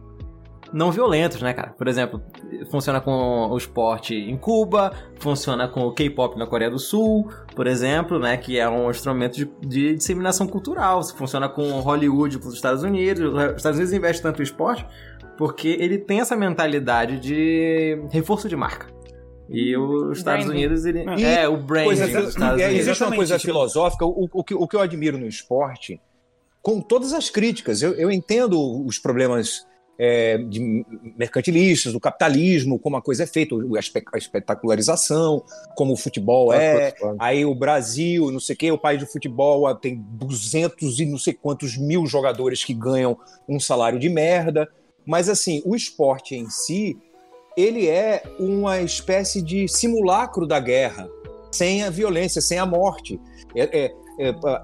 não 0.73 0.91
violentos, 0.91 1.41
né, 1.41 1.53
cara? 1.53 1.71
Por 1.77 1.87
exemplo, 1.87 2.21
funciona 2.69 3.01
com 3.01 3.47
o 3.49 3.57
esporte 3.57 4.15
em 4.15 4.37
Cuba, 4.37 4.91
funciona 5.19 5.67
com 5.67 5.81
o 5.81 5.93
K-pop 5.93 6.37
na 6.37 6.47
Coreia 6.47 6.71
do 6.71 6.79
Sul, 6.79 7.29
por 7.55 7.67
exemplo, 7.67 8.19
né, 8.19 8.37
que 8.37 8.57
é 8.57 8.67
um 8.69 8.89
instrumento 8.89 9.35
de, 9.35 9.49
de 9.61 9.95
disseminação 9.95 10.47
cultural. 10.47 11.03
Funciona 11.03 11.49
com 11.49 11.79
Hollywood 11.79 12.39
para 12.39 12.47
os 12.47 12.55
Estados 12.55 12.83
Unidos. 12.83 13.33
Os 13.33 13.57
Estados 13.57 13.77
Unidos 13.77 13.93
investem 13.93 14.23
tanto 14.23 14.41
em 14.41 14.43
esporte 14.43 14.85
porque 15.37 15.69
ele 15.79 15.97
tem 15.97 16.19
essa 16.19 16.35
mentalidade 16.35 17.19
de 17.19 17.99
reforço 18.11 18.47
de 18.47 18.55
marca. 18.55 18.87
E 19.49 19.75
os 19.75 20.19
Estados 20.19 20.45
branding. 20.45 20.65
Unidos, 20.65 20.85
ele. 20.85 21.03
E, 21.17 21.25
é, 21.25 21.47
o 21.47 21.57
branding 21.57 21.85
coisa, 21.87 22.07
dos 22.07 22.29
Estados 22.29 22.61
Unidos. 22.61 22.79
Existe 22.79 23.03
uma 23.03 23.15
coisa 23.15 23.39
filosófica, 23.39 24.05
o, 24.05 24.29
o, 24.31 24.43
que, 24.43 24.53
o 24.53 24.67
que 24.67 24.75
eu 24.75 24.79
admiro 24.79 25.17
no 25.17 25.27
esporte, 25.27 25.99
com 26.61 26.79
todas 26.79 27.11
as 27.11 27.29
críticas, 27.29 27.81
eu, 27.81 27.93
eu 27.95 28.09
entendo 28.09 28.85
os 28.85 28.97
problemas 28.97 29.65
é, 30.03 30.35
de 30.39 30.83
mercantilistas, 31.15 31.93
do 31.93 31.99
capitalismo, 31.99 32.79
como 32.79 32.97
a 32.97 33.01
coisa 33.03 33.21
é 33.21 33.27
feita, 33.27 33.53
a 34.11 34.17
espetacularização, 34.17 35.43
como 35.75 35.93
o 35.93 35.95
futebol 35.95 36.51
é. 36.51 36.95
Aí 37.19 37.45
o 37.45 37.53
Brasil, 37.53 38.31
não 38.31 38.39
sei 38.39 38.55
o 38.55 38.57
quê, 38.57 38.71
o 38.71 38.79
país 38.79 38.99
de 38.99 39.05
futebol 39.05 39.75
tem 39.75 40.03
200 40.13 40.99
e 40.99 41.05
não 41.05 41.19
sei 41.19 41.35
quantos 41.35 41.77
mil 41.77 42.07
jogadores 42.07 42.63
que 42.63 42.73
ganham 42.73 43.15
um 43.47 43.59
salário 43.59 43.99
de 43.99 44.09
merda. 44.09 44.67
Mas 45.05 45.29
assim, 45.29 45.61
o 45.63 45.75
esporte 45.75 46.33
em 46.33 46.49
si, 46.49 46.97
ele 47.55 47.87
é 47.87 48.23
uma 48.39 48.81
espécie 48.81 49.39
de 49.39 49.67
simulacro 49.67 50.47
da 50.47 50.59
guerra, 50.59 51.07
sem 51.51 51.83
a 51.83 51.91
violência, 51.91 52.41
sem 52.41 52.57
a 52.57 52.65
morte. 52.65 53.19
É, 53.55 53.85
é, 53.85 53.95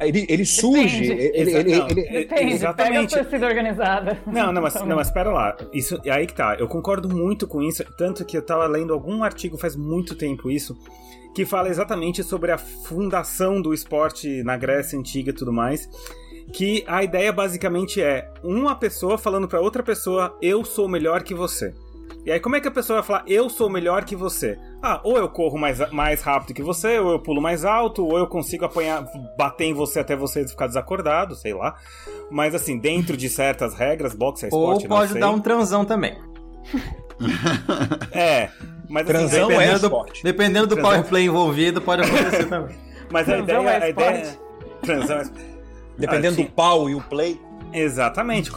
ele, 0.02 0.26
ele 0.30 0.46
surge. 0.46 1.06
Ele, 1.12 1.52
ele, 1.56 1.78
não, 1.78 1.88
ele, 1.88 2.04
Depende, 2.04 2.54
exatamente. 2.54 3.10
pega 3.10 3.22
a 3.22 3.24
torcida 3.24 3.48
organizada. 3.48 4.18
Não, 4.26 4.52
não, 4.52 4.62
mas, 4.62 4.76
não, 4.76 4.96
mas 4.96 5.08
espera 5.08 5.32
lá. 5.32 5.56
Isso, 5.74 6.00
é 6.06 6.12
aí 6.12 6.28
que 6.28 6.34
tá. 6.34 6.56
Eu 6.60 6.68
concordo 6.68 7.10
muito 7.10 7.48
com 7.48 7.62
isso, 7.62 7.84
tanto 7.98 8.26
que 8.26 8.38
eu 8.38 8.42
tava 8.42 8.66
lendo 8.68 8.94
algum 8.94 9.24
artigo 9.24 9.58
faz 9.58 9.76
muito 9.76 10.16
tempo 10.16 10.52
isso, 10.52 10.78
que 11.34 11.46
fala 11.46 11.70
exatamente 11.70 12.24
sobre 12.24 12.52
a 12.52 12.58
fundação 12.58 13.62
do 13.62 13.74
esporte 13.74 14.44
na 14.44 14.58
Grécia 14.58 14.98
Antiga 14.98 15.32
e 15.32 15.34
tudo 15.34 15.54
mais. 15.54 15.90
Que 16.54 16.84
a 16.88 17.04
ideia 17.04 17.34
basicamente 17.34 18.02
é 18.02 18.32
uma 18.42 18.74
pessoa 18.74 19.18
falando 19.18 19.48
para 19.48 19.60
outra 19.60 19.84
pessoa: 19.84 20.38
eu 20.42 20.64
sou 20.64 20.88
melhor 20.88 21.24
que 21.24 21.34
você. 21.34 21.74
E 22.26 22.32
aí, 22.32 22.42
como 22.42 22.58
é 22.58 22.60
que 22.60 22.68
a 22.68 22.72
pessoa 22.72 23.00
vai 23.00 23.08
falar, 23.08 23.24
eu 23.26 23.50
sou 23.50 23.70
melhor 23.70 24.04
que 24.04 24.14
você? 24.14 24.60
Ah, 24.84 25.00
ou 25.04 25.18
eu 25.18 25.30
corro 25.30 25.58
mais, 25.58 25.80
mais 25.92 26.22
rápido 26.22 26.54
que 26.54 26.62
você, 26.62 27.00
ou 27.00 27.12
eu 27.14 27.20
pulo 27.20 27.42
mais 27.42 27.64
alto, 27.64 28.06
ou 28.06 28.18
eu 28.18 28.28
consigo 28.28 28.66
apanhar, 28.66 29.06
bater 29.38 29.64
em 29.64 29.74
você 29.74 30.02
até 30.02 30.14
você 30.14 30.46
ficar 30.46 30.68
desacordado, 30.68 31.36
sei 31.36 31.54
lá. 31.54 31.78
Mas 32.30 32.54
assim, 32.54 32.78
dentro 32.78 33.16
de 33.16 33.30
certas 33.30 33.74
regras, 33.74 34.14
boxe 34.14 34.46
é 34.46 34.48
esporte, 34.50 34.84
Ou 34.84 34.90
pode 34.90 35.18
dar 35.18 35.30
um 35.30 35.40
transão 35.40 35.86
também. 35.86 36.18
é, 38.12 38.50
mas 38.90 39.10
assim, 39.10 39.20
transão 39.20 39.48
dependendo 39.48 39.72
é 39.72 39.76
esporte. 39.76 40.22
Do, 40.22 40.26
dependendo 40.26 40.68
do 40.68 40.76
transão. 40.76 40.92
power 40.92 41.08
play 41.08 41.26
envolvido, 41.26 41.82
pode 41.82 42.02
acontecer 42.02 42.44
também. 42.50 42.76
Mas 43.10 43.30
a 43.30 43.38
ideia, 43.38 43.58
é 43.58 43.84
a 43.84 43.90
ideia 43.90 44.10
é... 44.10 44.38
Transão 44.82 45.18
é... 45.20 45.24
Dependendo 45.98 46.42
ah, 46.42 46.44
do 46.44 46.52
pau 46.52 46.90
e 46.90 46.96
o 46.96 47.02
play... 47.02 47.40
Exatamente. 47.74 48.52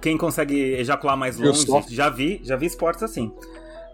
Quem 0.00 0.16
consegue 0.16 0.74
ejacular 0.74 1.16
mais 1.16 1.38
longe, 1.38 1.66
já 1.88 2.08
vi, 2.08 2.40
já 2.42 2.56
vi 2.56 2.66
esportes 2.66 3.02
assim. 3.02 3.32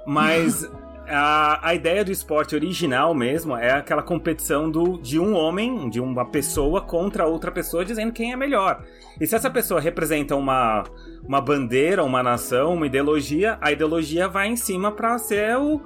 Mas 0.07 0.69
a, 1.09 1.69
a 1.69 1.75
ideia 1.75 2.05
do 2.05 2.11
esporte 2.11 2.55
original 2.55 3.15
mesmo 3.15 3.57
é 3.57 3.73
aquela 3.73 4.03
competição 4.03 4.71
do, 4.71 4.99
de 4.99 5.19
um 5.19 5.35
homem, 5.35 5.89
de 5.91 6.01
uma 6.01 6.25
pessoa 6.25 6.81
contra 6.81 7.27
outra 7.27 7.51
pessoa, 7.51 7.85
dizendo 7.85 8.13
quem 8.13 8.33
é 8.33 8.37
melhor. 8.37 8.83
E 9.21 9.27
se 9.27 9.35
essa 9.35 9.51
pessoa 9.51 9.81
representa 9.81 10.35
uma, 10.35 10.85
uma 11.23 11.41
bandeira, 11.41 12.03
uma 12.03 12.23
nação, 12.23 12.75
uma 12.75 12.87
ideologia, 12.87 13.59
a 13.61 13.71
ideologia 13.71 14.29
vai 14.29 14.49
em 14.49 14.57
cima 14.57 14.91
para 14.91 15.19
ser 15.19 15.57
o, 15.57 15.81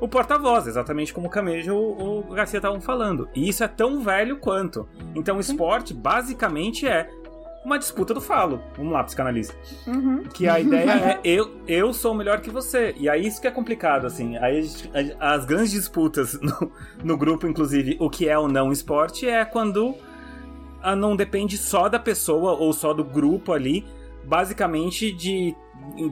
o 0.00 0.08
porta-voz, 0.08 0.66
exatamente 0.66 1.12
como 1.12 1.26
o 1.26 1.30
Camejo 1.30 1.74
ou 1.74 2.20
o 2.20 2.34
Garcia 2.34 2.58
estavam 2.58 2.80
falando. 2.80 3.28
E 3.34 3.48
isso 3.48 3.64
é 3.64 3.68
tão 3.68 4.00
velho 4.00 4.36
quanto. 4.38 4.86
Então 5.14 5.38
o 5.38 5.40
esporte 5.40 5.94
basicamente 5.94 6.86
é 6.86 7.08
uma 7.66 7.80
disputa 7.80 8.14
do 8.14 8.20
falo. 8.20 8.62
Vamos 8.76 8.92
lá, 8.92 9.02
psicanalista. 9.02 9.56
Uhum. 9.88 10.22
Que 10.22 10.48
a 10.48 10.60
ideia 10.60 10.90
é 10.90 11.20
eu, 11.24 11.56
eu 11.66 11.92
sou 11.92 12.14
melhor 12.14 12.40
que 12.40 12.48
você. 12.48 12.94
E 12.96 13.08
aí 13.08 13.26
isso 13.26 13.40
que 13.40 13.48
é 13.48 13.50
complicado, 13.50 14.06
assim. 14.06 14.36
Aí 14.36 14.70
as 15.18 15.44
grandes 15.44 15.72
disputas 15.72 16.38
no, 16.40 16.70
no 17.02 17.18
grupo, 17.18 17.44
inclusive, 17.44 17.96
o 17.98 18.08
que 18.08 18.28
é 18.28 18.38
ou 18.38 18.46
não 18.46 18.70
esporte, 18.70 19.28
é 19.28 19.44
quando 19.44 19.96
não 20.96 21.16
depende 21.16 21.58
só 21.58 21.88
da 21.88 21.98
pessoa 21.98 22.52
ou 22.52 22.72
só 22.72 22.94
do 22.94 23.02
grupo 23.02 23.52
ali, 23.52 23.84
basicamente 24.24 25.10
de 25.10 25.56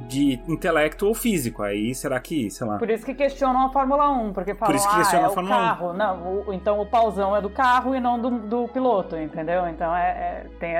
de 0.07 0.41
intelecto 0.49 1.07
ou 1.07 1.15
físico. 1.15 1.63
Aí 1.63 1.95
será 1.95 2.19
que, 2.21 2.51
sei 2.51 2.67
lá. 2.67 2.79
Por 2.79 2.91
isso 2.91 3.05
que 3.05 3.15
questionam 3.15 3.67
a 3.67 3.73
Fórmula 3.73 4.11
1, 4.11 4.33
porque 4.33 4.55
falam, 4.55 4.73
Por 4.73 4.77
isso 4.77 4.89
que 4.89 4.97
questionam 4.97 5.27
ah, 5.27 5.29
é 5.29 5.31
a 5.31 5.35
Fórmula 5.35 5.57
o 5.57 5.59
carro. 5.59 5.91
1. 5.91 5.93
Não, 5.95 6.33
o, 6.33 6.53
então 6.53 6.81
o 6.81 6.87
pausão 6.87 7.37
é 7.37 7.41
do 7.41 7.51
carro 7.51 7.95
e 7.95 8.01
não 8.01 8.19
do, 8.19 8.31
do 8.31 8.69
piloto, 8.69 9.17
entendeu? 9.17 9.67
Então 9.69 9.95
é, 9.95 10.11
é, 10.11 10.47
tem 10.59 10.75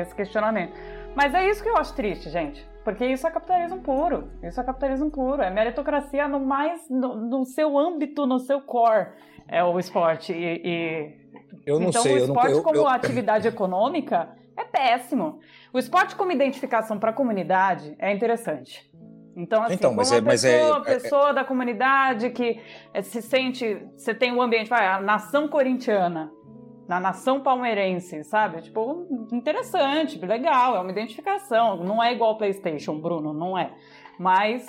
esse 0.00 0.14
questionamento. 0.14 0.72
Mas 1.14 1.34
é 1.34 1.48
isso 1.48 1.62
que 1.62 1.68
eu 1.68 1.76
acho 1.76 1.94
triste, 1.94 2.28
gente. 2.28 2.66
Porque 2.84 3.04
isso 3.04 3.26
é 3.26 3.30
capitalismo 3.30 3.80
puro. 3.80 4.30
Isso 4.42 4.60
é 4.60 4.64
capitalismo 4.64 5.10
puro. 5.10 5.42
É 5.42 5.50
meritocracia 5.50 6.28
no 6.28 6.38
mais 6.38 6.88
no, 6.88 7.16
no 7.16 7.44
seu 7.44 7.76
âmbito, 7.76 8.26
no 8.26 8.38
seu 8.38 8.60
core. 8.60 9.08
É 9.48 9.64
o 9.64 9.78
esporte. 9.78 10.32
E, 10.32 10.60
e... 10.64 11.26
Eu 11.66 11.80
não 11.80 11.88
então, 11.88 12.02
sei. 12.02 12.14
o 12.14 12.18
esporte 12.18 12.46
eu 12.46 12.52
não, 12.52 12.58
eu, 12.58 12.62
como 12.62 12.76
eu... 12.76 12.88
atividade 12.88 13.48
econômica 13.48 14.28
é 14.56 14.64
péssimo. 14.64 15.38
O 15.72 15.78
esporte 15.78 16.16
como 16.16 16.32
identificação 16.32 16.98
para 16.98 17.10
a 17.10 17.12
comunidade 17.12 17.94
é 17.98 18.12
interessante. 18.12 18.90
Então, 19.36 19.62
assim, 19.62 19.74
então, 19.74 19.92
mas 19.92 20.10
é, 20.10 20.20
mas 20.20 20.42
pessoa, 20.42 20.76
é, 20.76 20.80
é, 20.80 20.94
pessoa 20.94 21.34
da 21.34 21.44
comunidade 21.44 22.30
que 22.30 22.58
eh, 22.94 23.02
se 23.02 23.20
sente, 23.20 23.86
você 23.94 24.14
tem 24.14 24.32
um 24.32 24.40
ambiente, 24.40 24.70
vai, 24.70 24.86
a 24.86 24.98
nação 24.98 25.46
corintiana, 25.46 26.32
na 26.88 26.98
nação 26.98 27.42
palmeirense, 27.42 28.24
sabe? 28.24 28.62
Tipo, 28.62 29.06
interessante, 29.30 30.18
legal, 30.24 30.76
é 30.76 30.80
uma 30.80 30.90
identificação. 30.90 31.84
Não 31.84 32.02
é 32.02 32.14
igual 32.14 32.30
ao 32.30 32.38
PlayStation, 32.38 32.98
Bruno, 32.98 33.34
não 33.34 33.58
é. 33.58 33.74
Mas. 34.18 34.66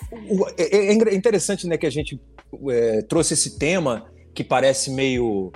É, 0.58 0.89
é 0.89 1.15
interessante, 1.15 1.65
né, 1.65 1.78
que 1.78 1.86
a 1.86 1.91
gente 1.91 2.19
é, 2.69 3.02
trouxe 3.04 3.36
esse 3.36 3.58
tema 3.58 4.12
que 4.34 4.43
parece 4.43 4.91
meio 4.91 5.52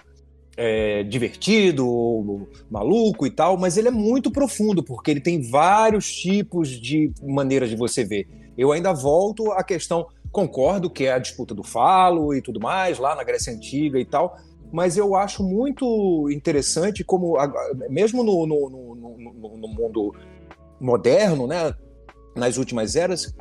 é, 0.57 1.03
divertido, 1.03 2.47
maluco 2.69 3.25
e 3.25 3.31
tal, 3.31 3.57
mas 3.57 3.77
ele 3.77 3.87
é 3.87 3.91
muito 3.91 4.31
profundo, 4.31 4.83
porque 4.83 5.11
ele 5.11 5.21
tem 5.21 5.41
vários 5.41 6.13
tipos 6.13 6.69
de 6.69 7.11
maneiras 7.21 7.69
de 7.69 7.75
você 7.75 8.03
ver. 8.03 8.27
Eu 8.57 8.71
ainda 8.71 8.93
volto 8.93 9.51
à 9.53 9.63
questão, 9.63 10.07
concordo 10.31 10.89
que 10.89 11.05
é 11.05 11.13
a 11.13 11.19
disputa 11.19 11.53
do 11.53 11.63
falo 11.63 12.33
e 12.33 12.41
tudo 12.41 12.59
mais, 12.59 12.99
lá 12.99 13.15
na 13.15 13.23
Grécia 13.23 13.53
Antiga 13.53 13.99
e 13.99 14.05
tal, 14.05 14.37
mas 14.71 14.97
eu 14.97 15.15
acho 15.15 15.43
muito 15.43 16.29
interessante 16.29 17.03
como, 17.03 17.35
mesmo 17.89 18.23
no, 18.23 18.45
no, 18.45 18.69
no, 18.69 19.57
no 19.57 19.67
mundo 19.67 20.15
moderno, 20.79 21.47
né, 21.47 21.73
nas 22.35 22.57
últimas 22.57 22.95
eras, 22.95 23.35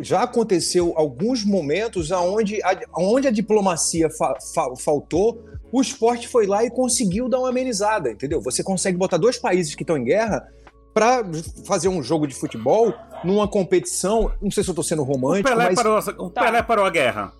já 0.00 0.22
aconteceu 0.22 0.92
alguns 0.96 1.44
momentos 1.44 2.10
onde 2.10 2.62
a, 2.62 2.78
onde 2.98 3.28
a 3.28 3.30
diplomacia 3.30 4.10
fa, 4.10 4.36
fa, 4.54 4.74
faltou 4.76 5.44
o 5.76 5.80
esporte 5.82 6.26
foi 6.26 6.46
lá 6.46 6.64
e 6.64 6.70
conseguiu 6.70 7.28
dar 7.28 7.38
uma 7.38 7.50
amenizada, 7.50 8.10
entendeu? 8.10 8.40
Você 8.40 8.62
consegue 8.62 8.96
botar 8.96 9.18
dois 9.18 9.36
países 9.36 9.74
que 9.74 9.82
estão 9.82 9.98
em 9.98 10.04
guerra 10.04 10.48
para 10.94 11.22
fazer 11.66 11.88
um 11.88 12.02
jogo 12.02 12.26
de 12.26 12.34
futebol 12.34 12.94
numa 13.22 13.46
competição. 13.46 14.32
Não 14.40 14.50
sei 14.50 14.64
se 14.64 14.70
eu 14.70 14.72
estou 14.72 14.82
sendo 14.82 15.02
romântico, 15.02 15.50
o 15.50 15.52
Pelé 15.52 15.64
mas. 15.66 15.74
Parou, 15.74 15.98
o 16.26 16.30
Pelé 16.30 16.62
parou 16.62 16.86
a 16.86 16.90
guerra. 16.90 17.30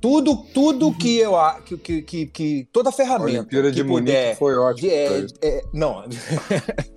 Tudo, 0.00 0.34
tudo 0.54 0.94
que 0.94 1.18
eu 1.18 1.36
a- 1.36 1.60
que, 1.60 1.76
que, 1.76 2.00
que, 2.02 2.26
que 2.26 2.68
toda 2.72 2.88
A 2.88 2.92
ferramenta 2.92 3.38
Olimpíada 3.38 3.70
de 3.70 3.84
Munique 3.84 4.34
foi 4.38 4.56
ótima. 4.56 4.88
de- 4.88 4.94
é- 4.94 5.26
é- 5.42 5.62
não. 5.74 6.04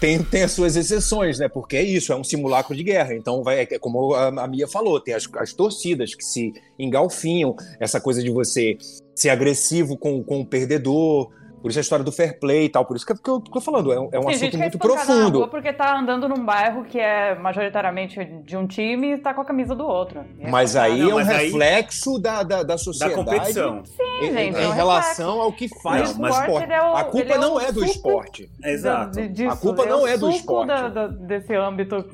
tem, 0.00 0.22
tem 0.22 0.42
as 0.42 0.52
suas 0.52 0.76
exceções, 0.76 1.38
né? 1.38 1.48
Porque 1.48 1.76
é 1.76 1.82
isso, 1.82 2.12
é 2.12 2.16
um 2.16 2.24
simulacro 2.24 2.74
de 2.76 2.82
guerra. 2.82 3.14
Então, 3.14 3.42
vai, 3.42 3.60
é 3.60 3.78
como 3.78 4.14
a, 4.14 4.28
a 4.28 4.46
Mia 4.46 4.68
falou, 4.68 5.00
tem 5.00 5.14
as, 5.14 5.28
as 5.36 5.52
torcidas 5.52 6.14
que 6.14 6.24
se 6.24 6.52
engalfinham, 6.78 7.56
essa 7.80 8.00
coisa 8.00 8.22
de 8.22 8.30
você 8.30 8.76
ser 9.14 9.30
agressivo 9.30 9.96
com, 9.96 10.22
com 10.22 10.40
o 10.40 10.46
perdedor. 10.46 11.30
Por 11.60 11.70
isso 11.70 11.78
a 11.78 11.82
história 11.82 12.04
do 12.04 12.10
fair 12.10 12.40
play 12.40 12.64
e 12.64 12.68
tal. 12.68 12.84
Por 12.84 12.96
isso 12.96 13.06
que, 13.06 13.12
eu- 13.12 13.16
que 13.18 13.30
eu 13.30 13.40
tô 13.40 13.60
falando, 13.60 13.92
é 13.92 14.00
um, 14.00 14.08
é 14.10 14.18
um 14.18 14.28
assunto 14.28 14.56
é 14.56 14.58
muito 14.58 14.78
na 14.78 14.80
profundo. 14.84 15.38
rua 15.38 15.48
porque 15.48 15.72
tá 15.72 15.96
andando 15.96 16.28
num 16.28 16.44
bairro 16.44 16.82
que 16.84 16.98
é 16.98 17.36
majoritariamente 17.36 18.24
de 18.44 18.56
um 18.56 18.66
time 18.66 19.12
e 19.12 19.18
tá 19.18 19.32
com 19.32 19.42
a 19.42 19.44
camisa 19.44 19.72
do 19.72 19.86
outro. 19.86 20.24
É 20.40 20.50
Mas 20.50 20.74
aí 20.74 20.98
Não, 20.98 21.10
é 21.10 21.12
um 21.12 21.16
mas 21.18 21.28
aí- 21.28 21.44
reflexo 21.46 22.18
da, 22.18 22.42
da, 22.42 22.56
da 22.56 22.62
Da 22.64 22.78
sociedade. 22.78 23.14
competição. 23.14 23.78
em, 23.78 23.84
Sim, 23.84 24.32
gente, 24.32 24.58
em 24.58 24.60
é 24.64 24.66
um 24.68 24.72
relação 24.72 25.40
ao 25.40 25.52
que 25.52 25.68
faz 25.80 26.18
Não, 26.18 26.24
o 26.24 26.28
esporte. 26.32 26.72
é 26.72 26.82
o- 26.82 26.96
a 26.96 27.04
culpa 27.04 27.32
é 27.32 27.38
não 27.38 27.60
é 27.60 27.70
do 27.70 27.84
esporte. 27.84 28.50
Exato. 28.64 29.20
Da- 29.20 29.52
A 29.52 29.56
culpa 29.56 29.82
é 29.84 29.86
não 29.88 30.04
é 30.04 30.18
do 30.18 30.30
esporte. 30.30 30.66
da- 30.66 30.88
da- 30.88 31.06
desse 31.06 31.54
âmbito 31.54 32.04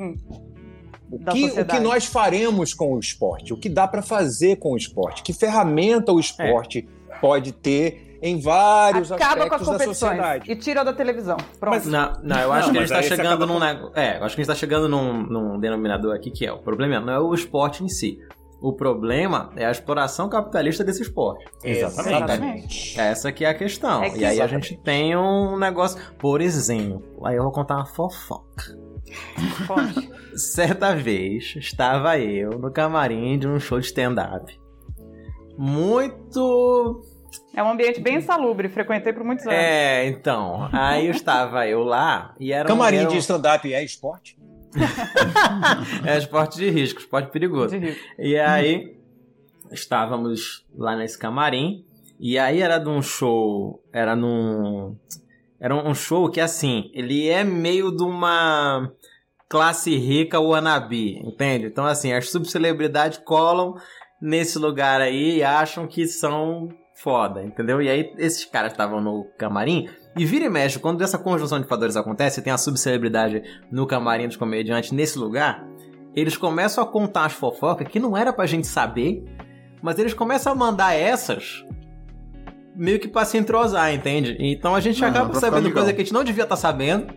O 1.11 1.19
da 1.19 1.33
que, 1.33 1.45
o 1.47 1.65
que 1.65 1.79
nós 1.81 2.05
faremos 2.07 2.75
com 2.75 2.95
o 2.95 2.99
esporte? 2.99 3.53
O 3.53 3.57
que 3.57 3.69
dá 3.69 3.89
para 3.89 4.03
fazer 4.03 4.57
com 4.57 4.73
o 4.73 4.77
esporte? 4.77 5.23
Que 5.23 5.33
ferramenta 5.33 6.13
o 6.13 6.21
esporte 6.21 6.87
pode 7.21 7.53
ter 7.53 8.19
em 8.21 8.41
vários 8.41 9.13
acaba 9.13 9.49
com 9.49 9.55
as 9.55 9.61
aspectos 9.63 9.69
da 9.69 9.73
competições 9.75 9.97
sociedade? 9.99 10.51
e 10.53 10.57
tira 10.57 10.85
da 10.85 10.93
televisão. 10.93 11.37
Pronto. 11.61 11.75
Mas- 11.77 11.87
Não, 11.87 12.13
não, 12.23 12.39
eu 12.41 12.53
acho 12.53 12.67
Não, 12.67 12.73
que 12.73 12.79
a 12.79 12.81
mas 12.83 12.91
gente 12.91 12.97
tá 12.99 13.03
você 13.03 13.17
chegando 13.17 13.47
num 13.47 13.59
com- 13.61 13.93
É, 13.99 14.19
eu 14.19 14.25
acho 14.25 14.35
que 14.35 14.41
a 14.41 14.45
gente 14.45 14.47
tá 14.47 14.55
chegando 14.55 14.89
num, 14.89 15.23
num 15.23 15.59
denominador 15.61 16.15
aqui 16.15 16.31
que 16.31 16.45
é 16.45 16.53
o 16.53 16.59
problema 16.59 16.99
não 17.01 17.13
é 17.13 17.21
o 17.21 17.33
esporte 17.33 17.83
em 17.85 17.89
si. 17.89 18.19
O 18.61 18.73
problema 18.73 19.51
é 19.55 19.65
a 19.65 19.71
exploração 19.71 20.29
capitalista 20.29 20.83
desse 20.83 21.01
esporte. 21.03 21.45
Exatamente. 21.63 22.99
Essa 22.99 23.31
que 23.31 23.45
é 23.45 23.49
a 23.51 23.55
questão. 23.55 24.03
É 24.03 24.11
que- 24.11 24.19
e 24.19 24.25
aí 24.25 24.41
a 24.41 24.45
Exatamente. 24.45 24.69
gente 24.71 24.83
tem 24.83 25.17
um 25.17 25.57
negócio. 25.57 25.99
Por 26.19 26.41
exemplo, 26.41 27.03
aí 27.25 27.37
eu 27.37 27.43
vou 27.45 27.53
contar 27.53 27.77
uma 27.77 27.87
fofoca. 27.87 28.77
Certa 30.37 30.95
vez 30.95 31.55
estava 31.57 32.19
eu 32.19 32.51
no 32.59 32.71
camarim 32.71 33.39
de 33.39 33.49
um 33.49 33.59
show 33.59 33.79
de 33.81 33.87
stand-up. 33.87 34.59
Muito. 35.57 37.03
É 37.55 37.63
um 37.63 37.71
ambiente 37.71 38.01
bem 38.01 38.17
insalubre, 38.17 38.69
frequentei 38.69 39.13
por 39.13 39.25
muitos 39.25 39.45
anos. 39.47 39.59
É, 39.59 40.07
então. 40.07 40.69
Aí 40.73 41.09
estava 41.09 41.67
eu 41.67 41.83
lá 41.83 42.35
e 42.39 42.53
era 42.53 42.65
um. 42.67 42.69
Camarim 42.69 42.99
era 42.99 43.09
um- 43.09 43.13
de 43.13 43.19
stand-up 43.19 43.73
é 43.73 43.83
esporte? 43.85 44.39
É 46.07 46.19
esporte 46.19 46.59
de 46.59 46.71
risco, 46.71 47.01
esporte 47.01 47.31
perigoso. 47.31 47.71
De 47.79 47.87
rir. 47.87 47.99
E 48.19 48.39
aí, 48.39 48.97
estávamos 49.73 50.65
lá 50.77 50.95
nesse 50.95 51.19
camarim. 51.19 51.85
E 52.21 52.39
aí 52.39 52.61
era 52.61 52.79
de 52.79 52.89
um 52.89 53.01
show. 53.03 53.83
Era 53.93 54.15
num. 54.15 54.97
Era 55.61 55.75
um 55.75 55.95
show 55.95 56.31
que, 56.31 56.41
assim, 56.41 56.91
ele 56.95 57.29
é 57.29 57.43
meio 57.43 57.91
de 57.91 58.03
uma 58.03 58.91
classe 59.49 59.97
rica 59.97 60.39
wannabe, 60.39 61.19
entende? 61.19 61.67
Então, 61.67 61.85
assim, 61.85 62.13
as 62.13 62.31
subcelebridades 62.31 63.19
colam 63.25 63.75
nesse 64.21 64.59
lugar 64.59 65.01
aí 65.01 65.39
e 65.39 65.43
acham 65.43 65.87
que 65.87 66.07
são 66.07 66.69
foda, 66.95 67.43
entendeu? 67.43 67.81
E 67.83 67.89
aí, 67.89 68.13
esses 68.19 68.45
caras 68.45 68.73
estavam 68.73 69.01
no 69.01 69.25
camarim. 69.37 69.89
E 70.17 70.25
vira 70.25 70.45
e 70.45 70.51
mexe, 70.51 70.79
quando 70.79 71.03
essa 71.03 71.19
conjunção 71.19 71.61
de 71.61 71.67
fatores 71.67 71.97
acontece, 71.97 72.43
tem 72.43 72.53
a 72.53 72.59
subcelebridade 72.59 73.43
no 73.71 73.87
camarim 73.87 74.27
dos 74.27 74.37
comediantes 74.37 74.93
nesse 74.93 75.19
lugar, 75.19 75.67
eles 76.15 76.37
começam 76.37 76.83
a 76.83 76.87
contar 76.87 77.27
as 77.27 77.33
fofocas 77.33 77.87
que 77.89 78.01
não 78.01 78.17
era 78.17 78.33
pra 78.33 78.47
gente 78.47 78.67
saber, 78.67 79.25
mas 79.81 79.99
eles 79.99 80.15
começam 80.15 80.53
a 80.53 80.57
mandar 80.57 80.95
essas 80.95 81.65
meio 82.79 83.01
que 83.01 83.09
pra 83.09 83.25
se 83.25 83.37
entrosar, 83.37 83.93
entende? 83.93 84.37
Então 84.39 84.75
a 84.75 84.81
gente 84.81 85.03
Aham, 85.03 85.11
acaba 85.11 85.31
pra 85.31 85.35
ficar 85.35 85.51
sabendo 85.51 85.73
coisa 85.73 85.93
que 85.93 86.01
a 86.01 86.05
gente 86.05 86.15
não 86.15 86.23
devia 86.23 86.45
estar 86.45 86.57
sabendo. 86.57 87.13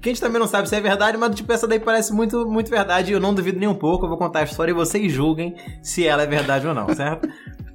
Que 0.00 0.10
a 0.10 0.12
gente 0.12 0.20
também 0.20 0.38
não 0.38 0.46
sabe 0.46 0.68
se 0.68 0.76
é 0.76 0.80
verdade, 0.82 1.16
mas 1.16 1.34
tipo, 1.34 1.50
essa 1.50 1.66
daí 1.66 1.80
parece 1.80 2.12
muito, 2.12 2.46
muito 2.46 2.70
verdade 2.70 3.10
e 3.10 3.14
eu 3.14 3.20
não 3.20 3.32
duvido 3.32 3.58
nem 3.58 3.66
um 3.66 3.74
pouco. 3.74 4.04
Eu 4.04 4.10
vou 4.10 4.18
contar 4.18 4.40
a 4.40 4.42
história 4.44 4.70
e 4.70 4.74
vocês 4.74 5.10
julguem 5.10 5.56
se 5.82 6.06
ela 6.06 6.24
é 6.24 6.26
verdade 6.26 6.66
ou 6.66 6.74
não, 6.74 6.92
certo? 6.94 7.26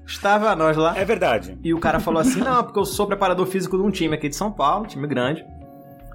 Estava 0.06 0.56
nós 0.56 0.78
lá. 0.78 0.96
É 0.96 1.04
verdade. 1.04 1.58
E 1.64 1.74
o 1.74 1.80
cara 1.80 2.00
falou 2.00 2.22
assim: 2.22 2.40
não, 2.40 2.64
porque 2.64 2.80
eu 2.80 2.86
sou 2.86 3.08
preparador 3.08 3.48
físico 3.48 3.78
de 3.78 3.84
um 3.84 3.90
time 3.90 4.14
aqui 4.14 4.30
de 4.30 4.36
São 4.36 4.52
Paulo, 4.52 4.86
time 4.86 5.08
grande. 5.08 5.44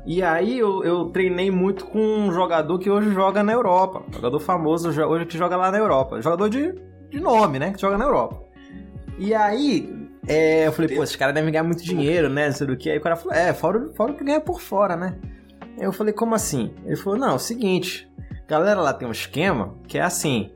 E 0.06 0.22
aí 0.22 0.58
eu, 0.58 0.84
eu 0.84 1.06
treinei 1.06 1.50
muito 1.50 1.86
com 1.86 1.98
um 1.98 2.32
jogador 2.32 2.78
que 2.78 2.90
hoje 2.90 3.10
joga 3.12 3.42
na 3.42 3.52
Europa. 3.52 4.02
Jogador 4.12 4.38
famoso 4.38 4.88
hoje 4.88 5.26
que 5.26 5.36
joga 5.36 5.56
lá 5.56 5.72
na 5.72 5.78
Europa. 5.78 6.20
Jogador 6.20 6.48
de, 6.48 6.74
de 7.10 7.18
nome, 7.18 7.58
né? 7.58 7.72
Que 7.72 7.80
joga 7.80 7.96
na 7.96 8.04
Europa. 8.04 8.44
E 9.18 9.32
aí, 9.32 10.03
é, 10.26 10.66
eu 10.66 10.72
falei, 10.72 10.96
pô, 10.96 11.02
esses 11.02 11.16
caras 11.16 11.34
devem 11.34 11.52
ganhar 11.52 11.64
muito 11.64 11.82
dinheiro, 11.82 12.28
né? 12.28 12.46
Não 12.46 12.52
sei 12.54 12.66
do 12.66 12.76
que. 12.76 12.90
Aí 12.90 12.98
o 12.98 13.00
cara 13.00 13.16
falou, 13.16 13.34
é, 13.34 13.52
fora, 13.52 13.90
fora 13.94 14.12
o 14.12 14.16
que 14.16 14.24
ganha 14.24 14.40
por 14.40 14.60
fora, 14.60 14.96
né? 14.96 15.16
Aí 15.78 15.84
eu 15.84 15.92
falei, 15.92 16.12
como 16.12 16.34
assim? 16.34 16.72
Ele 16.84 16.96
falou, 16.96 17.18
não, 17.18 17.30
é 17.30 17.34
o 17.34 17.38
seguinte, 17.38 18.08
galera 18.48 18.80
lá 18.80 18.92
tem 18.92 19.06
um 19.06 19.12
esquema 19.12 19.74
que 19.86 19.98
é 19.98 20.02
assim. 20.02 20.50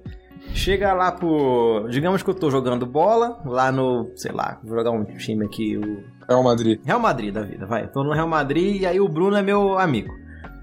Chega 0.55 0.95
lá 0.95 1.13
pro. 1.13 1.87
Digamos 1.91 2.23
que 2.23 2.31
eu 2.31 2.35
tô 2.35 2.51
jogando 2.51 2.87
bola 2.87 3.41
lá 3.45 3.71
no. 3.71 4.11
Sei 4.17 4.33
lá, 4.33 4.59
vou 4.65 4.77
jogar 4.77 4.91
um 4.91 5.05
time 5.05 5.45
aqui, 5.45 5.77
o 5.77 6.05
Real 6.27 6.43
Madrid. 6.43 6.81
Real 6.85 7.01
Madrid 7.01 7.35
da 7.35 7.43
vida, 7.43 7.67
vai. 7.67 7.87
Tô 7.87 8.03
no 8.03 8.13
Real 8.13 8.29
Madrid 8.29 8.81
e 8.81 8.87
aí 8.87 8.99
o 8.99 9.09
Bruno 9.09 9.37
é 9.37 9.43
meu 9.43 9.79
amigo. 9.79 10.15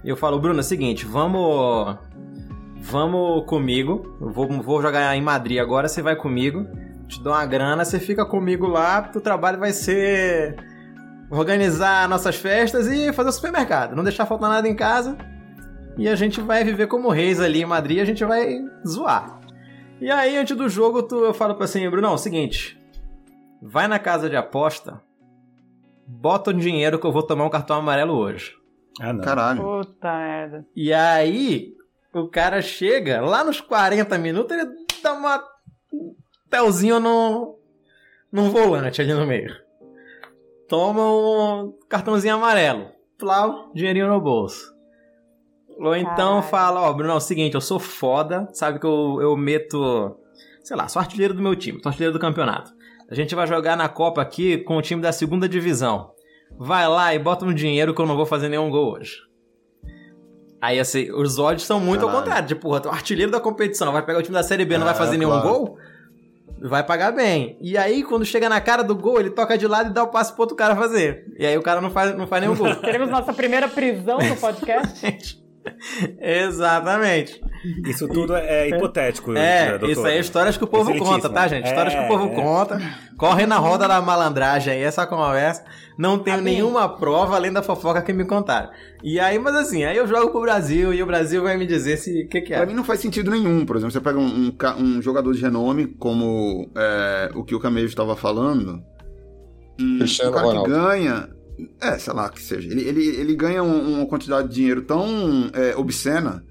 Eu 0.04 0.16
falo, 0.16 0.40
Bruno, 0.40 0.60
é 0.60 0.62
o 0.62 0.64
seguinte, 0.64 1.06
vamos. 1.06 1.98
Vamos 2.78 3.46
comigo. 3.46 4.16
Eu 4.20 4.32
vou, 4.32 4.48
vou 4.62 4.82
jogar 4.82 5.16
em 5.16 5.22
Madrid 5.22 5.60
agora, 5.60 5.88
você 5.88 6.02
vai 6.02 6.16
comigo. 6.16 6.66
Te 7.08 7.22
dou 7.22 7.34
uma 7.34 7.46
grana, 7.46 7.86
você 7.86 8.00
fica 8.00 8.26
comigo 8.26 8.68
lá. 8.68 9.04
Teu 9.04 9.22
trabalho 9.22 9.60
vai 9.60 9.72
ser 9.72 10.56
organizar 11.30 12.08
nossas 12.10 12.36
festas 12.36 12.88
e 12.88 13.12
fazer 13.14 13.30
o 13.30 13.34
supermercado. 13.34 13.96
Não 13.96 14.04
deixar 14.04 14.26
faltar 14.26 14.50
nada 14.50 14.68
em 14.68 14.76
casa. 14.76 15.18
E 15.98 16.10
a 16.10 16.16
gente 16.16 16.42
vai 16.42 16.64
viver 16.64 16.88
como 16.88 17.10
reis 17.10 17.40
ali 17.40 17.62
em 17.62 17.66
Madrid, 17.66 18.00
a 18.00 18.06
gente 18.06 18.24
vai 18.26 18.60
zoar. 18.86 19.40
E 20.02 20.12
aí, 20.12 20.38
antes 20.38 20.56
do 20.56 20.68
jogo, 20.68 21.02
tu, 21.04 21.24
eu 21.24 21.34
falo 21.34 21.56
pra 21.56 21.66
assim, 21.66 21.90
Bruno, 21.90 22.08
é 22.08 22.12
o 22.12 22.18
seguinte. 22.18 22.78
Vai 23.62 23.88
na 23.88 23.98
casa 23.98 24.30
de 24.30 24.36
aposta, 24.36 25.02
bota 26.06 26.52
o 26.52 26.54
dinheiro 26.54 27.00
que 27.00 27.08
eu 27.08 27.14
vou 27.14 27.24
tomar 27.24 27.46
um 27.46 27.50
cartão 27.50 27.78
amarelo 27.78 28.14
hoje. 28.14 28.54
Ah, 29.00 29.14
não. 29.14 29.24
Caralho. 29.24 29.62
Puta 29.62 30.18
merda. 30.18 30.66
E 30.76 30.94
aí, 30.94 31.74
o 32.14 32.28
cara 32.28 32.62
chega, 32.62 33.22
lá 33.22 33.44
nos 33.44 33.62
40 33.62 34.18
minutos, 34.18 34.56
ele 34.56 34.70
dá 35.02 35.14
uma 35.14 35.42
um 35.94 36.14
telzinho 36.56 37.00
no, 37.02 37.60
num 38.32 38.50
volante 38.50 39.02
ali 39.02 39.14
no 39.14 39.26
meio. 39.28 39.54
Toma 40.70 41.02
um 41.04 41.74
cartãozinho 41.90 42.36
amarelo. 42.36 42.88
Plau, 43.18 43.72
dinheirinho 43.74 44.08
no 44.08 44.20
bolso. 44.22 44.74
Ou 45.78 45.96
então 45.96 46.36
Caralho. 46.36 46.44
fala, 46.44 46.82
ó, 46.82 46.94
Bruno, 46.94 47.12
é 47.12 47.16
o 47.16 47.20
seguinte, 47.20 47.56
eu 47.56 47.62
sou 47.62 47.78
foda, 47.80 48.48
sabe 48.54 48.80
que 48.80 48.86
eu, 48.86 49.20
eu 49.22 49.36
meto, 49.36 50.18
sei 50.64 50.78
lá, 50.78 50.88
sou 50.88 51.02
artilheiro 51.02 51.34
do 51.34 51.42
meu 51.42 51.56
time, 51.56 51.80
sou 51.84 51.90
artilheiro 51.90 52.14
do 52.14 52.20
campeonato. 52.20 52.72
A 53.10 53.14
gente 53.14 53.36
vai 53.36 53.46
jogar 53.46 53.76
na 53.76 53.90
Copa 53.90 54.22
aqui 54.22 54.58
com 54.60 54.78
o 54.78 54.82
time 54.82 55.02
da 55.02 55.12
segunda 55.12 55.48
divisão. 55.50 56.12
Vai 56.58 56.88
lá 56.88 57.14
e 57.14 57.20
bota 57.20 57.46
um 57.46 57.54
dinheiro 57.54 57.94
que 57.94 58.02
eu 58.02 58.06
não 58.06 58.16
vou 58.16 58.26
fazer 58.26 58.48
nenhum 58.48 58.70
gol 58.70 58.94
hoje. 58.94 59.18
Aí, 60.62 60.80
assim, 60.80 61.12
os 61.12 61.38
odds 61.38 61.66
são 61.66 61.80
muito 61.80 62.02
ao 62.04 62.08
Caralho. 62.08 62.24
contrário. 62.26 62.48
Tipo, 62.48 62.62
porra, 62.62 62.80
tu 62.80 62.88
é 62.88 62.92
o 62.92 62.94
artilheiro 62.96 63.32
da 63.32 63.40
competição, 63.40 63.92
vai 63.92 64.04
pegar 64.04 64.20
o 64.20 64.24
time 64.24 64.34
da 64.34 64.42
Série 64.42 64.66
B, 64.66 64.78
não 64.78 64.86
É, 64.88 64.90
vai 64.90 64.96
fazer 64.96 65.18
nenhum 65.18 65.30
claro. 65.32 65.48
gol? 65.48 65.78
Vai 66.60 66.84
pagar 66.84 67.12
bem. 67.12 67.58
E 67.62 67.78
aí, 67.78 68.04
quando 68.04 68.26
chega 68.26 68.50
na 68.50 68.62
cara 68.62 68.84
do 68.84 68.96
gol, 68.96 69.20
ele 69.20 69.30
toca 69.30 69.58
de 69.58 69.68
lado 69.68 69.90
e 69.90 69.94
dá 69.94 70.04
o 70.04 70.08
passe 70.08 70.32
pro 70.34 70.42
outro 70.44 70.56
cara 70.56 70.76
fazer. 70.76 71.26
E 71.38 71.46
aí 71.46 71.58
o 71.58 71.62
cara 71.62 71.82
não 71.82 71.92
faz, 71.92 72.16
não 72.16 72.28
faz 72.28 72.42
nenhum 72.42 72.56
gol. 72.56 72.74
Teremos 72.82 73.10
nossa 73.10 73.34
primeira 73.34 73.68
prisão 73.68 74.18
no 74.18 74.36
podcast. 74.38 75.40
Exatamente. 76.20 77.42
Isso 77.88 78.08
tudo 78.08 78.36
é, 78.36 78.68
é 78.68 78.70
hipotético. 78.70 79.34
É, 79.36 79.72
doutor. 79.72 79.90
isso 79.90 80.06
aí 80.06 80.18
é 80.18 80.20
histórias 80.20 80.58
que 80.58 80.64
o 80.64 80.68
povo 80.68 80.96
conta, 80.98 81.30
tá, 81.30 81.48
gente? 81.48 81.66
Histórias 81.68 81.94
que 81.94 82.00
o 82.00 82.04
É, 82.04 82.08
povo 82.08 82.26
é. 82.28 82.36
conta. 82.36 82.82
Corre 83.18 83.46
na 83.46 83.58
roda 83.58 83.88
da 83.88 84.02
malandragem 84.02 84.74
aí, 84.74 84.82
essa 84.84 85.08
conversa. 85.08 85.64
Não 85.98 86.20
tenho 86.20 86.38
Amém. 86.40 86.56
nenhuma 86.56 86.90
prova 86.98 87.36
além 87.36 87.52
da 87.52 87.64
fofoca 87.64 88.02
que 88.02 88.12
me 88.12 88.26
contaram. 88.26 88.70
E 89.04 89.20
aí, 89.20 89.40
mas 89.40 89.56
assim, 89.56 89.84
aí 89.86 89.96
eu 89.96 90.06
jogo 90.08 90.30
pro 90.32 90.42
Brasil 90.42 90.94
e 90.94 91.02
o 91.02 91.06
Brasil 91.06 91.42
vai 91.42 91.56
me 91.58 91.66
dizer 91.66 91.98
se 91.98 92.26
o 92.26 92.28
que, 92.30 92.42
que 92.42 92.54
Pra 92.54 92.64
é. 92.64 92.66
mim 92.66 92.74
não 92.74 92.84
faz 92.84 93.00
sentido 93.00 93.32
nenhum. 93.32 93.66
Por 93.66 93.78
exemplo, 93.78 93.92
você 93.92 94.02
pega 94.02 94.20
um, 94.20 94.26
um 94.50 94.56
um 94.78 95.02
jogador 95.02 95.34
de 95.34 95.42
renome, 95.42 95.88
como 95.98 96.70
é, 96.76 97.32
o 97.34 97.44
que 97.44 97.56
o 97.56 97.60
Camejo 97.60 97.88
estava 97.88 98.16
falando. 98.16 98.84
e 99.80 99.98
Cristiano 100.00 100.32
o 100.32 100.34
cara 100.34 100.48
Ronaldo. 100.48 100.70
que 100.70 100.76
ganha. 100.78 101.35
É, 101.82 101.98
sei 101.98 102.14
lá 102.14 102.30
que 102.30 102.42
seja. 102.42 102.70
Ele, 102.70 102.82
ele, 102.82 103.06
ele 103.08 103.36
ganha 103.36 103.64
um- 103.64 103.98
uma 103.98 104.06
quantidade 104.06 104.48
de 104.50 104.56
dinheiro 104.56 104.82
tão 104.82 105.50
é, 105.54 105.76
obscena, 105.76 106.44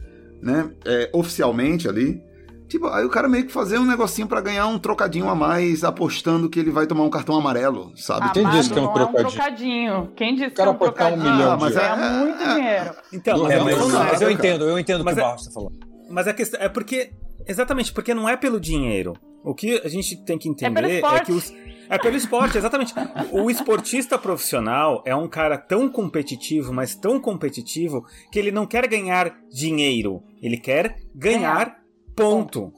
né? 0.43 0.71
é, 0.87 1.11
oficialmente 1.13 1.89
ali. 1.89 2.21
Tipo, 2.69 2.87
aí 2.89 3.05
o 3.05 3.11
cara 3.11 3.29
meio 3.29 3.47
que 3.47 3.53
fazer 3.53 3.79
um 3.79 3.85
negocinho 3.85 4.27
pra 4.27 4.41
ganhar 4.41 4.67
um 4.67 4.79
trocadinho 4.79 5.29
a 5.29 5.35
mais, 5.35 5.85
apostando 5.85 6.49
que 6.49 6.59
ele 6.59 6.71
vai 6.71 6.87
tomar 6.87 7.05
um 7.05 7.11
cartão 7.11 7.37
amarelo, 7.37 7.93
sabe? 7.97 8.33
Quem 8.33 8.43
Amado, 8.43 8.57
disse 8.57 8.73
que 8.73 8.79
é 8.79 8.83
um 8.83 8.85
não 8.87 8.93
trocadinho? 8.95 9.31
trocadinho? 9.31 10.13
Quem 10.17 10.35
disse 10.35 10.51
que 10.51 10.61
é 10.61 10.65
um 10.65 10.67
dar 10.69 10.73
um 10.73 10.79
trocadinho? 10.79 11.23
milhão 11.23 11.53
Ah, 11.53 11.57
mas 11.61 11.77
é- 11.77 11.81
Ganha 11.81 11.97
muito 12.25 12.39
dinheiro. 12.55 12.91
Então, 13.13 13.39
Não, 13.39 13.51
é, 13.51 13.57
não, 13.59 13.65
mas, 13.67 13.79
não, 13.79 13.89
Mas 13.91 14.23
eu 14.23 14.31
entendo, 14.31 14.65
eu 14.65 14.79
entendo 14.79 15.03
o 15.03 15.05
Mas 15.05 15.15
que 15.15 15.21
é- 15.21 15.23
o 15.23 15.27
Barros 15.27 15.45
tá 15.47 15.51
falando. 15.53 15.73
mas 16.11 16.27
a 16.27 16.33
questão 16.33 16.61
é 16.61 16.69
porque 16.69 17.11
Exatamente, 17.47 17.93
porque 17.93 18.15
não 18.15 18.27
é 18.27 18.37
pelo 18.39 18.59
dinheiro. 18.59 19.13
O 19.45 19.55
que 19.55 19.79
a 19.85 19.89
gente 19.89 20.17
tem 20.25 20.39
que 20.39 20.49
É 20.49 20.53
pelo 20.71 20.87
entender 20.87 20.91
é, 20.91 20.95
esporte. 20.97 21.27
que 21.27 21.33
os. 21.33 21.53
É 21.89 21.99
pelo 21.99 22.17
esporte, 22.17 22.57
exatamente. 22.57 22.95
O 23.31 23.51
esportista 23.51 24.19
profissional 24.19 25.03
é 25.05 25.15
um 25.15 25.29
cara 25.29 25.59
tão 25.59 25.89
competitivo, 25.89 26.73
mas 26.73 26.95
tão 26.95 27.21
competitivo, 27.21 28.05
que 28.31 28.39
ele 28.39 28.51
não 28.51 28.67
quer 28.67 28.87
ganhar 28.89 29.37
dinheiro. 29.51 30.23
Ele 30.43 30.57
quer 30.57 30.97
ganhar 31.15 31.79
ponto. 32.17 32.73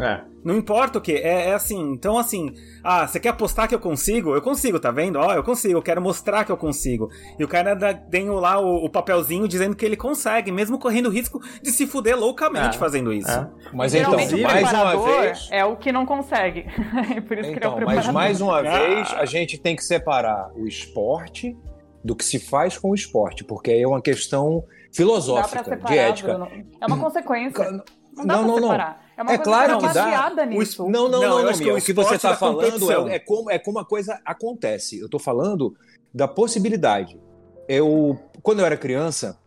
É. 0.00 0.22
Não 0.42 0.56
importa 0.56 0.98
o 0.98 1.00
que, 1.02 1.12
é, 1.12 1.50
é 1.50 1.54
assim. 1.54 1.78
Então, 1.92 2.16
assim, 2.18 2.54
ah, 2.82 3.06
você 3.06 3.20
quer 3.20 3.28
apostar 3.28 3.68
que 3.68 3.74
eu 3.74 3.78
consigo? 3.78 4.34
Eu 4.34 4.40
consigo, 4.40 4.80
tá 4.80 4.90
vendo? 4.90 5.18
Ó, 5.18 5.34
eu 5.34 5.42
consigo, 5.42 5.74
eu 5.74 5.82
quero 5.82 6.00
mostrar 6.00 6.44
que 6.44 6.50
eu 6.52 6.56
consigo. 6.56 7.10
E 7.38 7.44
o 7.44 7.48
cara 7.48 7.74
dá- 7.74 7.92
tem 7.92 8.30
lá 8.30 8.58
o, 8.58 8.86
o 8.86 8.88
papelzinho 8.88 9.46
dizendo 9.46 9.76
que 9.76 9.84
ele 9.84 9.96
consegue, 9.96 10.50
mesmo 10.50 10.78
correndo 10.78 11.10
risco 11.10 11.38
de 11.62 11.70
se 11.70 11.86
fuder 11.86 12.18
loucamente 12.18 12.76
É, 12.76 12.78
fazendo 12.78 13.12
isso. 13.12 13.30
é. 13.30 13.46
Mas 13.74 13.94
então, 13.94 14.18
Geralmente 14.18 14.42
mais 14.42 14.72
uma 14.72 15.04
vez. 15.04 15.48
é 15.52 15.64
o 15.64 15.76
que 15.76 15.92
não 15.92 16.06
consegue. 16.06 16.64
Por 17.28 17.36
isso 17.36 17.50
que 17.52 17.58
ele 17.58 17.64
é 17.64 17.68
o 17.68 17.72
Então, 17.76 17.84
mas 17.86 18.08
mais 18.08 18.40
uma 18.40 18.60
Ah. 18.60 18.62
vez, 18.62 19.12
a 19.12 19.26
gente 19.26 19.58
tem 19.58 19.76
que 19.76 19.84
separar 19.84 20.50
o 20.56 20.66
esporte 20.66 21.54
do 22.02 22.16
que 22.16 22.24
se 22.24 22.38
faz 22.38 22.78
com 22.78 22.90
o 22.90 22.94
esporte, 22.94 23.44
porque 23.44 23.70
aí 23.70 23.82
é 23.82 23.86
uma 23.86 24.00
questão 24.00 24.44
Não 24.48 24.60
dá 24.60 24.66
pra 24.66 24.92
filosófica, 24.92 25.64
separar, 25.64 25.92
de 25.92 25.98
ética. 25.98 26.28
Bruno. 26.34 26.50
É 26.80 26.86
uma 26.86 26.98
consequência. 26.98 27.82
Não 28.20 28.26
dá 28.26 28.34
Não, 28.36 28.42
pra 28.44 28.48
não, 28.52 28.60
não. 28.60 28.62
separar. 28.68 29.06
É 29.16 29.22
uma 29.22 29.32
É 29.32 29.36
coisa 29.36 29.50
claro 29.50 29.78
que 29.78 29.86
que 29.88 29.94
tá 29.94 30.28
dá. 30.30 30.46
nisso. 30.46 30.82
Não, 30.84 30.90
não, 30.90 31.08
Não, 31.08 31.20
não, 31.20 31.42
não, 31.44 31.50
o 31.76 31.80
que 31.82 31.92
você 31.92 32.14
está 32.14 32.30
da 32.30 32.36
falando 32.36 32.62
é, 33.10 33.14
é, 33.16 33.18
como, 33.18 33.50
é 33.50 33.58
como 33.58 33.78
a 33.78 33.84
coisa 33.84 34.18
acontece. 34.24 34.98
Eu 34.98 35.06
estou 35.06 35.20
falando 35.20 35.74
da 36.12 36.26
possibilidade. 36.26 37.20
Eu, 37.68 38.18
quando 38.42 38.60
eu 38.60 38.66
era 38.66 38.76
criança, 38.76 39.38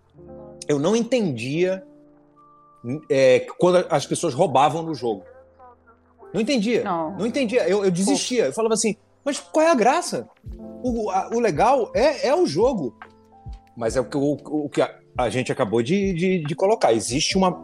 eu 0.68 0.78
não 0.80 0.96
entendia 0.96 1.84
é, 3.10 3.46
quando 3.58 3.86
as 3.90 4.06
pessoas 4.06 4.34
roubavam 4.34 4.84
no 4.84 4.94
jogo. 4.94 5.24
Não 6.34 6.42
entendia. 6.42 6.84
Não. 6.84 7.18
Não 7.18 7.26
entendia. 7.26 7.68
Eu, 7.68 7.84
eu 7.86 7.92
desistia. 7.92 8.46
Eu 8.46 8.54
falava 8.54 8.74
assim, 8.74 8.96
mas 9.24 9.40
qual 9.40 9.66
é 9.66 9.72
a 9.72 9.76
graça? 9.76 10.28
O, 10.84 11.10
a- 11.10 11.30
o 11.34 11.40
legal 11.40 11.92
é, 11.96 12.28
é 12.28 12.36
o 12.36 12.46
jogo. 12.46 12.96
Mas 13.76 13.96
é 13.96 14.02
o 14.02 14.06
que, 14.06 14.18
o, 14.18 14.38
o 14.44 14.70
que 14.70 14.82
a, 14.82 15.00
a 15.18 15.30
gente 15.30 15.52
acabou 15.52 15.82
de, 15.82 16.14
de, 16.14 16.44
de 16.44 16.56
colocar. 16.56 16.94
Existe 16.94 17.38
uma, 17.38 17.60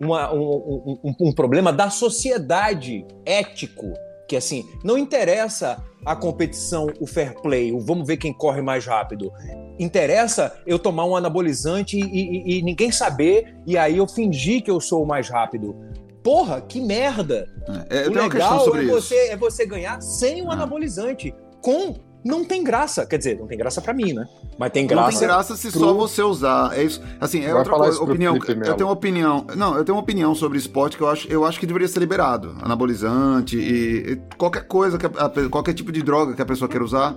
uma- 0.00 0.32
um, 0.32 0.40
um- 0.42 0.98
um- 1.04 1.14
um 1.28 1.32
problema 1.32 1.72
da 1.72 1.90
sociedade 1.90 3.04
ético. 3.24 3.92
Que 4.28 4.36
assim, 4.36 4.64
não 4.84 4.98
interessa 4.98 5.82
a 6.04 6.14
competição, 6.14 6.86
o 7.00 7.06
fair 7.06 7.34
play, 7.40 7.72
o 7.72 7.80
vamos 7.80 8.06
ver 8.06 8.18
quem 8.18 8.32
corre 8.32 8.60
mais 8.60 8.84
rápido. 8.84 9.32
Interessa 9.78 10.54
eu 10.66 10.78
tomar 10.78 11.04
um 11.06 11.16
anabolizante 11.16 11.98
e, 11.98 12.02
e- 12.02 12.58
e 12.58 12.62
ninguém 12.62 12.92
saber, 12.92 13.54
e 13.66 13.76
aí 13.78 13.96
eu 13.96 14.06
fingir 14.06 14.62
que 14.62 14.70
eu 14.70 14.80
sou 14.80 15.02
o 15.02 15.06
mais 15.06 15.28
rápido. 15.30 15.74
Porra, 16.22 16.60
que 16.60 16.80
merda! 16.80 17.46
É, 17.88 18.06
o 18.06 18.12
legal 18.12 18.76
é 18.76 18.84
você, 18.84 19.14
é 19.30 19.36
você 19.36 19.64
ganhar 19.64 20.00
sem 20.02 20.42
o 20.42 20.50
Ah. 20.50 20.54
anabolizante. 20.54 21.34
Com. 21.62 21.94
Não 22.24 22.44
tem 22.44 22.62
graça. 22.64 23.06
Quer 23.06 23.16
dizer, 23.18 23.38
não 23.38 23.46
tem 23.46 23.56
graça 23.56 23.80
pra 23.80 23.94
mim, 23.94 24.12
né? 24.12 24.26
Mas 24.58 24.70
tem 24.72 24.82
Não 24.82 24.88
graça. 24.88 25.18
tem 25.18 25.28
graça 25.28 25.56
se 25.56 25.70
pro- 25.70 25.80
só 25.80 25.92
você 25.94 26.22
usar. 26.22 26.76
É 26.76 26.82
isso. 26.82 27.00
Assim, 27.20 27.40
é 27.44 27.48
Vai 27.48 27.54
outra 27.58 27.74
coisa. 27.74 28.02
Opinião. 28.02 28.36
Eu 28.36 28.74
tenho 28.74 28.88
uma 28.88 28.92
opinião. 28.92 29.46
Não, 29.56 29.76
eu 29.76 29.84
tenho 29.84 29.94
uma 29.96 30.02
opinião 30.02 30.34
sobre 30.34 30.58
esporte 30.58 30.96
que 30.96 31.02
eu 31.02 31.08
acho, 31.08 31.28
eu 31.28 31.44
acho 31.44 31.58
que 31.60 31.66
deveria 31.66 31.86
ser 31.88 32.00
liberado. 32.00 32.56
Anabolizante 32.60 33.56
e, 33.56 34.12
e 34.12 34.16
qualquer 34.36 34.66
coisa, 34.66 34.98
que 34.98 35.06
a- 35.06 35.48
qualquer 35.48 35.74
tipo 35.74 35.92
de 35.92 36.02
droga 36.02 36.34
que 36.34 36.42
a 36.42 36.46
pessoa 36.46 36.68
queira 36.68 36.84
usar. 36.84 37.16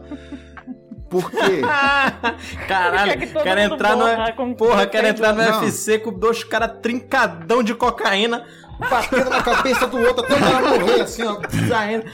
Por 1.10 1.30
quê? 1.30 1.60
Caralho, 2.70 3.12
Quer 3.20 3.28
que 3.28 3.34
quero 3.34 3.60
entrar 3.60 3.96
no. 3.98 4.56
Porra, 4.56 4.86
quero 4.88 5.08
entrar 5.08 5.34
no 5.34 5.44
Não. 5.44 5.60
UFC 5.62 6.00
com 6.00 6.14
dois 6.14 6.44
caras 6.44 6.72
trincadão 6.82 7.62
de 7.62 7.76
cocaína, 7.76 8.46
batendo 8.90 9.30
na 9.30 9.42
cabeça 9.44 9.88
do 9.88 9.98
outro 9.98 10.24
até 10.26 10.36
o 10.36 10.40
cara 10.40 10.80
morrer, 10.80 11.02
assim, 11.02 11.24
ó. 11.24 11.40
Saindo. 11.68 12.06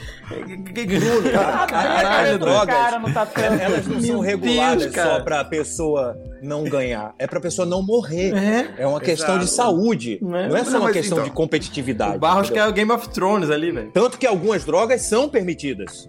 Caralho, 1.68 2.28
Esse 2.28 2.38
drogas. 2.38 2.74
cara 2.74 2.98
no 2.98 3.12
tatame. 3.12 3.60
Elas 3.60 3.86
não 3.86 4.00
são 4.00 4.20
reguladas 4.20 4.92
Deus, 4.92 4.94
só 4.94 5.20
pra 5.20 5.44
pessoa 5.44 6.18
não 6.42 6.64
ganhar. 6.64 7.14
É 7.18 7.26
pra 7.26 7.40
pessoa 7.40 7.66
não 7.66 7.82
morrer. 7.82 8.34
É. 8.34 8.82
É 8.82 8.86
uma 8.86 9.00
questão 9.00 9.38
de 9.38 9.46
saúde. 9.46 10.18
Não 10.20 10.36
é? 10.36 10.48
Não 10.48 10.56
é 10.56 10.64
só 10.64 10.72
Não, 10.72 10.80
uma 10.80 10.92
questão 10.92 11.18
então, 11.18 11.28
de 11.28 11.34
competitividade. 11.34 12.16
O 12.16 12.20
Barros 12.20 12.46
entendeu? 12.46 12.64
é 12.64 12.68
o 12.68 12.72
Game 12.72 12.92
of 12.92 13.08
Thrones 13.10 13.50
ali, 13.50 13.70
velho. 13.70 13.90
Tanto 13.92 14.18
que 14.18 14.26
algumas 14.26 14.64
drogas 14.64 15.02
são 15.02 15.28
permitidas. 15.28 16.08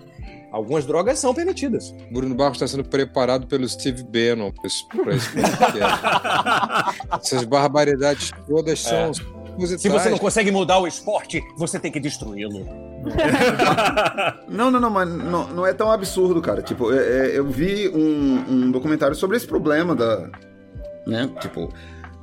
Algumas 0.52 0.84
drogas 0.86 1.20
são 1.20 1.34
permitidas. 1.34 1.94
Bruno 2.12 2.34
Barros 2.34 2.56
está 2.56 2.68
sendo 2.68 2.84
preparado 2.84 3.46
pelo 3.46 3.70
Steve 3.70 4.04
Bannon 4.04 4.52
para 4.52 4.66
esse, 4.66 4.84
podcast. 4.88 5.30
Essas 7.22 7.44
barbaridades 7.44 8.32
todas 8.48 8.80
são 8.80 9.14
Se 9.14 9.22
propositais. 9.68 10.04
você 10.04 10.10
não 10.10 10.18
consegue 10.18 10.52
mudar 10.52 10.80
o 10.80 10.88
esporte, 10.88 11.42
você 11.58 11.80
tem 11.80 11.92
que 11.92 12.00
destruí-lo. 12.00 12.66
Não, 14.50 14.70
não, 14.70 14.80
não, 14.80 14.90
mas 14.90 15.08
não, 15.10 15.48
não 15.48 15.66
é 15.66 15.74
tão 15.74 15.90
absurdo, 15.90 16.42
cara. 16.42 16.62
Tipo, 16.62 16.92
é- 16.92 16.98
é, 17.28 17.38
eu 17.38 17.46
vi 17.46 17.88
um, 17.88 18.44
um 18.50 18.72
documentário 18.72 19.16
sobre 19.16 19.38
esse 19.38 19.48
problema 19.48 19.96
da. 19.96 20.30
Né? 21.08 21.30
Tipo, 21.40 21.72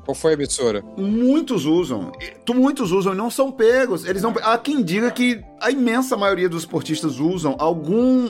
Qual 0.05 0.14
foi 0.14 0.32
a 0.32 0.34
emissora? 0.34 0.82
muitos 0.99 1.64
usam. 1.64 2.12
Muitos 2.55 2.93
usam 2.93 3.14
e 3.14 3.16
não 3.16 3.30
são 3.30 3.51
pegos. 3.51 4.05
Eles 4.05 4.20
não. 4.22 4.34
Há 4.43 4.59
quem 4.59 4.82
diga 4.82 5.11
que 5.11 5.41
a 5.62 5.70
imensa 5.70 6.14
maioria 6.16 6.49
dos 6.49 6.62
esportistas 6.62 7.18
usam 7.18 7.57
algum. 7.59 8.28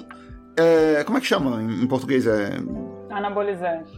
é, 0.56 1.02
como 1.04 1.18
é 1.18 1.20
que 1.20 1.26
chama 1.26 1.60
em, 1.60 1.82
em 1.82 1.86
português? 1.88 2.26
É, 2.28 2.52
Anabolizante. 3.10 3.90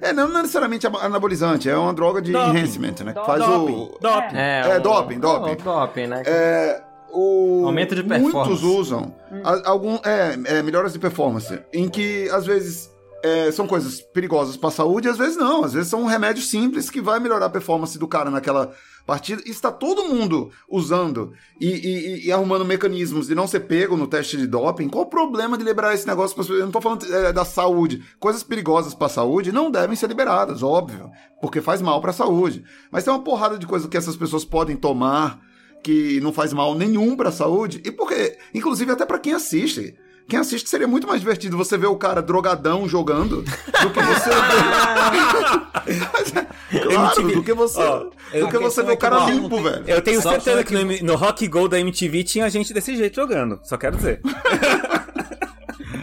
É 0.00 0.12
não, 0.12 0.28
não 0.28 0.40
necessariamente 0.42 0.86
anabolizante, 0.86 1.68
é 1.68 1.76
uma 1.76 1.92
droga 1.92 2.20
de 2.22 2.32
Doping. 2.32 2.50
enhancement, 2.58 2.94
né? 3.04 3.12
Doping. 3.12 3.26
faz 3.26 3.44
Doping. 3.44 3.72
o. 3.72 3.98
Doping. 4.00 4.36
É, 4.36 4.62
É, 4.70 4.76
o- 4.78 4.80
doping, 4.82 5.18
doping. 5.18 5.52
o 5.52 5.56
doping, 5.56 6.06
né? 6.06 6.22
É, 6.26 6.82
o... 7.12 7.62
Aumento 7.66 7.94
de 7.94 8.02
performance. 8.02 8.48
Muitos 8.50 8.62
usam 8.62 9.14
a- 9.44 9.70
algum, 9.70 9.96
é, 10.04 10.38
é, 10.58 10.62
melhoras 10.62 10.92
de 10.92 10.98
performance, 10.98 11.58
em 11.72 11.88
que 11.88 12.28
às 12.30 12.44
vezes 12.46 12.90
é, 13.22 13.50
são 13.50 13.66
coisas 13.66 14.00
perigosas 14.00 14.56
para 14.56 14.68
a 14.68 14.72
saúde, 14.72 15.08
e 15.08 15.10
às 15.10 15.18
vezes 15.18 15.36
não. 15.36 15.64
Às 15.64 15.72
vezes 15.72 15.88
são 15.88 16.02
um 16.02 16.06
remédio 16.06 16.42
simples 16.42 16.88
que 16.90 17.00
vai 17.00 17.18
melhorar 17.18 17.46
a 17.46 17.50
performance 17.50 17.98
do 17.98 18.06
cara 18.06 18.30
naquela 18.30 18.70
partida. 19.08 19.42
Está 19.46 19.72
todo 19.72 20.04
mundo 20.04 20.50
usando 20.68 21.32
e, 21.58 21.66
e- 21.66 22.26
e 22.26 22.30
arrumando 22.32 22.62
mecanismos 22.62 23.26
de 23.26 23.34
não 23.34 23.46
ser 23.46 23.60
pego 23.60 23.96
no 23.96 24.06
teste 24.06 24.36
de 24.36 24.46
doping. 24.46 24.86
Qual 24.90 25.04
o 25.04 25.08
problema 25.08 25.56
de 25.56 25.64
liberar 25.64 25.94
esse 25.94 26.06
negócio? 26.06 26.36
Pra, 26.36 26.54
eu 26.54 26.66
não 26.66 26.70
tô 26.70 26.80
falando 26.80 27.06
é, 27.12 27.32
da 27.32 27.42
saúde. 27.44 28.04
Coisas 28.20 28.42
perigosas 28.42 28.92
para 28.92 29.06
a 29.06 29.10
saúde 29.10 29.50
não 29.50 29.70
devem 29.70 29.96
ser 29.96 30.08
liberadas, 30.08 30.62
óbvio, 30.62 31.10
porque 31.40 31.62
faz 31.62 31.80
mal 31.80 32.02
para 32.02 32.10
a 32.10 32.14
saúde. 32.14 32.62
Mas 32.90 33.02
tem 33.02 33.12
uma 33.12 33.22
porrada 33.24 33.58
de 33.58 33.66
coisas 33.66 33.88
que 33.88 33.96
essas 33.96 34.14
pessoas 34.16 34.44
podem 34.44 34.76
tomar 34.76 35.40
que 35.82 36.20
não 36.20 36.32
faz 36.32 36.52
mal 36.52 36.74
nenhum 36.74 37.16
pra 37.16 37.30
saúde, 37.32 37.80
e 37.86 37.90
porque, 37.90 38.36
inclusive 38.52 38.92
até 38.92 39.06
pra 39.06 39.18
quem 39.18 39.32
assiste. 39.32 39.94
Quem 40.28 40.38
assiste 40.38 40.68
seria 40.68 40.86
muito 40.86 41.06
mais 41.06 41.20
divertido 41.20 41.56
você 41.56 41.78
ver 41.78 41.86
o 41.86 41.96
cara 41.96 42.20
drogadão 42.20 42.86
jogando 42.86 43.42
do 43.42 43.90
que 43.90 44.00
você 44.02 44.30
ver. 46.28 46.48
É, 46.70 46.80
claro, 46.80 47.20
MTV. 47.22 47.34
do 47.34 47.42
que 47.42 47.54
você, 47.54 47.80
Ó, 47.80 47.98
do 48.00 48.48
que 48.48 48.58
você 48.58 48.82
ver 48.82 48.92
o 48.92 48.96
que 48.96 49.00
cara 49.00 49.24
limpo, 49.24 49.58
velho. 49.62 49.84
Eu 49.86 50.02
tenho 50.02 50.20
Só 50.20 50.32
certeza 50.32 50.58
só 50.58 50.64
que 50.64 50.74
no, 50.74 51.12
no 51.12 51.16
Rock 51.16 51.48
Go 51.48 51.66
da 51.66 51.80
MTV 51.80 52.24
tinha 52.24 52.50
gente 52.50 52.74
desse 52.74 52.94
jeito 52.94 53.16
jogando. 53.16 53.58
Só 53.62 53.78
quero 53.78 53.96
dizer. 53.96 54.20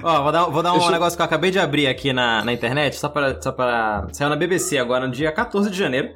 Ó, 0.01 0.23
vou 0.23 0.31
dar, 0.31 0.45
vou 0.45 0.63
dar 0.63 0.71
um 0.73 0.77
Deixa 0.77 0.91
negócio 0.91 1.15
que 1.15 1.21
eu 1.21 1.25
acabei 1.25 1.51
de 1.51 1.59
abrir 1.59 1.85
aqui 1.85 2.11
na, 2.11 2.43
na 2.43 2.51
internet, 2.51 2.95
só 2.95 3.09
pra, 3.09 3.39
só 3.39 3.51
pra. 3.51 4.07
Saiu 4.11 4.29
na 4.29 4.35
BBC 4.35 4.79
agora, 4.79 5.05
no 5.05 5.13
dia 5.13 5.31
14 5.31 5.69
de 5.69 5.77
janeiro. 5.77 6.09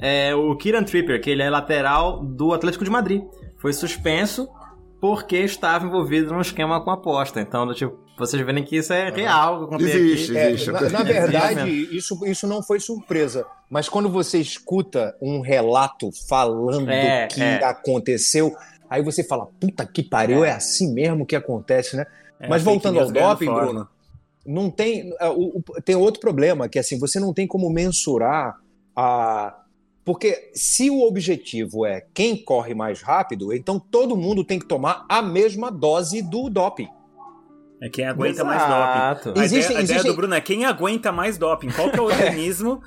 É 0.00 0.32
o 0.32 0.54
Kieran 0.56 0.84
Tripper, 0.84 1.20
que 1.20 1.30
ele 1.30 1.42
é 1.42 1.50
lateral 1.50 2.24
do 2.24 2.52
Atlético 2.52 2.84
de 2.84 2.90
Madrid. 2.90 3.22
Foi 3.56 3.72
suspenso 3.72 4.48
porque 5.00 5.36
estava 5.38 5.86
envolvido 5.86 6.32
num 6.32 6.40
esquema 6.40 6.80
com 6.82 6.90
aposta. 6.90 7.40
Então, 7.40 7.66
do 7.66 7.74
tipo, 7.74 7.96
vocês 8.18 8.44
verem 8.44 8.64
que 8.64 8.76
isso 8.76 8.92
é 8.92 9.10
real. 9.10 9.68
que 9.68 9.74
Existe, 9.84 10.30
aqui. 10.32 10.38
É, 10.38 10.50
existe. 10.50 10.70
na, 10.72 10.80
na 10.90 11.02
verdade, 11.02 11.70
isso, 11.96 12.18
isso 12.26 12.46
não 12.46 12.62
foi 12.62 12.80
surpresa. 12.80 13.46
Mas 13.70 13.88
quando 13.88 14.08
você 14.08 14.38
escuta 14.38 15.14
um 15.20 15.40
relato 15.40 16.10
falando 16.28 16.90
É, 16.90 17.26
que 17.28 17.40
é. 17.40 17.62
aconteceu, 17.64 18.54
aí 18.90 19.02
você 19.02 19.22
fala, 19.22 19.46
puta 19.60 19.86
que 19.86 20.02
pariu, 20.02 20.44
é, 20.44 20.50
assim 20.52 20.92
mesmo 20.92 21.24
que 21.26 21.36
acontece, 21.36 21.96
né? 21.96 22.04
É, 22.40 22.48
Mas 22.48 22.62
voltando 22.62 22.98
ao 22.98 23.10
doping, 23.10 23.46
forma. 23.46 23.60
Bruno, 23.62 23.88
não 24.46 24.70
tem. 24.70 25.12
é, 25.20 25.28
o- 25.28 25.58
o- 25.58 25.82
tem 25.84 25.94
outro 25.96 26.20
problema, 26.20 26.68
que 26.68 26.78
assim, 26.78 26.98
você 26.98 27.20
não 27.20 27.32
tem 27.34 27.46
como 27.46 27.68
mensurar 27.70 28.56
a. 28.96 29.54
Porque 30.08 30.50
se 30.54 30.88
o 30.88 31.02
objetivo 31.06 31.84
é 31.84 32.02
quem 32.14 32.34
corre 32.34 32.74
mais 32.74 33.02
rápido, 33.02 33.52
então 33.52 33.78
todo 33.78 34.16
mundo 34.16 34.42
tem 34.42 34.58
que 34.58 34.64
tomar 34.66 35.04
a 35.06 35.20
mesma 35.20 35.70
dose 35.70 36.22
do 36.22 36.48
doping. 36.48 36.88
É 37.82 37.90
quem 37.90 38.06
aguenta 38.06 38.42
mais 38.42 38.62
Exato. 38.62 39.24
doping. 39.28 39.40
A, 39.40 39.44
Existem- 39.44 39.64
ideia, 39.66 39.78
a 39.80 39.82
ideia 39.82 39.96
existem- 39.96 40.10
do 40.10 40.16
Bruno 40.16 40.34
é 40.34 40.40
quem 40.40 40.64
aguenta 40.64 41.12
mais 41.12 41.36
doping. 41.36 41.68
Qual 41.68 41.90
que 41.90 41.98
é 41.98 42.00
o 42.00 42.06
organismo 42.40 42.80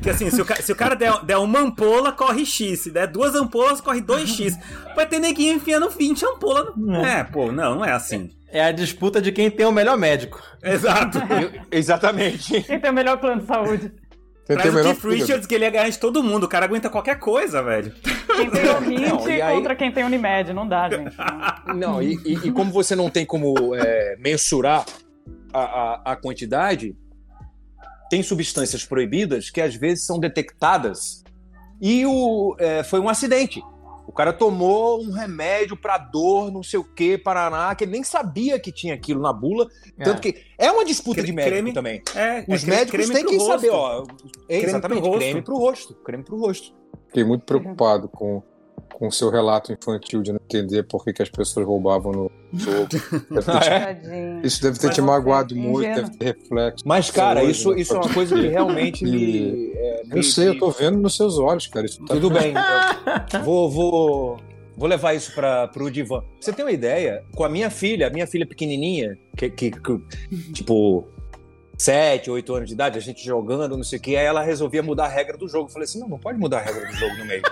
que 0.00 0.08
assim, 0.08 0.30
se 0.30 0.40
o, 0.40 0.46
se 0.62 0.70
o 0.70 0.76
cara 0.76 0.94
der, 0.94 1.24
der 1.24 1.36
uma 1.38 1.58
ampola, 1.58 2.12
corre 2.12 2.46
X. 2.46 2.78
Se 2.82 2.92
der 2.92 3.08
duas 3.08 3.34
ampolas, 3.34 3.80
corre 3.80 4.00
2X. 4.00 4.56
Vai 4.94 5.04
ter 5.04 5.18
neguinho 5.18 5.54
enfiando 5.56 5.90
20 5.90 6.24
ampolas. 6.24 6.68
no- 6.76 7.04
É, 7.04 7.24
pô, 7.24 7.50
não, 7.50 7.74
não 7.74 7.84
é 7.84 7.90
assim. 7.90 8.30
É 8.52 8.62
a 8.64 8.70
disputa 8.70 9.20
de 9.20 9.32
quem 9.32 9.50
tem 9.50 9.66
o 9.66 9.72
melhor 9.72 9.98
médico. 9.98 10.40
Exato. 10.62 11.18
Exatamente. 11.72 12.62
Quem 12.62 12.78
tem 12.78 12.90
o 12.90 12.94
melhor 12.94 13.18
plano 13.18 13.40
de 13.40 13.46
saúde? 13.48 13.92
Traz 14.56 14.70
tem 14.72 14.80
o 14.80 14.84
Keith. 14.96 15.04
Richards 15.04 15.46
que 15.46 15.54
ele 15.54 15.64
ia 15.64 15.70
ganhar 15.70 15.88
de 15.88 15.98
todo 15.98 16.22
mundo. 16.22 16.44
O 16.44 16.48
cara 16.48 16.64
aguenta 16.64 16.88
qualquer 16.88 17.18
coisa, 17.18 17.62
velho. 17.62 17.92
Quem 18.36 18.50
tem 18.50 18.64
o 18.70 18.90
Hint 18.90 19.00
Não, 19.08 19.28
e 19.28 19.42
aí- 19.42 19.54
contra 19.56 19.76
quem 19.76 19.92
tem 19.92 20.04
Unimed, 20.04 20.52
não 20.52 20.66
dá, 20.66 20.88
gente. 20.88 21.14
Não, 21.76 22.02
e, 22.02 22.14
e- 22.24 22.46
e 22.48 22.52
como 22.52 22.72
você 22.72 22.96
não 22.96 23.10
tem 23.10 23.26
como 23.26 23.74
é, 23.74 24.16
mensurar 24.18 24.84
a, 25.52 25.60
a, 25.60 26.12
a 26.12 26.16
quantidade, 26.16 26.96
tem 28.10 28.22
substâncias 28.22 28.84
proibidas 28.84 29.50
que 29.50 29.60
às 29.60 29.74
vezes 29.74 30.06
são 30.06 30.18
detectadas 30.18 31.22
e 31.80 32.06
o, 32.06 32.56
é, 32.58 32.82
foi 32.82 33.00
um 33.00 33.08
acidente. 33.08 33.62
O 34.08 34.12
cara 34.12 34.32
tomou 34.32 35.02
um 35.02 35.12
remédio 35.12 35.76
para 35.76 35.98
dor, 35.98 36.50
não 36.50 36.62
sei 36.62 36.80
o 36.80 36.82
que, 36.84 37.18
Paraná, 37.18 37.74
que 37.74 37.84
ele 37.84 37.92
nem 37.92 38.02
sabia 38.02 38.58
que 38.58 38.72
tinha 38.72 38.94
aquilo 38.94 39.20
na 39.20 39.32
bula. 39.34 39.68
Tanto 40.02 40.22
que 40.22 40.34
é 40.56 40.72
uma 40.72 40.82
disputa 40.82 41.16
Cre- 41.20 41.26
de 41.26 41.32
médico 41.32 41.52
creme- 41.54 41.72
também. 41.74 42.02
É, 42.16 42.42
Os 42.48 42.64
é 42.64 42.66
médicos 42.66 42.90
creme 43.06 43.12
têm 43.14 43.26
que 43.26 43.36
rosto. 43.36 43.50
saber, 43.52 43.68
ó. 43.70 44.02
É, 44.02 44.04
Creme 44.56 44.64
exatamente, 44.64 45.00
pro 45.02 45.10
rosto. 45.10 45.18
creme 45.28 45.42
pro 45.42 45.56
rosto. 45.58 45.94
Creme 45.96 46.24
pro 46.24 46.40
rosto. 46.40 46.74
Fiquei 47.08 47.22
muito 47.22 47.44
preocupado 47.44 48.08
com, 48.08 48.42
com 48.92 49.08
o 49.08 49.12
seu 49.12 49.30
relato 49.30 49.72
infantil 49.72 50.22
de 50.22 50.32
não 50.32 50.40
entender 50.44 50.82
por 50.84 51.04
que, 51.04 51.12
que 51.12 51.22
as 51.22 51.28
pessoas 51.28 51.64
roubavam 51.66 52.10
no 52.12 52.30
jogo. 52.52 52.88
Deve 53.30 53.42
ter 53.46 53.60
te- 53.60 53.68
Tadinho. 53.68 54.40
Isso 54.46 54.62
deve 54.62 54.78
ter 54.78 54.86
Mas 54.88 54.94
te 54.96 55.00
magoado 55.02 55.54
é 55.54 55.56
muito, 55.56 55.80
ingênuo. 55.88 56.02
deve 56.10 56.16
ter 56.18 56.24
reflexo. 56.24 56.84
Mas, 56.86 57.10
cara, 57.10 57.40
Hoje, 57.42 57.50
isso, 57.52 57.70
né? 57.72 57.80
isso 57.80 57.94
é 57.94 57.96
uma 58.00 58.12
coisa 58.14 58.34
que 58.34 58.46
realmente 58.48 59.04
me. 59.04 59.72
é, 59.74 60.02
Eu 60.10 60.22
sei, 60.22 60.48
eu 60.48 60.58
tô 60.58 60.70
vendo 60.70 60.98
nos 60.98 61.16
seus 61.16 61.38
olhos, 61.38 61.66
cara. 61.66 61.86
Isso 61.86 62.04
tá 62.04 62.14
Tudo 62.14 62.30
bem. 62.30 62.52
eu 63.34 63.42
vou, 63.44 63.70
vou, 63.70 64.40
vou 64.76 64.88
levar 64.88 65.14
isso 65.14 65.32
para 65.34 65.70
o 65.76 65.90
divã. 65.90 66.20
Pra 66.20 66.28
Você 66.40 66.52
tem 66.52 66.64
uma 66.64 66.72
ideia? 66.72 67.22
Com 67.36 67.44
a 67.44 67.48
minha 67.48 67.70
filha, 67.70 68.06
a 68.06 68.10
minha 68.10 68.26
filha 68.26 68.46
pequenininha, 68.46 69.16
que, 69.36 69.48
que- 69.50 69.70
que, 69.70 70.00
tipo, 70.52 71.06
7, 71.76 72.28
8 72.30 72.54
anos 72.54 72.68
de 72.68 72.74
idade, 72.74 72.98
a 72.98 73.00
gente 73.00 73.24
jogando, 73.24 73.76
não 73.76 73.84
sei 73.84 73.98
o 74.00 74.02
que, 74.02 74.16
aí 74.16 74.24
ela 74.26 74.42
resolvia 74.42 74.82
mudar 74.82 75.04
a 75.04 75.08
regra 75.08 75.36
do 75.36 75.46
jogo. 75.46 75.68
Eu 75.68 75.72
falei 75.72 75.84
assim: 75.84 76.00
não, 76.00 76.08
não 76.08 76.18
pode 76.18 76.36
mudar 76.38 76.58
a 76.58 76.62
regra 76.62 76.86
do 76.86 76.92
jogo 76.94 77.16
no 77.18 77.24
meio. 77.24 77.42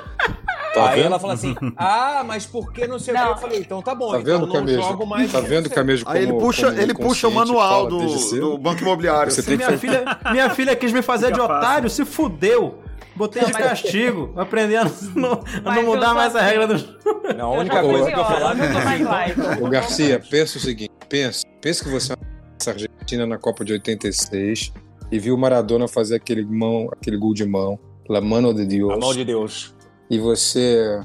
Tá 0.83 0.91
aí 0.91 0.97
vendo? 0.97 1.07
ela 1.07 1.19
fala 1.19 1.33
assim: 1.35 1.55
ah, 1.77 2.23
mas 2.27 2.47
por 2.47 2.73
que 2.73 2.87
não 2.87 2.99
sei 2.99 3.15
o 3.15 3.17
que? 3.17 3.23
Não. 3.25 3.31
Eu 3.31 3.37
falei: 3.39 3.59
então 3.61 3.83
tá 3.83 3.95
bom, 3.95 4.13
Tá 4.13 4.21
então 4.21 4.33
vendo, 4.35 4.43
eu 4.43 4.47
não 4.47 4.53
Camejo? 4.55 4.83
jogo 4.83 5.07
mais. 5.07 5.33
Tá 5.33 5.41
vendo, 5.41 5.71
Camejo? 5.71 6.05
Aí 6.07 6.23
ele 6.23 6.33
puxa, 6.35 6.67
como 6.69 6.81
ele 6.81 6.95
puxa 6.95 7.29
o 7.29 7.33
manual 7.33 7.87
do, 7.89 7.99
do 8.07 8.59
Banco 8.59 8.83
Imobiliário. 8.83 9.31
Você 9.33 9.41
assim. 9.41 9.57
tem 9.57 9.59
que 9.59 9.67
Minha 9.67 9.79
filha, 9.79 10.19
minha 10.33 10.51
filha 10.51 10.77
quis 10.77 10.93
me 10.93 11.03
fazer 11.03 11.33
de 11.33 11.39
fácil. 11.39 11.55
otário, 11.57 11.91
se 11.91 12.05
fudeu. 12.05 12.79
Botei 13.15 13.43
de 13.47 13.53
Mas- 13.53 13.63
castigo, 13.63 14.35
aprendi 14.37 14.77
a 14.77 14.85
não, 15.15 15.41
a 15.65 15.75
não 15.75 15.83
mudar 15.85 16.13
mais 16.13 16.37
a 16.37 16.41
assim. 16.41 16.49
regra 16.51 16.67
do 16.67 16.99
Não, 17.35 17.55
a 17.55 17.59
única 17.61 17.81
coisa 17.81 18.11
que 18.13 18.19
eu 18.21 18.25
tô 18.25 18.85
mais 18.85 19.01
light. 19.01 19.37
Ô 19.63 19.69
Garcia, 19.71 20.21
pensa 20.31 20.59
o 20.59 20.61
seguinte, 20.61 20.91
pensa, 21.09 21.43
pensa 21.63 21.83
que 21.83 21.89
você 21.89 22.13
é 22.13 22.17
uma 22.17 22.73
Argentina 22.75 23.27
na 23.27 23.39
Copa 23.39 23.65
de 23.65 23.73
86 23.73 24.71
e 25.11 25.19
viu 25.19 25.35
o 25.35 25.39
Maradona 25.39 25.89
fazer 25.89 26.17
aquele 26.17 26.45
mão, 26.45 26.91
aquele 26.93 27.17
gol 27.17 27.33
de 27.33 27.47
mão, 27.47 27.79
La 28.07 28.21
mano 28.21 28.53
de 28.53 28.67
Dios, 28.67 28.93
a 28.93 28.99
mão 28.99 29.15
de 29.15 29.25
Deus. 29.25 29.75
E 30.11 30.19
você 30.19 31.01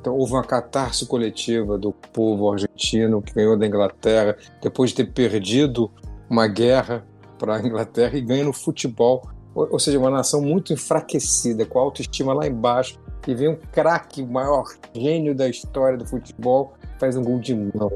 então, 0.00 0.16
houve 0.16 0.32
uma 0.32 0.44
catarse 0.44 1.04
coletiva 1.06 1.76
do 1.76 1.92
povo 1.92 2.52
argentino 2.52 3.20
que 3.20 3.34
ganhou 3.34 3.56
da 3.56 3.66
Inglaterra 3.66 4.36
depois 4.62 4.90
de 4.90 4.96
ter 4.96 5.12
perdido 5.12 5.90
uma 6.30 6.46
guerra 6.46 7.04
para 7.38 7.56
a 7.56 7.60
Inglaterra 7.60 8.16
e 8.16 8.20
ganha 8.20 8.44
no 8.44 8.52
futebol, 8.52 9.28
ou, 9.54 9.68
ou 9.72 9.78
seja, 9.78 9.98
uma 9.98 10.10
nação 10.10 10.40
muito 10.40 10.72
enfraquecida, 10.72 11.64
com 11.66 11.78
a 11.78 11.82
autoestima 11.82 12.32
lá 12.32 12.46
embaixo, 12.46 12.98
e 13.26 13.34
vem 13.34 13.48
um 13.48 13.56
craque, 13.72 14.22
o 14.22 14.26
maior 14.26 14.64
gênio 14.94 15.34
da 15.34 15.48
história 15.48 15.98
do 15.98 16.06
futebol, 16.06 16.74
faz 16.98 17.16
um 17.16 17.22
gol 17.22 17.38
de 17.38 17.54
mão. 17.54 17.92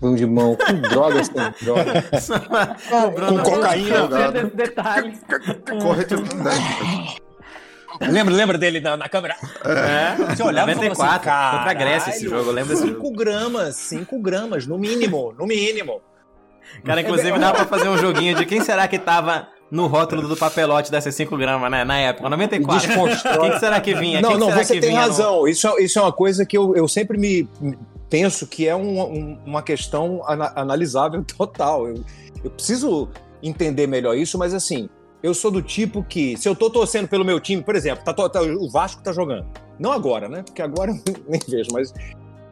Gol 0.00 0.14
de 0.16 0.26
mão, 0.26 0.56
com 0.56 0.80
droga 0.88 1.22
sem 1.22 1.34
droga. 1.62 2.04
Com 3.28 3.42
cocaína. 3.42 4.32
Desse 4.32 4.56
detalhe. 4.56 5.18
Lembra, 8.00 8.34
lembra 8.34 8.58
dele 8.58 8.80
na, 8.80 8.96
na 8.96 9.08
câmera? 9.08 9.36
É, 9.64 10.34
Você 10.34 10.42
olhava 10.42 10.70
e 10.70 10.74
falava 10.74 10.94
94, 10.94 11.30
assim, 11.30 11.56
contra 11.56 11.70
a 11.70 11.74
Grécia 11.74 12.10
esse 12.10 12.24
"Caralho, 12.24 12.38
jogo, 12.38 12.50
eu 12.50 12.54
lembro 12.54 12.70
desse 12.74 12.86
jogo. 12.86 13.00
5 13.04 13.16
gramas, 13.16 13.76
5 13.76 14.18
gramas, 14.20 14.66
no 14.66 14.78
mínimo, 14.78 15.34
no 15.38 15.46
mínimo. 15.46 16.00
Cara, 16.84 17.00
inclusive 17.00 17.38
dá 17.38 17.52
pra 17.52 17.64
fazer 17.66 17.88
um 17.88 17.98
joguinho 17.98 18.34
de 18.36 18.46
quem 18.46 18.60
será 18.60 18.86
que 18.86 18.98
tava 18.98 19.48
no 19.70 19.86
rótulo 19.86 20.26
do 20.28 20.36
papelote 20.36 20.90
dessas 20.90 21.14
5 21.14 21.36
gramas, 21.36 21.70
né? 21.70 21.84
Na 21.84 21.98
época, 21.98 22.28
94. 22.28 22.86
Desconstrói. 22.88 23.50
Quem 23.50 23.58
será 23.58 23.80
que 23.80 23.94
vinha? 23.94 24.20
Não, 24.20 24.30
Quem 24.30 24.38
não, 24.38 24.46
será 24.50 24.64
você 24.64 24.74
que 24.74 24.80
tem 24.80 24.90
vinha 24.90 25.02
no- 25.02 25.06
razão. 25.08 25.48
Isso, 25.48 25.66
é- 25.68 25.82
isso 25.82 25.98
é 25.98 26.02
uma 26.02 26.12
coisa 26.12 26.46
que 26.46 26.56
eu, 26.56 26.74
eu 26.76 26.86
sempre 26.88 27.18
me 27.18 27.48
penso 28.08 28.46
que 28.46 28.66
é 28.68 28.74
um- 28.74 29.00
um- 29.00 29.38
uma 29.44 29.62
questão 29.62 30.22
ana- 30.28 30.52
analisável 30.56 31.22
total. 31.24 31.88
Eu, 31.88 32.04
eu 32.44 32.50
preciso 32.50 33.08
entender 33.42 33.86
melhor 33.86 34.16
isso, 34.16 34.36
mas 34.38 34.52
assim, 34.54 34.88
eu 35.22 35.34
sou 35.34 35.50
do 35.50 35.60
tipo 35.62 36.02
que, 36.04 36.36
se 36.36 36.48
eu 36.48 36.54
tô 36.56 36.70
torcendo 36.70 37.08
pelo 37.08 37.24
meu 37.24 37.38
time, 37.40 37.62
por 37.62 37.76
exemplo, 37.76 38.04
tá, 38.04 38.12
tá- 38.12 38.42
o 38.42 38.68
Vasco 38.70 39.02
tá 39.02 39.12
jogando. 39.12 39.46
Não 39.78 39.92
agora, 39.92 40.28
né? 40.28 40.42
Porque 40.42 40.62
agora 40.62 40.90
eu 40.90 40.96
nem 41.28 41.40
vejo, 41.48 41.70
mas 41.72 41.92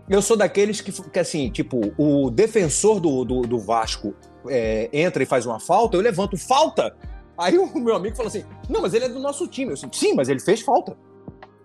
eu 0.08 0.20
sou 0.22 0.36
daqueles 0.36 0.80
que, 0.80 0.90
que 0.92 1.18
assim, 1.18 1.50
tipo, 1.50 1.92
o 1.98 2.30
defensor 2.30 3.00
do, 3.00 3.24
do, 3.24 3.42
do 3.42 3.58
Vasco 3.58 4.14
é, 4.48 4.88
entra 4.92 5.22
e 5.22 5.26
faz 5.26 5.44
uma 5.46 5.60
falta, 5.60 5.96
eu 5.96 6.00
levanto 6.00 6.36
falta. 6.36 6.94
Aí 7.36 7.56
o 7.56 7.72
meu 7.78 7.94
amigo 7.94 8.16
fala 8.16 8.28
assim: 8.28 8.44
não, 8.68 8.82
mas 8.82 8.94
ele 8.94 9.04
é 9.04 9.08
do 9.08 9.20
nosso 9.20 9.46
time. 9.46 9.70
Eu 9.70 9.74
assim, 9.74 9.88
sim, 9.92 10.14
mas 10.14 10.28
ele 10.28 10.40
fez 10.40 10.60
falta. 10.60 10.96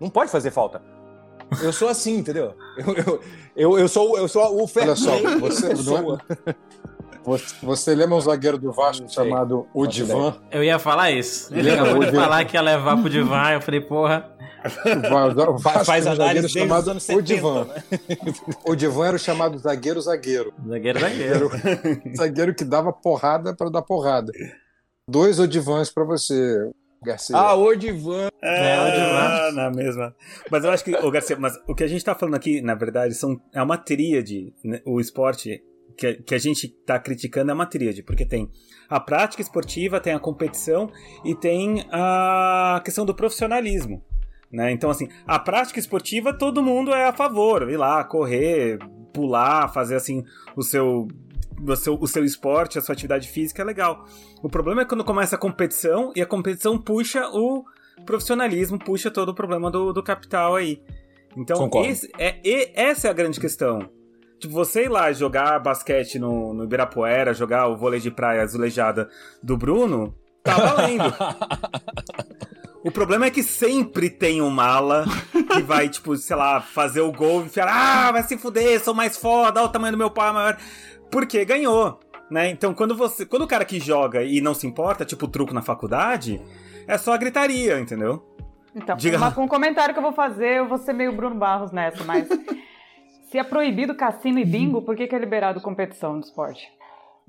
Não 0.00 0.08
pode 0.08 0.30
fazer 0.30 0.50
falta. 0.50 0.80
Eu 1.62 1.72
sou 1.72 1.88
assim, 1.88 2.18
entendeu? 2.18 2.54
Eu, 2.78 2.94
eu, 2.96 3.20
eu, 3.56 3.78
eu 3.80 3.88
sou, 3.88 4.16
eu 4.18 4.26
sou 4.28 4.62
o 4.62 4.66
fair 4.66 4.84
Olha 4.86 4.96
só, 4.96 5.12
você- 5.38 5.68
pessoa. 5.68 6.20
Você, 7.24 7.54
você 7.62 7.94
lembra 7.94 8.16
um 8.16 8.20
zagueiro 8.20 8.58
do 8.58 8.70
Vasco 8.70 9.08
chamado 9.10 9.66
Faço 9.72 9.78
Odivan? 9.78 10.36
Eu 10.50 10.62
ia 10.62 10.78
falar 10.78 11.10
isso. 11.10 11.54
Ele 11.54 11.70
acabou 11.70 12.00
de 12.00 12.08
Odivan? 12.08 12.22
falar 12.22 12.44
que 12.44 12.56
ia 12.56 12.60
levar 12.60 12.96
pro 13.00 13.08
divã, 13.08 13.50
eu 13.50 13.60
falei, 13.60 13.80
porra. 13.80 14.30
O 15.48 15.58
Vasco 15.58 15.84
Faz 15.84 16.06
um 16.06 16.10
zagueiro 16.10 16.22
análise 16.22 16.48
chamado 16.48 16.90
anos 16.90 17.02
70, 17.02 17.18
Odivan. 17.22 17.64
né? 17.64 17.82
Odivan 18.66 19.06
era 19.06 19.16
o 19.16 19.18
chamado 19.18 19.58
zagueiro-zagueiro. 19.58 20.52
Zagueiro, 20.66 21.00
zagueiro. 21.00 21.50
zagueiro 22.16 22.54
que 22.54 22.64
dava 22.64 22.92
porrada 22.92 23.54
para 23.54 23.70
dar 23.70 23.82
porrada. 23.82 24.32
Dois 25.08 25.38
Odivans 25.38 25.90
para 25.90 26.04
você, 26.04 26.70
Garcia. 27.02 27.36
Ah, 27.36 27.54
o 27.54 27.64
Odivan. 27.66 28.28
É, 28.42 28.80
onde 28.80 29.54
na 29.54 29.70
mesma. 29.70 30.14
Mas 30.50 30.64
eu 30.64 30.70
acho 30.70 30.84
que, 30.84 30.94
ô 30.96 31.10
Garcia, 31.10 31.36
mas 31.38 31.54
o 31.68 31.74
que 31.74 31.84
a 31.84 31.86
gente 31.86 32.04
tá 32.04 32.14
falando 32.14 32.34
aqui, 32.34 32.62
na 32.62 32.74
verdade, 32.74 33.14
são, 33.14 33.38
é 33.52 33.62
uma 33.62 33.76
tríade. 33.76 34.54
né? 34.64 34.80
O 34.86 34.98
esporte 35.00 35.62
que, 35.96 36.14
que 36.14 36.34
a 36.34 36.38
gente 36.38 36.68
tá 36.68 36.98
criticando 36.98 37.50
é 37.50 37.54
uma 37.54 37.66
tríade, 37.66 38.02
porque 38.02 38.26
tem 38.26 38.50
a 38.88 39.00
prática 39.00 39.42
esportiva, 39.42 40.00
tem 40.00 40.12
a 40.12 40.18
competição 40.18 40.90
e 41.24 41.34
tem 41.34 41.84
a 41.90 42.80
questão 42.84 43.04
do 43.04 43.14
profissionalismo. 43.14 44.02
Né? 44.52 44.70
Então, 44.70 44.90
assim, 44.90 45.08
a 45.26 45.38
prática 45.38 45.80
esportiva 45.80 46.32
todo 46.32 46.62
mundo 46.62 46.92
é 46.92 47.06
a 47.06 47.12
favor, 47.12 47.68
ir 47.68 47.76
lá, 47.76 48.04
correr, 48.04 48.78
pular, 49.12 49.72
fazer 49.72 49.96
assim 49.96 50.24
o 50.54 50.62
seu, 50.62 51.08
o 51.60 51.76
seu, 51.76 51.94
o 51.94 52.06
seu 52.06 52.24
esporte, 52.24 52.78
a 52.78 52.82
sua 52.82 52.92
atividade 52.92 53.28
física 53.28 53.62
é 53.62 53.64
legal. 53.64 54.04
O 54.42 54.48
problema 54.48 54.82
é 54.82 54.84
quando 54.84 55.04
começa 55.04 55.34
a 55.34 55.38
competição 55.38 56.12
e 56.14 56.22
a 56.22 56.26
competição 56.26 56.78
puxa 56.78 57.28
o 57.32 57.64
profissionalismo, 58.06 58.78
puxa 58.78 59.10
todo 59.10 59.30
o 59.30 59.34
problema 59.34 59.70
do, 59.70 59.92
do 59.92 60.02
capital 60.02 60.54
aí. 60.56 60.80
Então, 61.36 61.68
esse, 61.84 62.10
é, 62.18 62.38
e- 62.44 62.70
essa 62.74 63.08
é 63.08 63.10
a 63.10 63.14
grande 63.14 63.40
questão. 63.40 63.90
Tipo, 64.44 64.52
você 64.52 64.84
ir 64.84 64.90
lá 64.90 65.10
jogar 65.10 65.58
basquete 65.58 66.18
no, 66.18 66.52
no 66.52 66.64
Ibirapuera, 66.64 67.32
jogar 67.32 67.66
o 67.66 67.78
vôlei 67.78 67.98
de 67.98 68.10
praia 68.10 68.42
azulejada 68.42 69.08
do 69.42 69.56
Bruno, 69.56 70.14
tá 70.42 70.52
valendo. 70.60 71.04
O 72.84 72.90
problema 72.90 73.24
é 73.24 73.30
que 73.30 73.42
sempre 73.42 74.10
tem 74.10 74.42
um 74.42 74.50
mala 74.50 75.06
que 75.50 75.62
vai, 75.62 75.88
tipo, 75.88 76.14
sei 76.18 76.36
lá, 76.36 76.60
fazer 76.60 77.00
o 77.00 77.10
gol 77.10 77.40
e 77.40 77.46
enfiar, 77.46 77.68
ah, 77.68 78.12
vai 78.12 78.22
se 78.22 78.36
fuder, 78.36 78.84
sou 78.84 78.92
mais 78.92 79.16
foda, 79.16 79.60
olha 79.60 79.68
o 79.70 79.72
tamanho 79.72 79.92
do 79.92 79.98
meu 79.98 80.10
pau 80.10 80.34
maior. 80.34 80.58
Porque 81.10 81.42
ganhou, 81.46 81.98
né? 82.30 82.50
Então, 82.50 82.74
quando 82.74 82.94
você. 82.94 83.24
Quando 83.24 83.44
o 83.44 83.48
cara 83.48 83.64
que 83.64 83.80
joga 83.80 84.22
e 84.22 84.42
não 84.42 84.52
se 84.52 84.66
importa, 84.66 85.06
tipo 85.06 85.26
truco 85.26 85.54
na 85.54 85.62
faculdade, 85.62 86.38
é 86.86 86.98
só 86.98 87.14
a 87.14 87.16
gritaria, 87.16 87.80
entendeu? 87.80 88.22
Então, 88.76 88.94
Diga 88.94 89.18
lá. 89.18 89.34
um 89.38 89.48
comentário 89.48 89.94
que 89.94 89.98
eu 89.98 90.04
vou 90.04 90.12
fazer, 90.12 90.58
eu 90.58 90.68
vou 90.68 90.76
ser 90.76 90.92
meio 90.92 91.12
Bruno 91.12 91.36
Barros 91.36 91.72
nessa, 91.72 92.04
mas 92.04 92.28
se 93.34 93.38
é 93.38 93.42
proibido 93.42 93.96
cassino 93.96 94.38
e 94.38 94.44
bingo, 94.44 94.80
por 94.80 94.94
que, 94.94 95.08
que 95.08 95.14
é 95.16 95.18
liberado 95.18 95.60
competição 95.60 96.20
do 96.20 96.24
esporte? 96.24 96.70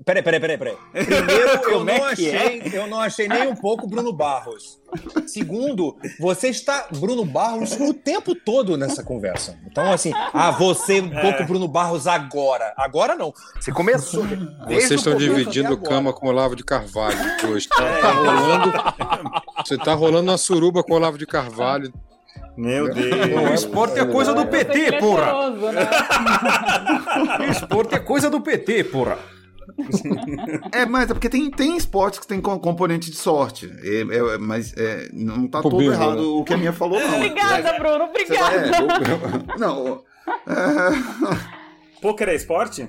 Peraí, 0.04 0.22
peraí, 0.22 0.38
peraí, 0.38 0.56
peraí. 0.56 0.76
Primeiro, 0.92 1.48
eu 1.68 1.80
é 1.80 1.84
não, 1.84 2.14
que 2.14 2.30
achei, 2.30 2.62
eu 2.72 2.86
não 2.86 3.00
achei 3.00 3.26
nem 3.26 3.48
um 3.48 3.56
pouco 3.56 3.88
Bruno 3.88 4.12
Barros. 4.12 4.80
Segundo, 5.26 5.96
você 6.20 6.50
está 6.50 6.86
Bruno 6.92 7.24
Barros 7.24 7.72
o 7.72 7.92
tempo 7.92 8.36
todo 8.36 8.76
nessa 8.76 9.02
conversa. 9.02 9.58
Então, 9.66 9.92
assim, 9.92 10.12
ah, 10.14 10.52
você 10.52 11.00
um 11.00 11.10
pouco 11.10 11.44
Bruno 11.44 11.66
Barros 11.66 12.06
agora. 12.06 12.72
Agora 12.76 13.16
não. 13.16 13.34
Você 13.58 13.72
começou. 13.72 14.24
Vocês 14.64 14.92
estão 14.92 15.16
dividindo 15.16 15.76
cama 15.76 16.12
com 16.12 16.26
o 16.26 16.30
Olavo 16.30 16.54
de 16.54 16.62
Carvalho 16.62 17.18
hoje. 17.50 17.68
Tá, 17.68 18.00
tá 18.00 18.12
rolando. 18.12 18.72
Você 19.56 19.76
tá 19.76 19.92
rolando 19.92 20.30
uma 20.30 20.38
suruba 20.38 20.84
com 20.84 20.92
o 20.92 20.96
Olavo 20.96 21.18
de 21.18 21.26
Carvalho. 21.26 21.92
Meu 22.56 22.86
O 22.86 22.90
Deus. 22.94 23.60
esporte 23.60 23.98
é 23.98 24.04
coisa 24.06 24.32
do 24.34 24.46
PT, 24.46 24.98
porra. 24.98 25.22
Preteroso, 25.24 25.72
né? 25.72 25.88
O 27.40 27.50
esporte 27.50 27.94
é 27.94 27.98
coisa 27.98 28.30
do 28.30 28.40
PT, 28.40 28.84
porra. 28.90 29.18
É, 30.72 30.86
mas 30.86 31.10
é 31.10 31.14
porque 31.14 31.28
tem, 31.28 31.50
tem 31.50 31.76
esportes 31.76 32.18
que 32.18 32.26
tem 32.26 32.40
com- 32.40 32.58
componente 32.58 33.10
de 33.10 33.16
sorte. 33.16 33.70
É, 33.82 34.00
é, 34.34 34.38
mas 34.38 34.72
é, 34.76 35.08
não 35.12 35.46
tá 35.48 35.60
Pro 35.60 35.70
todo 35.70 35.80
bingo, 35.80 35.92
errado 35.92 36.16
né? 36.16 36.22
o 36.22 36.44
que 36.44 36.54
a 36.54 36.56
minha 36.56 36.72
falou, 36.72 36.98
não. 37.00 37.16
Obrigada, 37.16 37.72
Bruno, 37.78 38.08
Você 38.16 38.34
vai- 38.34 38.70
obrigada. 38.70 39.54
é, 39.54 39.58
não. 39.58 40.02
é, 40.46 41.36
Poker 42.00 42.28
é 42.28 42.34
esporte? 42.34 42.88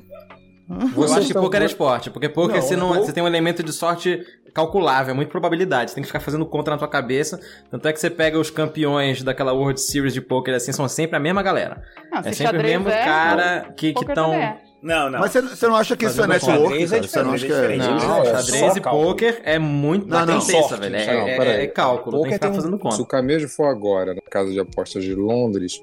Eu 0.70 0.88
Vocês 0.90 1.12
acho 1.12 1.20
que 1.22 1.28
estão- 1.28 1.42
poker 1.44 1.62
é 1.62 1.66
esporte, 1.66 2.10
porque 2.10 2.28
poker 2.28 2.56
Não, 2.58 2.62
você, 2.62 2.76
não, 2.76 2.88
poker- 2.90 3.04
você 3.06 3.14
tem 3.14 3.24
um 3.24 3.28
elemento 3.28 3.64
de 3.64 3.72
sorte 3.72 4.22
calculável, 4.54 5.12
é 5.12 5.16
muito 5.16 5.30
probabilidade. 5.30 5.92
Você 5.92 5.96
tem 5.96 6.02
que 6.02 6.08
ficar 6.08 6.20
fazendo 6.20 6.46
conta 6.46 6.72
na 6.72 6.78
tua 6.78 6.88
cabeça. 6.90 7.40
Tanto 7.72 7.88
é 7.88 7.94
que 7.94 8.00
você 8.00 8.10
pega 8.10 8.38
os 8.38 8.50
campeões 8.50 9.24
daquela 9.24 9.54
World 9.54 9.80
Series 9.80 10.14
de 10.14 10.20
poker, 10.22 10.54
assim, 10.56 10.72
são 10.74 10.88
sempre 10.90 11.16
a 11.16 11.20
mesma 11.20 11.42
galera. 11.42 11.82
Ah, 12.12 12.20
é 12.26 12.32
se 12.34 12.40
sempre 12.44 12.58
o 12.58 12.62
mesmo 12.64 12.90
é, 12.90 13.04
cara 13.06 13.74
que 13.78 13.94
estão. 13.98 14.34
é. 14.34 14.62
Não, 14.82 15.10
não. 15.10 15.20
mas 15.20 15.32
você, 15.32 15.42
você 15.42 15.68
não 15.68 15.76
acha 15.76 15.98
que 15.98 16.06
isso 16.06 16.22
é 16.22 16.28
Fazendo 16.28 16.54
network? 16.58 16.84
é? 16.84 17.02
Você 17.02 17.24
não 17.24 17.32
acha 17.34 17.46
que 17.48 17.52
é. 17.52 17.56
diferente. 17.56 17.88
Não, 17.88 17.98
Não, 17.98 18.22
é 18.22 18.26
xadrez 18.26 18.76
e 18.76 18.82
poker 18.82 19.42
é 19.44 19.58
muito 19.60 20.08
Não, 20.08 20.26
não, 20.26 20.40
Sorte, 20.42 20.80
velho. 20.80 20.96
É, 20.96 21.06
não, 21.38 21.44
é- 21.44 21.64
é 21.64 21.68
cálculo, 21.68 22.18
Poker 22.18 22.22
tem 22.22 22.30
que 22.30 22.34
ficar 22.36 22.48
tem 22.48 22.52
um- 22.52 22.56
fazendo 22.56 22.78
Se 22.78 22.88
o 23.02 23.04
conta. 23.04 23.06
Camejo 23.06 23.48
for 23.50 23.66
agora 23.68 24.14
na 24.14 24.22
casa 24.30 24.52
de 24.52 24.60
apostas 24.60 25.04
de 25.04 25.16
Londres, 25.16 25.82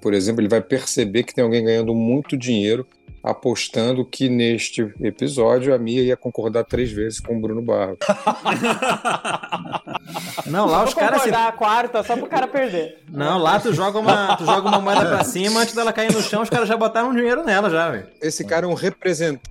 por 0.00 0.14
exemplo, 0.14 0.40
ele 0.40 0.48
vai 0.48 0.60
perceber 0.60 1.24
que 1.24 1.34
tem 1.34 1.42
alguém 1.42 1.64
ganhando 1.64 1.92
muito 1.94 2.36
dinheiro 2.36 2.86
apostando 3.22 4.04
que 4.04 4.28
neste 4.28 4.82
episódio 5.00 5.74
a 5.74 5.78
Mia 5.78 6.02
ia 6.02 6.16
concordar 6.16 6.64
três 6.64 6.90
vezes 6.90 7.20
com 7.20 7.36
o 7.36 7.40
Bruno 7.40 7.62
Barros. 7.62 7.98
Não, 10.46 10.66
lá 10.66 10.84
os 10.84 10.94
caras 10.94 11.22
se 11.22 11.28
concordar 11.28 11.48
a 11.48 11.52
quarta 11.52 12.02
só 12.02 12.16
pro 12.16 12.26
cara 12.26 12.46
perder. 12.46 13.02
Não, 13.10 13.38
lá 13.38 13.60
tu 13.60 13.72
joga 13.72 13.98
uma, 13.98 14.36
tu 14.36 14.44
joga 14.44 14.68
uma 14.68 14.80
moeda 14.80 15.06
pra 15.06 15.24
cima, 15.24 15.60
antes 15.60 15.74
dela 15.74 15.92
cair 15.92 16.12
no 16.12 16.22
chão, 16.22 16.42
os 16.42 16.50
caras 16.50 16.68
já 16.68 16.76
botaram 16.76 17.14
dinheiro 17.14 17.44
nela 17.44 17.68
já, 17.68 17.90
velho. 17.90 18.06
Esse 18.20 18.44
cara 18.44 18.66
é 18.66 18.68
um 18.68 18.74
representante 18.74 19.42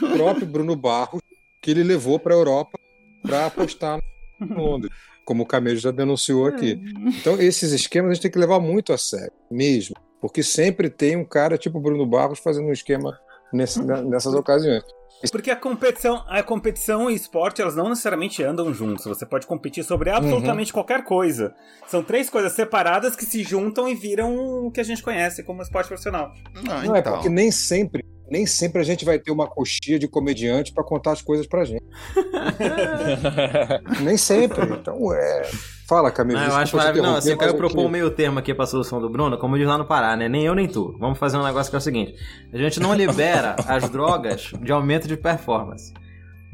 do 0.00 0.16
próprio 0.16 0.46
Bruno 0.46 0.74
Barros 0.74 1.20
que 1.60 1.70
ele 1.70 1.82
levou 1.82 2.18
para 2.18 2.34
a 2.34 2.38
Europa 2.38 2.78
para 3.22 3.46
apostar 3.46 4.00
em 4.40 4.46
Londres, 4.46 4.90
como 5.24 5.42
o 5.42 5.46
Camejo 5.46 5.80
já 5.80 5.90
denunciou 5.90 6.46
aqui. 6.46 6.80
Então, 7.18 7.40
esses 7.40 7.72
esquemas 7.72 8.10
a 8.10 8.14
gente 8.14 8.22
tem 8.22 8.30
que 8.30 8.38
levar 8.38 8.58
muito 8.58 8.92
a 8.92 8.98
sério, 8.98 9.32
mesmo, 9.50 9.94
porque 10.20 10.42
sempre 10.42 10.88
tem 10.90 11.16
um 11.16 11.24
cara 11.24 11.56
tipo 11.58 11.80
Bruno 11.80 12.06
Barros 12.06 12.38
fazendo 12.38 12.68
um 12.68 12.72
esquema 12.72 13.18
nesse- 13.52 13.82
na- 13.84 14.02
nessas 14.02 14.34
ocasiões. 14.34 14.82
Porque 15.30 15.50
a 15.50 15.56
competição, 15.56 16.24
a 16.28 16.42
competição 16.42 17.10
e 17.10 17.14
esporte, 17.14 17.60
elas 17.60 17.76
não 17.76 17.90
necessariamente 17.90 18.42
andam 18.42 18.72
juntos. 18.72 19.04
Você 19.04 19.26
pode 19.26 19.46
competir 19.46 19.84
sobre 19.84 20.08
absolutamente 20.08 20.72
qualquer 20.72 21.04
coisa. 21.04 21.54
São 21.88 22.02
três 22.02 22.30
coisas 22.30 22.52
separadas 22.52 23.14
que 23.14 23.26
se 23.26 23.42
juntam 23.42 23.86
e 23.86 23.94
viram 23.94 24.34
o 24.66 24.70
que 24.70 24.80
a 24.80 24.84
gente 24.84 25.02
conhece 25.02 25.42
como 25.44 25.60
esporte 25.60 25.88
profissional. 25.88 26.32
Ah, 26.70 26.82
Não 26.84 26.96
é 26.96 27.00
então. 27.00 27.12
porque 27.14 27.28
nem 27.28 27.50
sempre, 27.50 28.02
nem 28.30 28.46
sempre 28.46 28.80
a 28.80 28.84
gente 28.84 29.04
vai 29.04 29.18
ter 29.18 29.30
uma 29.30 29.46
coxinha 29.46 29.98
de 29.98 30.08
comediante 30.08 30.72
para 30.72 30.82
contar 30.84 31.12
as 31.12 31.20
coisas 31.20 31.46
pra 31.46 31.66
gente. 31.66 31.84
nem 34.02 34.16
sempre. 34.16 34.72
Então, 34.72 35.12
é. 35.12 35.42
Fala, 35.90 36.08
Camejo. 36.12 36.38
Não, 36.38 36.46
eu 36.46 36.54
acho 36.54 36.76
maravilhoso. 36.76 37.10
Não, 37.10 37.18
assim, 37.18 37.30
eu 37.32 37.36
quero 37.36 37.56
propor 37.56 37.84
um 37.84 37.88
meio 37.88 38.08
termo 38.12 38.38
aqui 38.38 38.54
pra 38.54 38.64
solução 38.64 39.00
do 39.00 39.10
Bruno, 39.10 39.36
como 39.36 39.58
diz 39.58 39.66
lá 39.66 39.76
no 39.76 39.84
Pará, 39.84 40.14
né? 40.14 40.28
Nem 40.28 40.44
eu 40.44 40.54
nem 40.54 40.68
tu. 40.68 40.96
Vamos 41.00 41.18
fazer 41.18 41.36
um 41.36 41.42
negócio 41.42 41.68
que 41.68 41.74
é 41.74 41.78
o 41.78 41.82
seguinte: 41.82 42.14
a 42.52 42.56
gente 42.56 42.78
não 42.78 42.94
libera 42.94 43.56
as 43.66 43.90
drogas 43.90 44.52
de 44.62 44.70
aumento 44.70 45.08
de 45.08 45.16
performance. 45.16 45.92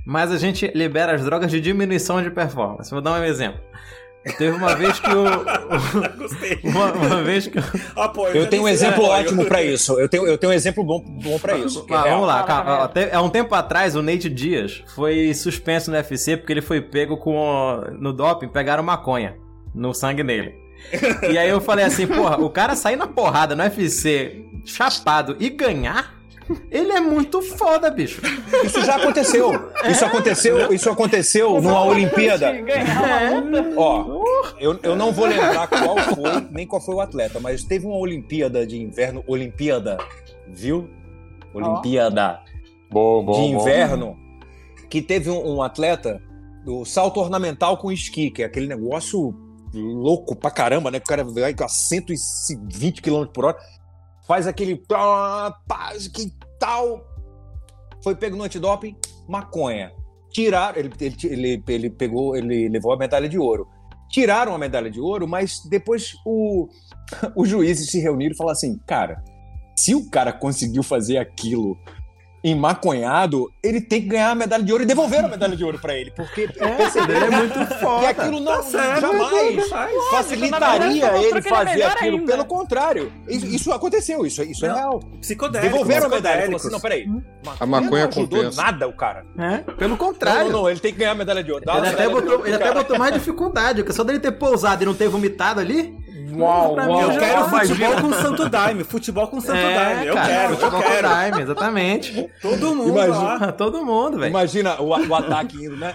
Mas 0.07 0.32
a 0.32 0.39
gente 0.39 0.72
libera 0.74 1.14
as 1.14 1.22
drogas 1.22 1.51
de 1.51 1.61
diminuição 1.61 2.22
de 2.22 2.30
performance. 2.30 2.91
Vou 2.91 3.03
dar 3.03 3.20
um 3.20 3.24
exemplo. 3.24 3.61
Teve 4.39 4.57
uma 4.57 4.74
vez 4.74 4.99
que 4.99 5.09
o. 5.11 5.24
Gostei. 6.18 6.59
uma, 6.64 6.93
uma 6.93 7.22
vez 7.22 7.47
que. 7.47 7.59
o- 7.59 7.62
Apoio. 8.01 8.35
Eu 8.37 8.43
já 8.43 8.49
tenho 8.49 8.62
um 8.64 8.68
exemplo 8.68 9.05
apoio. 9.05 9.20
ótimo 9.20 9.45
pra 9.45 9.62
isso. 9.62 9.99
Eu 10.01 10.09
tenho, 10.09 10.27
eu 10.27 10.37
tenho 10.37 10.53
um 10.53 10.55
exemplo 10.55 10.83
bom, 10.85 11.01
bom 11.01 11.39
pra 11.39 11.57
isso. 11.57 11.87
é 11.89 11.95
Ah, 11.95 12.03
real. 12.03 12.14
vamos 12.14 12.27
lá, 12.29 12.43
calma. 12.43 12.91
Há 13.12 13.22
um 13.22 13.29
tempo 13.31 13.55
atrás, 13.55 13.95
o 13.95 14.03
Nate 14.03 14.29
Dias 14.29 14.83
foi 14.95 15.33
suspenso 15.35 15.91
no 15.91 15.97
UFC 15.97 16.37
porque 16.37 16.53
ele 16.53 16.62
foi 16.62 16.81
pego 16.81 17.16
com. 17.16 17.83
No 17.99 18.12
doping, 18.12 18.49
pegaram 18.49 18.83
maconha 18.83 19.37
no 19.74 19.95
sangue 19.95 20.22
dele. 20.22 20.55
E 21.31 21.39
aí 21.39 21.49
eu 21.49 21.61
falei 21.61 21.85
assim, 21.85 22.07
porra, 22.07 22.37
o 22.41 22.51
cara 22.51 22.77
sair 22.77 22.97
na 22.97 23.07
porrada 23.07 23.57
no 23.57 23.62
UFC 23.62 24.45
chapado 24.64 25.37
e 25.41 25.49
ganhar, 25.49 26.14
ele 26.70 26.93
é 26.93 27.01
muito 27.01 27.41
foda, 27.43 27.91
bicho. 27.91 28.20
Isso 28.64 28.85
já 28.85 28.97
aconteceu. 28.97 29.53
Isso 29.91 30.05
aconteceu, 30.05 30.72
isso 30.72 30.91
aconteceu 30.91 31.61
numa 31.61 31.83
Olimpíada. 31.85 32.53
Ó, 33.77 34.16
eu, 34.59 34.78
eu 34.82 34.97
não 34.97 35.12
vou 35.12 35.26
lembrar 35.26 35.68
qual 35.68 35.97
foi, 35.99 36.40
nem 36.51 36.66
qual 36.66 36.80
foi 36.80 36.94
o 36.94 37.01
atleta, 37.01 37.40
mas 37.40 37.64
teve 37.64 37.86
uma 37.86 37.97
Olimpíada 37.97 38.66
de 38.66 38.80
inverno, 38.80 39.22
Olimpíada, 39.26 39.99
viu? 40.49 40.88
Olimpíada 41.55 42.42
Bom, 42.90 43.24
bom, 43.24 43.32
de 43.32 43.53
bom. 43.53 43.61
inverno, 43.61 44.16
que 44.88 45.03
teve 45.03 45.30
um, 45.30 45.57
um 45.57 45.62
atleta 45.62 46.20
do 46.64 46.84
salto 46.84 47.20
ornamental 47.20 47.76
com 47.76 47.90
esqui, 47.90 48.30
que 48.30 48.42
é 48.42 48.47
aquele 48.47 48.66
negócio 48.66 49.34
louco 49.72 50.34
pra 50.34 50.51
caramba, 50.51 50.90
né? 50.90 50.99
Que 50.99 51.07
o 51.07 51.09
cara 51.09 51.24
vai 51.24 51.55
a 51.59 51.68
120 51.68 53.03
km 53.03 53.26
por 53.26 53.47
hora, 53.47 53.59
faz 54.26 54.47
aquele 54.47 54.76
pá, 54.76 55.57
pá, 55.66 55.92
que 56.12 56.32
tal. 56.59 57.05
Foi 58.03 58.14
pego 58.14 58.36
no 58.36 58.44
antidoping, 58.44 58.97
maconha. 59.28 59.92
Tiraram, 60.30 60.78
ele, 60.78 60.92
ele, 61.01 61.16
ele, 61.24 61.64
ele 61.66 61.90
pegou, 61.90 62.36
ele 62.36 62.68
levou 62.68 62.92
a 62.92 62.97
medalha 62.97 63.28
de 63.28 63.38
ouro. 63.38 63.68
Tiraram 64.09 64.54
a 64.54 64.59
medalha 64.59 64.90
de 64.90 65.00
ouro, 65.00 65.26
mas 65.26 65.61
depois 65.68 66.14
o, 66.24 66.68
os 67.36 67.48
juízes 67.48 67.90
se 67.90 67.98
reuniram 67.98 68.32
e 68.34 68.36
falaram 68.36 68.57
assim: 68.57 68.78
cara, 68.86 69.22
se 69.76 69.94
o 69.94 70.09
cara 70.09 70.32
conseguiu 70.32 70.82
fazer 70.82 71.18
aquilo 71.18 71.76
em 72.45 72.55
maconhado, 72.55 73.51
ele 73.62 73.80
tem 73.80 74.01
que 74.03 74.09
ganhar 74.09 74.30
a 74.30 74.34
medalha 74.34 74.62
de 74.62 74.70
ouro 74.70 74.84
e 74.84 74.87
devolver 74.87 75.24
a 75.24 75.28
medalha 75.28 75.57
de 75.57 75.64
ouro 75.64 75.78
pra 75.78 75.95
ele, 75.95 76.11
porque 76.12 76.49
perceberam 76.76 77.26
Ele 77.26 77.34
é 77.34 77.39
muito 77.39 77.59
que 77.59 77.74
foda. 77.74 78.09
aquilo 78.09 78.41
não 78.41 78.62
certo, 78.62 79.01
jamais 79.01 79.57
verdade, 79.57 79.93
facilitaria 80.11 81.07
mostrou 81.07 81.24
ele 81.24 81.39
é 81.39 81.43
fazer 81.43 81.82
aquilo. 81.82 82.18
ainda. 82.18 82.32
Pelo 82.32 82.45
contrário, 82.45 83.12
isso, 83.28 83.47
isso 83.47 83.72
aconteceu, 83.72 84.24
isso, 84.24 84.43
isso 84.43 84.64
é 84.64 84.72
real. 84.72 85.01
Psicodélicos. 85.20 85.72
Devolveram 85.72 86.07
a 86.07 86.09
medalha. 86.09 86.43
Falou 86.43 86.57
assim, 86.57 86.70
não, 86.70 86.80
peraí. 86.80 87.09
A 87.59 87.66
maconha 87.66 88.05
não 88.05 88.09
ajudou 88.09 88.39
compensa. 88.39 88.62
nada 88.62 88.89
o 88.89 88.93
cara. 88.93 89.24
É, 89.39 89.59
pelo 89.72 89.97
contrário. 89.97 90.51
não, 90.51 90.62
não, 90.62 90.70
ele 90.70 90.80
tem 90.80 90.93
que 90.93 90.99
ganhar 90.99 91.12
a 91.12 91.14
medalha 91.14 91.43
de 91.43 91.51
ouro. 91.51 91.64
Dá 91.64 91.78
Ele, 91.78 91.89
até 91.89 92.07
de 92.07 92.12
botou, 92.12 92.47
ele 92.47 92.55
até 92.57 92.72
botou 92.72 92.99
mais 92.99 93.12
dificuldade, 93.14 93.82
porque 93.82 93.93
só 93.93 94.05
dele 94.05 94.20
ter 94.20 94.32
pousado 94.32 94.82
e 94.82 94.87
não 94.87 94.95
ter 94.95 95.09
vomitado 95.09 95.61
ali. 95.61 95.97
Uau, 96.33 96.74
uau. 96.77 97.03
Eu 97.12 97.18
quero 97.18 97.47
Imagina. 97.49 97.61
futebol 97.91 98.01
com 98.01 98.12
Santo 98.22 98.49
Daime. 98.49 98.85
Futebol 98.85 99.29
com 99.29 99.41
Santo 99.41 99.61
Daime. 99.62 100.07
Eu 100.07 100.14
cara, 100.14 100.27
quero, 100.27 100.53
eu 100.53 100.57
futebol 100.57 100.83
com 100.83 100.89
quero. 100.89 101.09
Daime, 101.09 101.43
exatamente. 101.43 102.31
Todo 102.43 102.74
mundo 102.74 102.89
Imagina. 102.91 103.39
lá. 103.47 103.53
Todo 103.53 103.85
mundo, 103.85 104.18
velho. 104.18 104.31
Imagina 104.31 104.81
o, 104.81 104.89
o 104.89 105.14
ataque 105.14 105.57
indo, 105.64 105.77
né? 105.77 105.95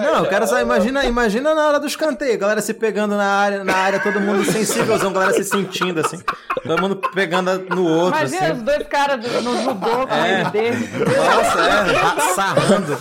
Não, 0.00 0.18
eu 0.24 0.28
quero 0.28 0.46
só 0.46 0.60
imagina, 0.60 1.04
imagina 1.04 1.54
na 1.54 1.66
hora 1.68 1.80
do 1.80 1.86
escanteio, 1.86 2.38
galera 2.38 2.60
se 2.60 2.74
pegando 2.74 3.16
na 3.16 3.24
área, 3.26 3.64
na 3.64 3.74
área, 3.74 4.00
todo 4.00 4.20
mundo 4.20 4.44
sensívelzão, 4.44 5.12
galera 5.12 5.32
se 5.32 5.44
sentindo 5.44 6.00
assim, 6.00 6.18
todo 6.62 6.80
mundo 6.80 6.96
pegando 7.14 7.58
no 7.74 7.84
outro 7.86 8.18
Imagina 8.20 8.42
os 8.44 8.50
assim. 8.52 8.64
dois 8.64 8.86
caras 8.88 9.42
no 9.42 9.62
judô 9.62 10.06
com 10.06 10.14
É. 10.14 10.40
ele 10.40 10.50
dele. 10.50 10.88
Nossa, 10.98 11.60
é, 11.60 11.92
ra- 11.92 12.20
sarrando. 12.34 12.98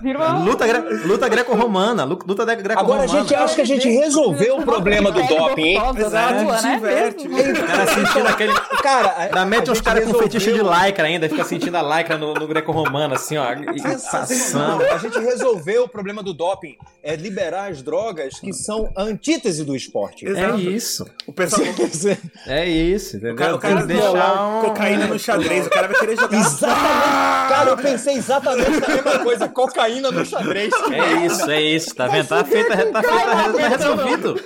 Vira 0.00 0.18
uma... 0.18 0.38
Luta, 0.44 0.66
gre- 0.66 0.94
luta 1.04 1.28
greco-romana, 1.28 2.04
lu- 2.04 2.18
luta 2.26 2.44
greco-romana. 2.44 2.80
Agora 2.80 3.02
a 3.02 3.06
gente 3.06 3.34
acha 3.34 3.54
que 3.56 3.60
a 3.60 3.64
gente 3.66 3.88
resolveu 3.88 4.58
o 4.58 4.62
problema 4.62 5.10
do 5.10 5.20
Pele 5.20 5.38
doping, 5.38 5.62
hein? 5.62 5.78
gostosa 5.80 6.06
Exato, 6.06 6.44
né? 6.66 6.74
diverte. 6.76 7.28
Mesmo? 7.28 7.64
O 7.64 7.66
cara 7.66 7.86
sentindo 7.86 8.28
aquele. 8.28 8.52
Cara, 8.82 9.08
a- 9.08 9.22
Ainda 9.24 9.44
mete 9.44 9.68
a 9.68 9.72
uns 9.72 9.78
gente 9.78 9.84
caras 9.84 10.04
com 10.04 10.14
fetiche 10.14 10.52
de 10.52 10.60
lycra 10.62 11.04
ainda, 11.04 11.28
fica 11.28 11.44
sentindo 11.44 11.76
a 11.76 11.82
lycra 11.98 12.16
no, 12.16 12.34
no 12.34 12.46
greco-romano, 12.46 13.14
assim, 13.14 13.36
ó, 13.36 13.52
e- 13.52 13.78
e 13.78 13.82
passando. 13.82 14.84
A 14.84 14.98
gente 14.98 15.18
resolveu 15.18 15.84
o 15.84 15.88
problema 15.88 16.22
do 16.22 16.32
doping. 16.32 16.76
É 17.02 17.16
liberar 17.16 17.70
as 17.70 17.82
drogas 17.82 18.38
que 18.38 18.52
são 18.52 18.88
a 18.96 19.02
antítese 19.02 19.64
do 19.64 19.74
esporte. 19.74 20.24
É 20.26 20.30
Exato. 20.30 20.60
isso, 20.60 21.06
O 21.26 21.32
pessoal. 21.32 21.62
Quer 21.74 21.88
dizer, 21.88 22.20
é 22.46 22.68
isso, 22.68 23.14
O 23.16 23.18
entendeu? 23.18 23.36
cara, 23.36 23.54
o 23.56 23.58
cara 23.58 23.86
deixar 23.86 24.46
um... 24.46 24.60
cocaína 24.62 25.06
no 25.08 25.18
xadrez, 25.18 25.66
o 25.66 25.70
cara 25.70 25.88
vai 25.88 25.98
querer 25.98 26.16
jogar. 26.16 26.38
Exatamente. 26.38 27.32
Cara, 27.52 27.70
eu 27.70 27.76
pensei 27.76 28.14
exatamente 28.16 28.80
na 28.80 28.88
mesma 28.88 29.18
coisa. 29.18 29.48
Cocaína 29.48 29.71
no 30.12 30.24
xadrez. 30.24 30.72
É 30.90 31.26
isso, 31.26 31.50
é 31.50 31.60
isso, 31.62 31.94
tá 31.94 32.06
vendo? 32.06 32.28
Tá 32.28 32.44
feito, 32.44 32.68
tá 32.68 32.76
feito, 32.76 32.92
tá, 32.92 33.02
tá 33.02 33.68
resolvido. 33.68 34.40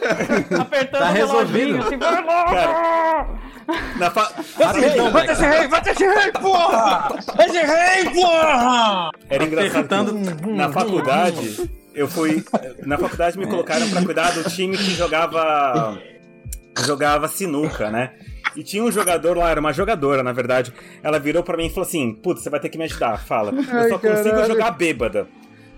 Apertando 0.61 1.01
Tá 1.01 1.09
resolvido. 1.11 1.79
assim, 1.79 1.97
vai 1.99 2.25
lá. 2.25 3.29
Na 3.99 4.11
fa... 4.11 4.31
Rapidão, 4.63 5.11
Bota 5.11 5.33
esse 5.33 5.45
rei, 5.45 5.69
bota 5.69 5.91
esse 5.91 6.05
rei, 6.07 6.33
porra! 6.33 7.09
Esse 7.45 7.59
rei, 7.59 8.15
porra! 8.15 9.11
Era 9.29 9.45
engraçado. 9.45 10.15
Que 10.15 10.51
Na 10.53 10.71
faculdade, 10.71 11.71
eu 11.95 12.07
fui. 12.09 12.45
Na 12.85 12.97
faculdade 12.97 13.37
me 13.39 13.47
colocaram 13.47 13.89
pra 13.91 14.05
cuidar 14.05 14.31
do 14.35 14.45
time 14.51 14.77
que 14.77 14.91
jogava. 14.95 15.99
jogava 16.85 17.27
sinuca, 17.27 17.91
né? 17.91 18.13
E 18.57 18.63
tinha 18.63 18.83
um 18.83 18.91
jogador 18.91 19.37
lá, 19.37 19.51
era 19.51 19.61
uma 19.61 19.73
jogadora, 19.73 20.23
na 20.23 20.33
verdade. 20.33 20.73
Ela 21.03 21.19
virou 21.19 21.43
pra 21.43 21.57
mim 21.57 21.67
e 21.67 21.71
falou 21.71 21.87
assim: 21.87 22.15
Putz, 22.15 22.43
você 22.43 22.51
vai 22.51 22.59
ter 22.59 22.71
que 22.71 22.79
me 22.79 22.85
ajudar. 22.85 23.19
Fala, 23.19 23.53
eu 23.53 23.89
só 23.89 23.99
consigo 23.99 24.45
jogar 24.47 24.71
bêbada. 24.73 25.29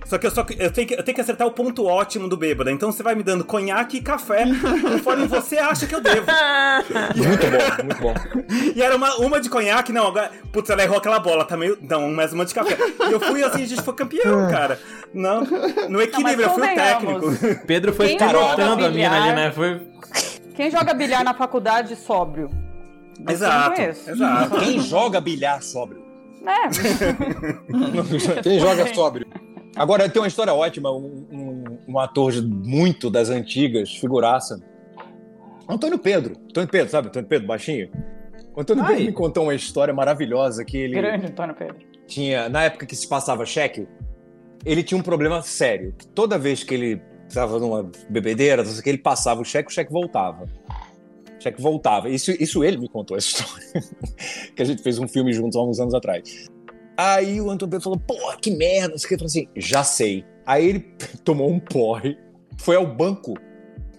Só 0.09 0.17
que 0.17 0.27
eu, 0.27 0.31
só, 0.31 0.47
eu, 0.59 0.73
tenho 0.73 0.89
que 0.89 0.95
eu 0.95 1.03
tenho 1.03 1.15
que 1.15 1.21
acertar 1.21 1.47
o 1.47 1.51
ponto 1.51 1.85
ótimo 1.85 2.29
do 2.29 2.37
bêbado. 2.37 2.71
Então 2.71 2.91
você 2.91 3.03
vai 3.03 3.15
me 3.15 3.23
dando 3.23 3.45
conhaque 3.45 3.99
e 3.99 4.01
café 4.01 4.45
conforme 4.81 5.27
você 5.29 5.59
acha 5.59 5.87
que 5.87 5.95
eu 5.95 6.01
devo. 6.01 6.25
Muito 7.15 7.47
bom, 7.47 7.85
muito 7.85 8.01
bom. 8.01 8.15
E 8.75 8.83
era 8.83 8.97
uma, 8.97 9.17
uma 9.17 9.39
de 9.39 9.51
conhaque, 9.51 9.93
não, 9.93 10.07
agora. 10.07 10.31
Putz, 10.51 10.71
ela 10.71 10.83
errou 10.83 10.97
aquela 10.97 11.19
bola, 11.19 11.45
tá 11.45 11.59
meio. 11.59 11.77
Não, 11.83 12.09
mais 12.11 12.33
uma 12.33 12.47
de 12.47 12.55
café. 12.55 12.79
E 13.07 13.13
eu 13.13 13.21
fui 13.21 13.43
assim, 13.43 13.65
a 13.65 13.67
gente 13.67 13.83
foi 13.83 13.95
campeão, 13.95 14.51
cara. 14.51 14.81
Não, 15.13 15.43
no 15.91 16.01
equilíbrio, 16.01 16.47
eu 16.47 16.51
fui 16.51 16.63
o 16.63 16.75
técnico. 16.75 17.67
Pedro 17.67 17.93
foi 17.93 18.17
joga 18.19 18.87
a 18.87 18.91
mina 18.91 19.25
ali, 19.25 19.35
né? 19.35 19.53
Foi. 19.53 19.83
Quem 20.55 20.71
joga 20.71 20.95
bilhar 20.95 21.23
na 21.23 21.35
faculdade 21.35 21.95
sóbrio? 21.97 22.68
Não 23.19 23.33
Exato, 23.33 23.81
exato. 23.81 24.59
Quem 24.61 24.79
joga 24.81 25.21
bilhar 25.21 25.63
sóbrio? 25.63 26.03
É, 26.47 26.69
Quem 28.43 28.59
joga 28.61 28.95
sóbrio? 28.95 29.27
Agora, 29.77 30.09
tem 30.09 30.21
uma 30.23 30.29
história 30.29 30.53
ótima. 30.55 30.91
Um, 30.93 31.27
um- 31.31 31.79
um 31.89 31.99
ator 31.99 32.33
muito 32.43 33.11
das 33.11 33.29
antigas, 33.31 33.91
figuraça. 33.95 34.61
Antônio 35.69 35.99
Pedro. 35.99 36.37
Antônio 36.49 36.69
Pedro, 36.69 36.91
sabe? 36.91 37.09
Antônio 37.09 37.29
Pedro, 37.29 37.47
baixinho. 37.47 37.91
O 38.55 38.61
Antônio 38.61 38.83
Ai. 38.85 38.91
Pedro 38.91 39.07
me 39.07 39.13
contou 39.13 39.43
uma 39.45 39.55
história 39.55 39.93
maravilhosa 39.93 40.65
que 40.65 40.77
ele 40.77 40.95
grande 40.95 41.27
Antônio 41.27 41.55
Pedro. 41.55 41.77
tinha, 42.07 42.49
na 42.49 42.65
época 42.65 42.87
que 42.87 42.97
se 42.97 43.07
passava 43.09 43.45
cheque, 43.45 43.87
ele 44.65 44.83
tinha 44.83 44.99
um 44.99 45.03
problema 45.03 45.43
sério. 45.43 45.95
Toda 46.15 46.39
vez 46.39 46.63
que 46.65 46.75
ele 46.75 47.03
estava 47.29 47.59
numa 47.59 47.91
bebedeira, 48.09 48.65
ele 48.85 48.99
passava 48.99 49.41
o 49.41 49.45
cheque, 49.45 49.71
o 49.71 49.75
cheque 49.75 49.93
voltava. 49.93 50.47
O 51.39 51.43
cheque 51.43 51.63
voltava. 51.63 52.09
Isso, 52.09 52.31
isso 52.33 52.65
ele 52.65 52.79
me 52.79 52.89
contou 52.89 53.17
essa 53.17 53.29
história. 53.29 53.65
que 54.55 54.63
a 54.63 54.65
gente 54.65 54.83
fez 54.83 54.99
um 54.99 55.07
filme 55.07 55.33
juntos 55.33 55.57
há 55.57 55.63
uns 55.63 55.79
anos 55.79 55.95
atrás. 55.95 56.49
Aí 56.97 57.41
o 57.41 57.49
Antônio 57.49 57.71
Pedro 57.71 57.85
falou, 57.85 57.99
pô, 58.01 58.37
que 58.41 58.51
merda. 58.51 58.95
Que. 58.97 59.15
Ele 59.15 59.19
falou 59.19 59.27
assim, 59.27 59.49
já 59.57 59.85
sei. 59.85 60.25
Aí 60.45 60.69
ele 60.69 60.81
tomou 61.25 61.51
um 61.51 61.61
porre, 61.61 62.19
foi 62.59 62.77
ao 62.77 62.87
banco 62.87 63.35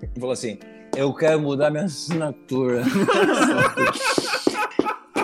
e 0.01 0.19
falou 0.19 0.33
assim, 0.33 0.59
eu 0.95 1.13
quero 1.13 1.39
mudar 1.39 1.69
minha 1.71 1.85
assinatura. 1.85 2.83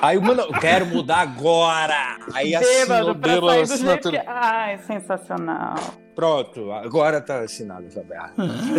Aí, 0.01 0.19
mano, 0.19 0.43
eu 0.43 0.53
quero 0.59 0.85
mudar 0.85 1.21
agora. 1.21 2.17
Aí 2.33 2.53
assinou 2.53 3.15
Bêbado 3.15 3.47
sair 3.47 3.61
do 3.61 3.67
jeito 3.67 3.73
assinatura. 3.73 4.19
que... 4.19 4.27
Ai, 4.27 4.77
sensacional. 4.79 5.75
Pronto, 6.15 6.71
agora 6.71 7.19
tá 7.19 7.41
assinado 7.41 7.87
essa 7.87 8.01
merda. 8.03 8.33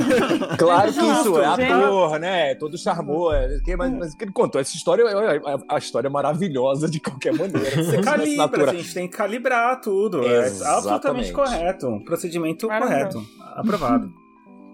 claro 0.57 0.91
que 0.93 0.99
isso 0.99 1.39
é 1.39 1.45
ator, 1.45 2.19
né? 2.19 2.55
Todo 2.55 2.79
charmoso. 2.79 3.37
Mas, 3.77 3.93
mas 3.93 4.15
que 4.15 4.25
ele 4.25 4.33
contou? 4.33 4.59
Essa 4.61 4.75
história 4.75 5.03
é 5.03 5.41
a, 5.69 5.79
história 5.79 6.09
é 6.09 6.11
maravilhosa 6.11 6.89
de 6.89 6.99
qualquer 6.99 7.35
maneira. 7.35 7.61
Você 7.77 8.01
calibra, 8.01 8.23
assinatura. 8.23 8.71
a 8.71 8.75
gente 8.75 8.95
tem 8.95 9.09
que 9.09 9.17
calibrar 9.17 9.81
tudo. 9.83 10.27
É 10.27 10.47
Exatamente. 10.47 10.79
absolutamente 10.79 11.33
correto. 11.33 11.87
Um 11.89 12.05
procedimento 12.05 12.67
correto. 12.67 13.23
Aprovado. 13.55 14.11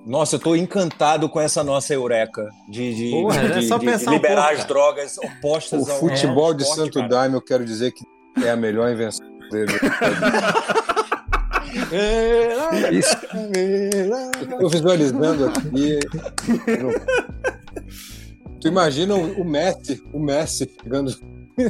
Nossa, 0.06 0.36
eu 0.36 0.40
tô 0.40 0.56
encantado 0.56 1.28
com 1.28 1.40
essa 1.40 1.62
nossa 1.62 1.94
eureka 1.94 2.48
de, 2.68 2.94
de, 2.94 3.10
Porra, 3.10 3.40
de- 3.40 3.46
é 3.46 3.58
de- 3.60 3.66
só 3.68 3.78
de 3.78 3.86
um 3.88 4.10
liberar 4.10 4.34
pouco, 4.34 4.50
as 4.50 4.56
cara. 4.58 4.68
drogas 4.68 5.18
opostas 5.18 5.86
O 5.88 5.90
ao 5.92 5.98
futebol 5.98 6.46
ao 6.46 6.54
de 6.54 6.62
esporte, 6.62 6.80
Santo 6.80 6.94
cara. 6.94 7.08
Daime, 7.08 7.34
eu 7.36 7.42
quero 7.42 7.64
dizer 7.64 7.92
que 7.92 8.04
é 8.44 8.50
a 8.50 8.56
melhor 8.56 8.90
invenção 8.90 9.24
dele. 9.50 9.72
Isso. 12.92 13.16
Eu 14.60 14.68
visualizando 14.68 15.46
aqui. 15.46 15.98
Tu 18.60 18.68
imagina 18.68 19.14
o 19.14 19.44
Messi, 19.44 20.02
o 20.12 20.20
Messi 20.20 20.70
chegando. 20.82 21.12
O 21.58 21.62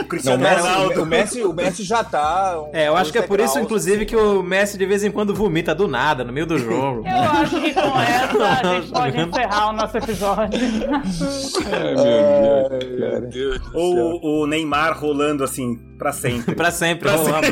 Não, 0.00 0.04
Cristiano 0.08 0.38
o 0.44 0.48
Messi, 0.48 0.60
Ronaldo. 0.68 1.02
o, 1.02 1.06
Messi, 1.06 1.42
o 1.42 1.52
Messi 1.52 1.82
já 1.84 2.02
tá. 2.04 2.60
um- 2.62 2.70
É, 2.76 2.88
eu 2.88 2.96
acho 2.96 3.12
que 3.12 3.18
é 3.18 3.22
por 3.22 3.38
isso, 3.40 3.58
inclusive, 3.58 3.96
assim. 3.98 4.06
que 4.06 4.16
o 4.16 4.42
Messi 4.42 4.76
de 4.78 4.86
vez 4.86 5.04
em 5.04 5.10
quando 5.10 5.34
vomita 5.34 5.74
do 5.74 5.86
nada, 5.88 6.24
no 6.24 6.32
meio 6.32 6.46
do 6.46 6.58
jogo. 6.58 7.04
Eu 7.06 7.16
acho 7.16 7.60
que 7.60 7.72
com 7.74 8.00
essa 8.00 8.46
a 8.70 8.74
gente 8.80 8.92
pode 8.92 9.20
encerrar 9.20 9.68
o 9.68 9.72
nosso 9.72 9.96
episódio. 9.98 10.60
Ai, 11.72 12.86
meu 13.20 13.20
Deus. 13.30 13.60
Ou 13.74 14.42
o 14.42 14.46
Neymar 14.46 14.98
rolando 14.98 15.44
assim, 15.44 15.76
pra 15.98 16.12
sempre. 16.12 16.54
pra 16.54 16.70
sempre, 16.70 17.08
rolando. 17.10 17.46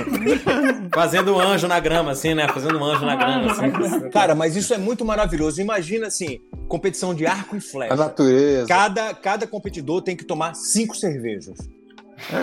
Fazendo 0.94 1.34
um 1.34 1.40
anjo 1.40 1.66
na 1.66 1.80
grama, 1.80 2.12
assim, 2.12 2.34
né? 2.34 2.48
Fazendo 2.48 2.78
um 2.78 2.84
anjo 2.84 3.05
na 3.05 3.16
grama, 3.16 3.50
assim. 3.50 4.11
Cara, 4.11 4.34
mas 4.34 4.57
isso 4.57 4.72
é 4.74 4.78
muito 4.78 5.05
maravilhoso. 5.05 5.61
Imagina 5.61 6.07
assim, 6.07 6.40
competição 6.68 7.14
de 7.14 7.26
arco 7.26 7.55
e 7.57 7.59
A 7.59 7.62
flecha. 7.62 7.96
natureza. 7.96 8.66
Cada, 8.68 9.14
cada 9.14 9.46
competidor 9.46 10.02
tem 10.02 10.16
que 10.16 10.24
tomar 10.24 10.55
cinco 10.55 10.96
cervejas. 10.96 11.43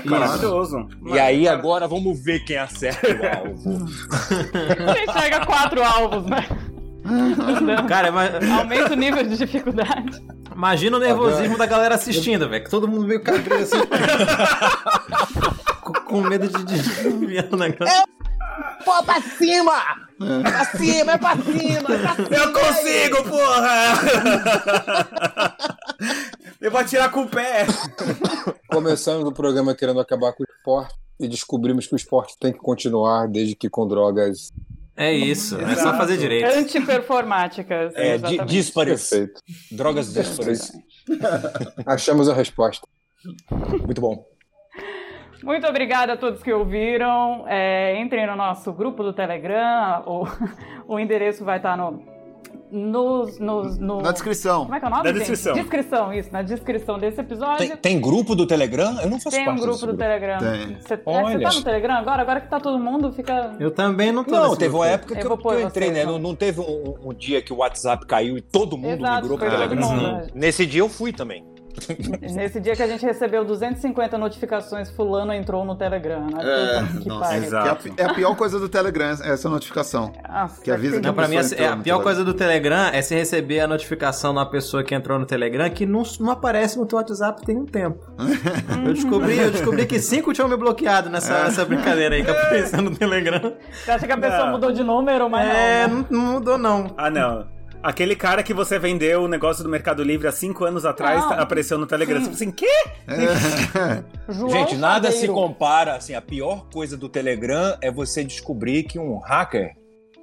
Maravilhoso. 0.06 0.88
E 1.08 1.18
aí 1.20 1.47
agora 1.47 1.88
vamos 1.88 2.22
ver 2.24 2.43
quem 2.45 2.58
acerta 2.58 3.08
o 3.08 3.38
alvo. 3.47 3.86
Você 3.88 5.20
chega 5.20 5.38
a 5.38 5.45
quatro 5.45 5.82
alvos, 5.84 6.26
né? 6.26 6.45
Cara, 7.89 8.10
ima- 8.10 8.30
Aumenta 8.60 8.93
o 8.93 8.95
nível 8.95 9.24
de 9.24 9.36
dificuldade. 9.38 10.22
imagina 10.56 10.97
o 10.97 10.99
nervosismo 10.99 11.58
da 11.58 11.66
galera 11.66 11.95
assistindo, 11.95 12.47
velho. 12.47 12.64
que 12.64 12.70
Todo 12.70 12.88
mundo 12.88 13.08
meio 13.08 13.24
cabreiro 13.24 13.64
assim. 13.64 13.78
com, 15.94 16.22
medo 16.22 16.48
de 16.48 16.64
desviar 16.66 17.48
o 17.52 17.58
negócio. 17.58 18.04
Pô, 18.86 19.04
pra 19.04 19.22
cima! 19.22 19.72
É 20.22 20.42
pra 20.44 20.66
cima, 20.66 21.12
é 21.14 21.18
pra 21.18 21.36
cima! 21.38 21.94
É 21.94 21.98
pra 21.98 22.16
cima 22.16 22.28
Eu 22.36 22.54
consigo, 22.54 23.24
porra! 23.30 23.94
Eu 26.60 26.70
vou 26.72 26.80
atirar 26.80 27.10
com 27.12 27.22
o 27.22 27.28
pé. 27.28 27.66
Começamos 28.68 29.26
o 29.28 29.32
programa 29.32 29.74
querendo 29.76 30.00
acabar 30.00 30.34
com 30.34 30.44
o 30.44 30.48
esporte 30.50 30.94
e 31.20 31.28
descobrimos 31.28 31.88
que 31.88 31.94
o 31.94 31.98
esporte 31.98 32.36
tem 32.39 32.52
que 32.54 32.60
continuar 32.60 33.28
desde 33.28 33.56
que 33.56 33.70
com 33.70 33.88
drogas. 33.88 34.50
É 34.96 35.12
isso, 35.12 35.56
é 35.56 35.66
só 35.66 35.72
Exato. 35.82 35.98
fazer 35.98 36.18
direito. 36.18 36.46
Antiperformáticas. 36.58 37.94
É, 37.96 38.18
di- 38.18 38.26
exatamente. 38.26 38.46
díspares. 38.46 39.10
Perfeito. 39.10 39.42
Drogas 39.72 40.14
díspares. 40.14 40.72
Achamos 41.86 42.30
a 42.30 42.34
resposta. 42.34 42.86
Muito 43.86 44.02
bom. 44.02 44.24
Muito 45.44 45.68
obrigada 45.68 46.14
a 46.14 46.18
todos 46.18 46.42
que 46.44 46.52
ouviram. 46.54 47.46
É, 47.48 48.00
entrem 48.00 48.28
no 48.28 48.36
nosso 48.36 48.72
grupo 48.74 49.04
do 49.04 49.12
Telegram. 49.14 50.04
O, 50.06 50.28
o 50.96 51.00
endereço 51.00 51.44
vai 51.44 51.58
estar 51.58 51.76
no, 51.76 52.02
nos- 52.72 53.39
nos- 53.39 53.78
no. 53.80 54.02
Na 54.02 54.12
descrição. 54.12 54.64
Como 54.64 54.76
é 54.76 54.80
que 54.80 54.86
é 54.86 54.88
o 54.88 54.92
nome? 54.92 55.04
Na 55.04 55.12
descrição. 55.12 55.54
Descrição, 55.54 56.14
isso. 56.14 56.32
Na 56.32 56.42
descrição 56.42 57.00
desse 57.00 57.20
episódio. 57.20 57.58
Tem, 57.68 57.76
tem 57.78 58.00
grupo 58.02 58.36
do 58.36 58.46
Telegram? 58.46 59.00
Eu 59.02 59.10
não 59.10 59.20
faço 59.20 59.36
Tem 59.36 59.42
um 59.44 59.46
parte 59.48 59.62
grupo 59.62 59.74
desse 59.76 59.88
do 59.88 59.98
Telegram. 59.98 60.38
Tem. 60.38 60.78
Você, 60.80 60.94
é, 60.94 60.98
você 60.98 61.39
tá 61.39 61.52
no 61.54 61.64
Telegram 61.64 61.96
agora? 61.96 62.22
Agora 62.22 62.42
que 62.42 62.48
tá 62.50 62.60
todo 62.60 62.80
mundo, 62.80 63.12
fica. 63.12 63.56
Eu 63.60 63.72
também 63.72 64.12
não 64.12 64.24
tô 64.24 64.32
Não, 64.32 64.56
teve 64.56 64.76
uma 64.76 64.86
grupo. 64.86 64.94
época 64.96 65.16
que 65.16 65.26
Eu 65.26 65.32
eu, 65.32 65.52
eu 65.60 65.68
entrei, 65.68 65.88
você, 65.89 65.94
né? 65.96 66.02
então. 66.04 66.14
Não, 66.14 66.20
não 66.20 66.36
teve 66.36 66.62
um, 66.62 66.96
um 67.10 67.14
dia 67.14 67.42
que 67.42 67.52
o 67.52 67.58
WhatsApp 67.58 68.06
caiu 68.06 68.38
e 68.38 68.42
todo 68.42 68.78
mundo 68.78 68.94
Exato, 69.04 69.22
migrou 69.24 69.38
pro 69.38 69.50
foi 69.50 69.58
todo 69.58 69.70
Telegram. 69.70 69.89
mundo. 69.98 70.28
Nesse 70.36 70.66
dia 70.66 70.82
eu 70.82 70.89
fui 70.89 71.12
também. 71.12 71.44
Nesse 72.34 72.59
dia 72.59 72.76
que 72.76 72.84
a 72.84 72.88
gente 72.88 73.05
recebeu 73.05 73.43
250 73.45 74.17
notificações, 74.17 74.89
fulano 74.89 75.34
entrou 75.34 75.65
no 75.65 75.76
Telegram. 75.76 76.28
Né? 76.28 76.39
É, 76.41 77.01
que 77.01 77.07
nossa. 77.07 77.38
Exato. 77.38 77.88
É, 77.97 78.03
a, 78.03 78.07
é 78.07 78.09
a 78.09 78.13
pior 78.13 78.36
coisa 78.36 78.59
do 78.59 78.69
Telegram, 78.69 79.09
essa 79.09 79.49
notificação. 79.49 80.11
Nossa, 80.28 80.61
Que 80.61 80.72
avisa 80.72 80.99
que 80.99 81.07
Não, 81.07 81.13
pra 81.13 81.28
mim, 81.28 81.36
é, 81.36 81.39
a 81.39 81.43
pior 81.43 81.55
Telegram. 81.57 82.01
coisa 82.01 82.24
do 82.24 82.34
Telegram 82.34 82.88
é 82.91 83.01
você 83.01 83.15
receber 83.15 83.59
a 83.59 83.67
notificação 83.67 84.32
de 84.34 84.39
uma 84.39 84.49
pessoa 84.49 84.84
que 84.84 84.93
entrou 84.93 85.17
no 85.19 85.26
Telegram 85.26 85.69
que 85.69 85.86
não, 85.86 86.03
não 86.19 86.32
aparece 86.32 86.78
no 86.78 86.86
teu 86.86 86.97
WhatsApp 86.97 87.41
tem 87.45 87.57
um 87.57 87.65
tempo. 87.65 87.99
eu, 88.86 88.93
descobri, 88.93 89.38
eu 89.38 89.51
descobri 89.51 89.86
que 89.86 89.99
cinco 89.99 90.34
tinham 90.34 90.47
me 90.47 90.57
bloqueado 90.57 91.09
nessa, 91.09 91.43
nessa 91.43 91.65
brincadeira 91.65 92.15
aí 92.15 92.24
que 92.24 92.32
apareceu 92.32 92.82
no 92.82 92.95
Telegram. 92.95 93.53
Você 93.72 93.91
acha 93.91 94.05
que 94.05 94.13
a 94.13 94.17
pessoa 94.17 94.45
Não. 94.45 94.51
mudou 94.51 94.72
de 94.72 94.84
número, 94.84 95.30
mas 95.30 95.47
é, 95.47 95.88
não. 95.88 95.97
né? 95.97 96.05
não, 96.09 96.19
não 96.19 96.34
mudou 96.34 96.57
não. 96.57 96.93
Ah, 96.97 97.09
não. 97.09 97.61
Aquele 97.84 98.15
cara 98.15 98.43
que 98.43 98.53
você 98.53 98.77
vendeu 98.77 99.23
o 99.23 99.27
negócio 99.27 99.63
do 99.63 99.69
Mercado 99.69 100.03
Livre 100.03 100.27
há 100.27 100.32
cinco 100.32 100.63
anos 100.65 100.86
atrás 100.86 101.27
tá- 101.27 101.36
apareceu 101.41 101.77
no 101.77 101.88
Telegram. 101.88 102.19
Você 102.19 102.25
falou 102.25 102.36
assim, 102.36 102.51
quê? 102.51 102.67
João 104.29 104.49
Gente, 104.49 104.75
nada 104.75 105.07
se 105.09 105.13
Chaveiro. 105.25 105.34
compara. 105.34 105.95
Assim, 105.95 106.13
a 106.13 106.21
pior 106.21 106.65
coisa 106.71 106.95
do 106.95 107.09
Telegram 107.09 107.75
é 107.82 107.89
você 107.91 108.23
descobrir 108.23 108.84
que 108.84 108.99
um 108.99 109.17
hacker 109.17 109.75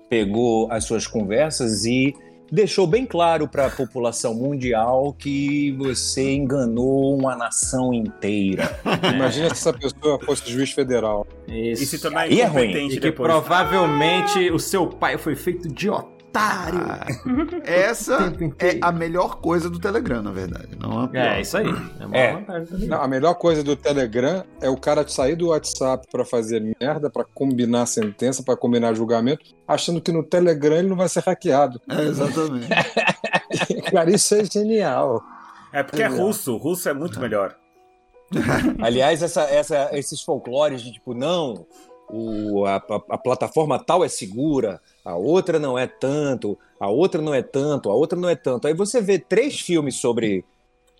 pegou 0.09 0.71
as 0.71 0.85
suas 0.85 1.07
conversas 1.07 1.85
e 1.85 2.15
deixou 2.51 2.87
bem 2.87 3.05
claro 3.05 3.47
para 3.47 3.67
a 3.67 3.71
população 3.71 4.33
mundial 4.35 5.13
que 5.13 5.73
você 5.73 6.33
enganou 6.35 7.15
uma 7.19 7.37
nação 7.37 7.93
inteira. 7.93 8.81
Imagina 9.15 9.47
se 9.49 9.69
essa 9.69 9.73
pessoa 9.73 10.19
fosse 10.25 10.51
juiz 10.51 10.71
federal. 10.73 11.27
Isso. 11.47 11.83
E 11.83 11.87
se 11.87 11.99
tornar 12.01 12.21
Aí 12.23 12.41
é 12.41 12.47
ruim. 12.47 12.63
incompetente 12.65 12.93
E 12.95 12.97
que 12.97 13.01
depois. 13.01 13.29
provavelmente 13.31 14.51
o 14.51 14.59
seu 14.59 14.87
pai 14.87 15.19
foi 15.19 15.35
feito 15.37 15.69
de 15.69 15.91
otário. 15.91 16.18
Essa 17.65 18.19
Tempo 18.31 18.43
é 18.43 18.47
inteiro. 18.47 18.79
a 18.83 18.93
melhor 18.93 19.37
coisa 19.41 19.69
do 19.71 19.79
Telegram, 19.79 20.23
na 20.23 20.31
verdade. 20.31 20.69
Não 20.79 21.01
a 21.01 21.09
pior. 21.09 21.21
É, 21.27 21.41
isso 21.41 21.57
aí. 21.57 21.67
É 22.01 22.07
uma 22.07 22.17
É. 22.17 22.33
vantagem 22.35 22.67
também. 22.67 22.89
Não, 22.89 23.03
a 23.03 23.09
melhor 23.09 23.35
coisa 23.35 23.63
do 23.65 23.75
Telegram 23.77 24.45
é 24.61 24.69
o 24.69 24.77
cara 24.77 25.07
sair 25.09 25.37
do 25.37 25.49
WhatsApp 25.49 26.07
pra 26.11 26.25
fazer 26.25 26.61
merda, 26.81 27.11
pra 27.11 27.25
combinar 27.25 27.87
sentença, 27.87 28.43
pra 28.43 28.57
combinar 28.57 28.95
julgamento, 28.95 29.45
achando 29.67 30.01
que 30.01 30.13
no 30.13 30.23
Telegram 30.23 30.77
ele 30.77 30.89
não 30.89 30.97
vai 30.97 31.09
ser 31.09 31.21
hackeado. 31.23 31.81
É, 31.89 32.03
exatamente. 32.03 32.69
Cara, 33.91 34.11
isso 34.11 34.35
é 34.35 34.45
genial. 34.45 35.23
É 35.73 35.83
porque 35.83 36.03
é 36.03 36.07
russo. 36.09 36.57
Russo 36.57 36.89
é 36.89 36.93
muito 36.95 37.19
melhor. 37.21 37.55
Aliás, 38.83 39.23
essa, 39.23 39.43
essa- 39.43 39.91
esses 39.93 40.21
folclores 40.21 40.83
de 40.83 40.93
tipo, 40.93 41.15
não, 41.15 41.67
o, 42.11 42.65
a, 42.67 42.77
a, 42.77 43.01
a 43.11 43.19
plataforma 43.19 43.79
tal 43.79 44.05
é 44.05 44.09
segura, 44.09 44.81
a 45.11 45.17
outra 45.17 45.59
não 45.59 45.79
é 45.79 45.87
tanto, 45.87 46.59
a 46.79 46.89
outra 46.89 47.21
não 47.23 47.33
é 47.35 47.43
tanto, 47.43 47.91
a 47.91 47.95
outra 47.95 48.19
não 48.19 48.29
é 48.29 48.35
tanto. 48.37 48.67
Aí 48.67 48.75
você 48.75 49.01
vê 49.01 49.19
três 49.19 49.59
filmes 49.61 49.97
sobre 49.97 50.45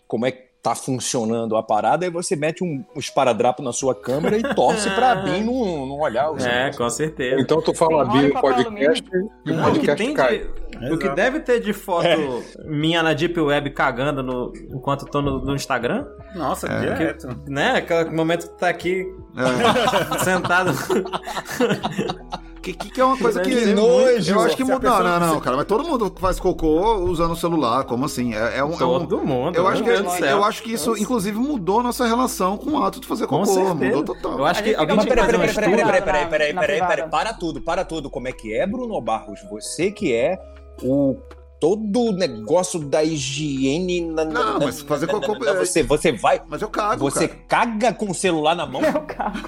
como 0.07 0.25
é 0.27 0.31
que 0.33 0.49
tá 0.61 0.75
funcionando 0.75 1.57
a 1.57 1.63
parada, 1.63 2.05
aí 2.05 2.11
você 2.11 2.35
mete 2.35 2.65
um, 2.65 2.85
um 2.95 2.99
esparadrapo 2.99 3.63
na 3.63 3.73
sua 3.73 3.95
câmera 3.95 4.37
e 4.37 4.43
torce 4.57 4.91
pra 4.91 5.15
Bin 5.15 5.45
não, 5.45 5.87
não 5.87 6.01
olhar 6.01 6.33
os 6.33 6.45
É, 6.45 6.53
negócios. 6.53 6.77
com 6.79 6.91
certeza. 6.91 7.41
Então 7.41 7.63
tu 7.63 7.73
fala 7.73 8.03
Enrola 8.03 8.13
Bi 8.13 8.25
o 8.25 8.35
no 8.35 8.41
podcast 8.41 9.05
e 9.47 9.51
o 9.53 9.63
podcast 9.63 10.13
cai. 10.15 10.39
de, 10.81 10.93
o 10.93 10.99
que 10.99 11.09
deve 11.11 11.41
ter 11.41 11.61
de 11.61 11.73
foto 11.73 12.43
minha 12.65 13.03
na 13.05 13.13
Deep 13.13 13.39
Web 13.41 13.71
cagando 13.71 14.21
no, 14.23 14.53
enquanto 14.71 15.07
tô 15.07 15.23
no, 15.23 15.39
no 15.45 15.55
Instagram, 15.55 16.05
Nossa, 16.35 16.67
É. 16.67 16.81
direto. 16.81 17.29
né? 17.47 17.77
Aquele 17.77 18.11
momento 18.11 18.49
que 18.51 18.59
tá 18.59 18.69
aqui 18.69 19.07
É. 19.37 20.19
sentado. 20.25 20.73
Que, 22.63 22.73
que, 22.73 22.91
que 22.91 23.01
é 23.01 23.05
uma 23.05 23.17
coisa 23.17 23.41
que. 23.43 23.51
Que 23.51 23.67
nojo! 23.73 24.33
Eu 24.33 24.41
acho 24.41 24.57
que 24.57 24.65
muda. 24.65 24.89
Não, 24.89 25.03
não, 25.21 25.35
não, 25.35 25.41
cara. 25.41 25.57
Mas 25.57 25.67
todo 25.67 25.85
mundo 25.85 26.13
faz 26.19 26.39
cocô 26.41 26.97
usando 27.05 27.33
o 27.33 27.37
celular. 27.37 27.85
Como 27.85 28.05
assim? 28.05 28.35
É, 28.35 28.59
é 28.59 28.65
um. 28.65 28.73
é 28.73 28.85
um- 28.85 29.07
Todo 29.07 29.19
mundo. 29.19 29.57
eu, 29.57 29.67
acho 29.67 29.85
meu 29.85 30.05
que, 30.05 30.11
céu. 30.19 30.39
eu 30.39 30.45
acho 30.45 30.63
que 30.63 30.73
isso, 30.73 30.97
inclusive, 30.97 31.39
mudou 31.39 31.83
nossa 31.83 32.07
relação 32.07 32.57
com 32.57 32.73
o 32.73 32.83
ato 32.83 33.01
de 33.01 33.07
fazer 33.07 33.27
cocô. 33.27 33.75
Mudou 33.75 34.03
total. 34.05 34.39
Eu 34.39 34.45
acho 34.45 34.63
que 34.63 34.75
alguém 34.75 34.97
Peraí, 34.99 35.27
peraí, 35.27 35.55
peraí, 35.55 35.55
peraí, 35.55 36.03
peraí, 36.03 36.55
peraí, 36.55 36.81
peraí, 36.81 37.09
para 37.09 37.33
tudo, 37.33 37.61
para 37.61 37.85
tudo. 37.85 38.11
Como 38.11 38.29
é 38.29 38.33
que 38.33 38.55
é, 38.55 38.67
Bruno 38.67 39.01
Barros? 39.01 39.41
Você 39.51 39.91
que 39.91 40.13
é 40.15 40.39
o 40.83 41.17
todo 41.61 42.01
o 42.01 42.13
negócio 42.13 42.79
da 42.81 43.03
higiene 43.03 44.01
na, 44.01 44.25
Não, 44.25 44.59
na- 44.59 44.67
mas 44.67 44.81
fazer 44.81 45.07
na- 45.07 45.15
na- 45.15 45.21
na- 45.21 45.55
você, 45.55 45.83
você 45.83 46.13
vai, 46.13 46.41
Mas 46.49 46.63
eu 46.63 46.69
cago. 46.69 46.99
você 47.01 47.29
cara. 47.29 47.41
caga 47.49 47.93
com 47.93 48.11
o 48.11 48.15
celular 48.15 48.55
na 48.55 48.65
mão? 48.67 48.81
Eu 48.85 49.03
cago. 49.03 49.39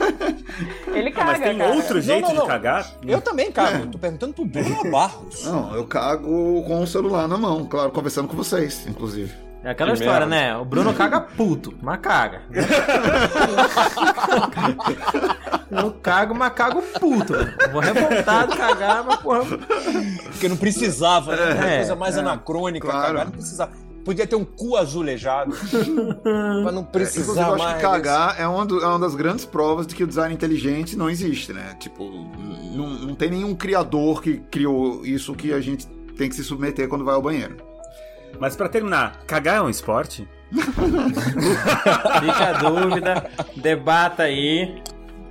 Ele 0.92 1.10
caga, 1.12 1.32
Mas 1.32 1.40
tem 1.40 1.58
cara. 1.58 1.74
outro 1.74 2.00
jeito 2.00 2.28
não, 2.28 2.34
não. 2.34 2.42
de 2.42 2.48
cagar? 2.48 2.90
Eu 3.06 3.20
também 3.20 3.50
cago. 3.52 3.86
Tô 3.86 3.98
perguntando 3.98 4.34
pro 4.34 4.44
Bruno 4.44 4.90
Barros. 4.90 5.44
Não, 5.44 5.74
eu 5.74 5.84
cago 5.86 6.62
com 6.64 6.82
o 6.82 6.86
celular 6.86 7.28
na 7.28 7.38
mão, 7.38 7.64
claro, 7.64 7.90
conversando 7.90 8.28
com 8.28 8.36
vocês, 8.36 8.86
inclusive. 8.88 9.32
É 9.62 9.70
aquela 9.70 9.92
Que 9.92 9.98
história, 10.00 10.26
merda. 10.26 10.54
né? 10.54 10.60
O 10.60 10.64
Bruno 10.64 10.92
caga 10.94 11.20
puto, 11.20 11.74
mas 11.82 12.00
caga. 12.00 12.42
Eu 15.70 15.92
cago, 15.92 16.34
mas 16.34 16.52
cago 16.52 16.82
puto. 16.98 17.34
Eu 17.34 17.70
Vou 17.70 17.80
revoltado 17.80 18.56
cagar, 18.56 19.04
mas 19.04 19.16
porra. 19.20 19.44
Porque 20.30 20.48
não 20.48 20.56
precisava, 20.56 21.36
né? 21.36 21.42
Era 21.52 21.66
É, 21.70 21.76
coisa 21.78 21.94
mais 21.96 22.18
anacrônica. 22.18 22.86
claro. 22.88 23.06
Cagar 23.06 23.24
não 23.26 23.32
precisava. 23.32 23.72
Podia 24.04 24.26
ter 24.26 24.34
um 24.34 24.44
cu 24.44 24.76
azulejado. 24.76 25.54
pra 26.62 26.72
não 26.72 26.82
É, 26.82 26.84
precisar 26.86 27.20
inclusive, 27.22 27.46
eu 27.48 27.54
acho 27.54 27.64
mais. 27.64 27.76
que 27.76 27.82
cagar 27.82 28.40
é 28.40 28.46
uma, 28.48 28.64
do- 28.66 28.82
é 28.82 28.86
uma 28.86 28.98
das 28.98 29.14
grandes 29.14 29.44
provas 29.44 29.86
de 29.86 29.94
que 29.94 30.02
o 30.02 30.06
design 30.06 30.34
inteligente 30.34 30.96
não 30.96 31.08
existe, 31.10 31.52
né? 31.52 31.76
Tipo, 31.78 32.10
não, 32.74 32.86
não 32.88 33.14
tem 33.14 33.30
nenhum 33.30 33.54
criador 33.54 34.22
que 34.22 34.38
criou 34.50 35.04
isso 35.04 35.34
que 35.34 35.52
a 35.52 35.60
gente 35.60 35.86
tem 36.16 36.28
que 36.28 36.34
se 36.34 36.42
submeter 36.42 36.88
quando 36.88 37.04
vai 37.04 37.14
ao 37.14 37.22
banheiro. 37.22 37.56
Mas 38.40 38.56
pra 38.56 38.68
terminar, 38.68 39.20
cagar 39.26 39.56
é 39.58 39.62
um 39.62 39.68
esporte? 39.70 40.26
Fica 42.20 42.48
a 42.48 42.52
dúvida, 42.54 43.30
debata 43.56 44.22
aí. 44.24 44.82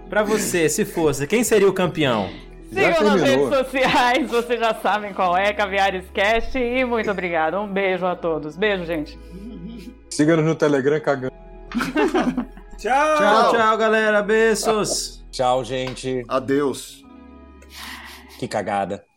Pra 0.09 0.23
você, 0.23 0.67
se 0.67 0.85
fosse, 0.85 1.27
quem 1.27 1.43
seria 1.43 1.69
o 1.69 1.73
campeão? 1.73 2.29
Sigam 2.69 3.03
nas 3.03 3.21
redes 3.21 3.49
sociais, 3.49 4.29
vocês 4.29 4.59
já 4.59 4.73
sabem 4.75 5.13
qual 5.13 5.35
é, 5.35 5.53
Caviares 5.53 6.05
Cast. 6.13 6.57
E 6.57 6.83
muito 6.83 7.09
obrigado. 7.09 7.57
Um 7.57 7.67
beijo 7.67 8.05
a 8.05 8.15
todos. 8.15 8.55
Beijo, 8.55 8.85
gente. 8.85 9.17
Siga-nos 10.09 10.45
no 10.45 10.55
Telegram 10.55 10.99
cagando. 10.99 11.33
Tchau! 12.77 13.17
Tchau, 13.17 13.51
tchau, 13.51 13.77
galera. 13.77 14.21
Beijos. 14.21 15.23
Tchau, 15.31 15.63
gente. 15.63 16.23
Adeus. 16.27 17.03
Que 18.39 18.47
cagada. 18.47 19.08